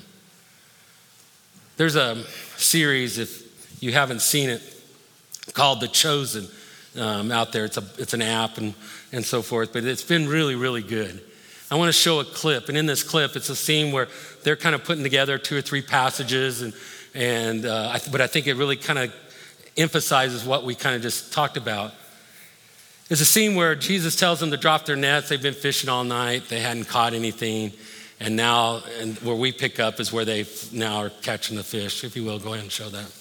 There's 1.77 1.95
a 1.95 2.23
series, 2.57 3.17
if 3.17 3.81
you 3.81 3.93
haven't 3.93 4.21
seen 4.21 4.49
it, 4.49 4.61
called 5.53 5.79
The 5.79 5.87
Chosen 5.87 6.47
um, 6.97 7.31
out 7.31 7.53
there. 7.53 7.65
It's, 7.65 7.77
a, 7.77 7.83
it's 7.97 8.13
an 8.13 8.21
app 8.21 8.57
and, 8.57 8.73
and 9.11 9.25
so 9.25 9.41
forth, 9.41 9.71
but 9.73 9.85
it's 9.85 10.03
been 10.03 10.27
really, 10.27 10.55
really 10.55 10.83
good. 10.83 11.21
I 11.71 11.75
want 11.75 11.87
to 11.87 11.93
show 11.93 12.19
a 12.19 12.25
clip, 12.25 12.67
and 12.67 12.77
in 12.77 12.85
this 12.85 13.01
clip, 13.01 13.37
it's 13.37 13.49
a 13.49 13.55
scene 13.55 13.93
where 13.93 14.09
they're 14.43 14.57
kind 14.57 14.75
of 14.75 14.83
putting 14.83 15.03
together 15.03 15.37
two 15.37 15.55
or 15.55 15.61
three 15.61 15.81
passages, 15.81 16.61
and, 16.61 16.73
and 17.13 17.65
uh, 17.65 17.93
I, 17.93 18.01
but 18.11 18.21
I 18.21 18.27
think 18.27 18.47
it 18.47 18.55
really 18.55 18.77
kind 18.77 18.99
of 18.99 19.13
emphasizes 19.77 20.45
what 20.45 20.63
we 20.63 20.75
kind 20.75 20.95
of 20.95 21.01
just 21.01 21.33
talked 21.33 21.57
about. 21.57 21.93
There's 23.07 23.21
a 23.21 23.25
scene 23.25 23.55
where 23.55 23.75
Jesus 23.75 24.15
tells 24.15 24.39
them 24.39 24.51
to 24.51 24.57
drop 24.57 24.85
their 24.85 24.95
nets. 24.95 25.29
They've 25.29 25.41
been 25.41 25.53
fishing 25.53 25.89
all 25.89 26.03
night, 26.03 26.43
they 26.49 26.59
hadn't 26.59 26.85
caught 26.85 27.13
anything. 27.13 27.73
And 28.19 28.35
now, 28.35 28.83
and 28.99 29.17
where 29.19 29.35
we 29.35 29.51
pick 29.51 29.79
up 29.79 29.99
is 29.99 30.13
where 30.13 30.25
they 30.25 30.45
now 30.71 30.97
are 30.97 31.09
catching 31.09 31.57
the 31.57 31.63
fish. 31.63 32.03
If 32.03 32.15
you 32.15 32.23
will, 32.23 32.37
go 32.37 32.53
ahead 32.53 32.63
and 32.63 32.71
show 32.71 32.87
that. 32.89 33.20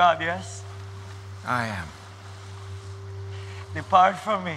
God, 0.00 0.22
yes? 0.22 0.62
I 1.44 1.66
am. 1.66 1.86
Depart 3.74 4.16
from 4.16 4.44
me. 4.44 4.56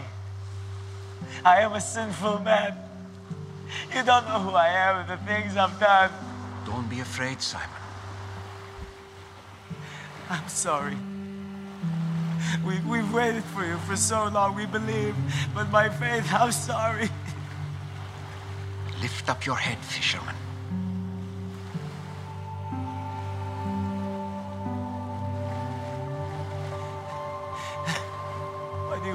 I 1.43 1.59
am 1.59 1.73
a 1.73 1.81
sinful 1.81 2.39
man. 2.39 2.77
You 3.93 4.03
don't 4.05 4.25
know 4.25 4.39
who 4.39 4.51
I 4.51 4.69
am 4.69 5.01
and 5.01 5.09
the 5.09 5.17
things 5.25 5.57
I've 5.57 5.77
done. 5.81 6.11
Don't 6.65 6.89
be 6.89 7.01
afraid, 7.01 7.41
Simon. 7.41 7.67
I'm 10.29 10.47
sorry. 10.47 10.95
We, 12.65 12.79
we've 12.89 13.13
waited 13.13 13.43
for 13.43 13.65
you 13.65 13.75
for 13.79 13.97
so 13.97 14.29
long, 14.29 14.55
we 14.55 14.65
believe. 14.65 15.13
But 15.53 15.69
my 15.71 15.89
faith, 15.89 16.25
I'm 16.31 16.53
sorry. 16.53 17.09
Lift 19.01 19.29
up 19.29 19.45
your 19.45 19.57
head, 19.57 19.79
fisherman. 19.79 20.35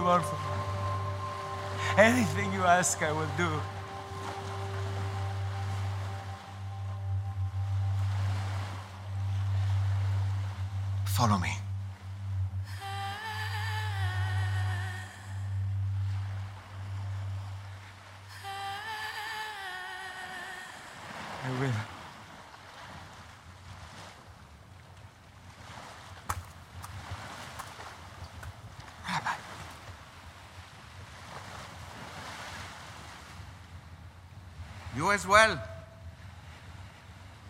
From 0.09 0.23
me? 0.23 2.03
Anything 2.03 2.51
you 2.55 2.63
ask, 2.63 3.03
I 3.03 3.13
will 3.13 3.29
do. 3.37 3.51
Follow 11.05 11.37
me. 11.37 11.58
You 35.09 35.15
as 35.15 35.27
well. 35.27 35.59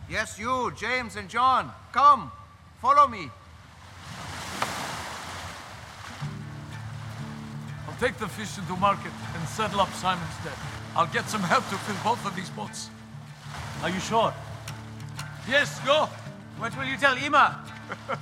Yes, 0.09 0.39
you, 0.39 0.73
James 0.79 1.17
and 1.17 1.29
John. 1.29 1.73
Come, 1.93 2.31
follow 2.81 3.09
me. 3.09 3.31
I'll 7.89 7.99
take 7.99 8.17
the 8.19 8.29
fish 8.29 8.57
into 8.59 8.77
market 8.77 9.11
and 9.35 9.49
settle 9.49 9.81
up 9.81 9.93
Simon's 9.95 10.37
debt. 10.45 10.57
I'll 10.95 11.09
get 11.09 11.29
some 11.29 11.41
help 11.41 11.69
to 11.71 11.75
fill 11.79 11.97
both 12.05 12.25
of 12.25 12.37
these 12.37 12.49
boats. 12.51 12.91
Are 13.83 13.91
you 13.91 13.99
sure? 13.99 14.33
Yes, 15.49 15.81
go. 15.81 16.09
What 16.59 16.79
will 16.79 16.85
you 16.85 16.97
tell 16.97 17.17
Ima? 17.17 17.59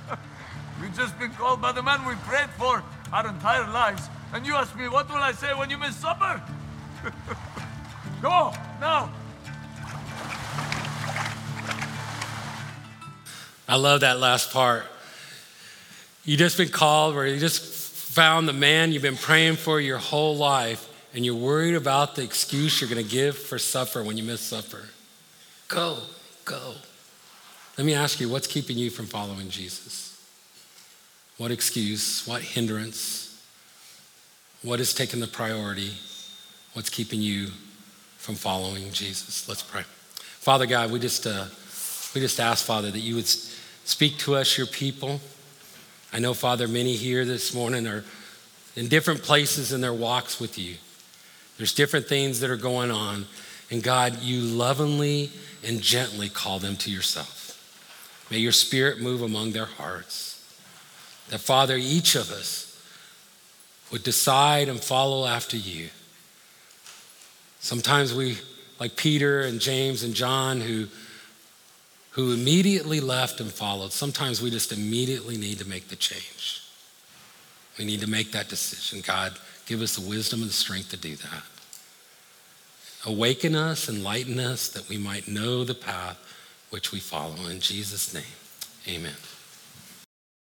We've 0.81 0.97
just 0.97 1.19
been 1.19 1.31
called 1.33 1.61
by 1.61 1.73
the 1.73 1.83
man 1.83 2.03
we 2.07 2.15
prayed 2.25 2.49
for 2.57 2.81
our 3.13 3.27
entire 3.27 3.69
lives. 3.69 4.09
And 4.33 4.47
you 4.47 4.55
ask 4.55 4.75
me, 4.75 4.89
what 4.89 5.07
will 5.09 5.21
I 5.21 5.31
say 5.31 5.53
when 5.53 5.69
you 5.69 5.77
miss 5.77 5.95
supper? 5.95 6.41
go, 8.23 8.51
now. 8.81 9.11
I 13.67 13.75
love 13.75 14.01
that 14.01 14.19
last 14.19 14.51
part. 14.51 14.85
You 16.23 16.37
just 16.37 16.57
been 16.57 16.69
called, 16.69 17.15
or 17.15 17.25
you 17.25 17.39
just 17.39 17.61
found 17.61 18.47
the 18.47 18.53
man 18.53 18.91
you've 18.91 19.01
been 19.01 19.15
praying 19.15 19.55
for 19.55 19.79
your 19.79 19.97
whole 19.97 20.35
life, 20.35 20.87
and 21.13 21.25
you're 21.25 21.35
worried 21.35 21.75
about 21.75 22.15
the 22.15 22.23
excuse 22.23 22.81
you're 22.81 22.89
going 22.89 23.03
to 23.03 23.09
give 23.09 23.37
for 23.37 23.57
supper 23.59 24.03
when 24.03 24.17
you 24.17 24.23
miss 24.23 24.41
supper. 24.41 24.83
Go, 25.67 25.99
go. 26.45 26.73
Let 27.77 27.85
me 27.85 27.93
ask 27.93 28.19
you, 28.19 28.29
what's 28.29 28.47
keeping 28.47 28.77
you 28.77 28.89
from 28.89 29.05
following 29.05 29.49
Jesus? 29.49 30.19
What 31.37 31.51
excuse? 31.51 32.25
What 32.25 32.41
hindrance? 32.41 33.41
What 34.63 34.79
is 34.79 34.93
taking 34.93 35.19
the 35.19 35.27
priority? 35.27 35.93
What's 36.73 36.89
keeping 36.89 37.21
you 37.21 37.47
from 38.17 38.35
following 38.35 38.91
Jesus? 38.91 39.47
Let's 39.47 39.61
pray. 39.61 39.83
Father 40.15 40.65
God, 40.65 40.91
we 40.91 40.99
just, 40.99 41.27
uh, 41.27 41.45
we 42.15 42.21
just 42.21 42.39
ask, 42.39 42.65
Father, 42.65 42.89
that 42.89 42.99
you 42.99 43.15
would 43.15 43.27
speak 43.87 44.17
to 44.17 44.35
us, 44.35 44.57
your 44.57 44.67
people. 44.67 45.21
I 46.11 46.19
know, 46.19 46.33
Father, 46.33 46.67
many 46.67 46.93
here 46.93 47.23
this 47.23 47.53
morning 47.53 47.87
are 47.87 48.03
in 48.75 48.89
different 48.89 49.23
places 49.23 49.71
in 49.71 49.79
their 49.79 49.93
walks 49.93 50.41
with 50.41 50.59
you. 50.59 50.75
There's 51.57 51.73
different 51.73 52.05
things 52.07 52.41
that 52.41 52.49
are 52.49 52.57
going 52.57 52.91
on. 52.91 53.25
And 53.71 53.81
God, 53.81 54.21
you 54.21 54.41
lovingly 54.41 55.31
and 55.65 55.81
gently 55.81 56.27
call 56.27 56.59
them 56.59 56.75
to 56.77 56.91
yourself. 56.91 57.45
May 58.29 58.39
your 58.39 58.51
spirit 58.51 58.99
move 58.99 59.21
among 59.21 59.53
their 59.53 59.65
hearts. 59.65 60.43
That, 61.29 61.39
Father, 61.39 61.77
each 61.77 62.15
of 62.15 62.29
us 62.29 62.65
would 63.91 64.03
decide 64.03 64.67
and 64.67 64.81
follow 64.81 65.25
after 65.25 65.55
you. 65.55 65.89
Sometimes 67.61 68.13
we, 68.13 68.37
like 68.81 68.97
Peter 68.97 69.41
and 69.41 69.61
James 69.61 70.03
and 70.03 70.13
John, 70.13 70.59
who, 70.59 70.87
who 72.17 72.33
immediately 72.33 72.99
left 72.99 73.39
and 73.39 73.51
followed, 73.51 73.93
sometimes 73.93 74.41
we 74.41 74.49
just 74.49 74.71
immediately 74.71 75.37
need 75.37 75.59
to 75.59 75.67
make 75.67 75.87
the 75.87 75.95
change. 75.95 76.63
We 77.77 77.85
need 77.85 78.01
to 78.01 78.09
make 78.09 78.31
that 78.31 78.49
decision. 78.49 79.01
God, 79.05 79.37
give 79.67 79.83
us 79.83 79.95
the 79.95 80.09
wisdom 80.09 80.41
and 80.41 80.49
the 80.49 80.53
strength 80.53 80.89
to 80.89 80.97
do 80.97 81.15
that. 81.15 81.43
Awaken 83.05 83.53
us, 83.53 83.87
enlighten 83.87 84.39
us, 84.39 84.67
that 84.69 84.89
we 84.89 84.97
might 84.97 85.27
know 85.27 85.63
the 85.63 85.75
path 85.75 86.17
which 86.71 86.91
we 86.91 86.99
follow. 86.99 87.35
In 87.51 87.59
Jesus' 87.59 88.11
name, 88.15 88.23
amen. 88.87 89.13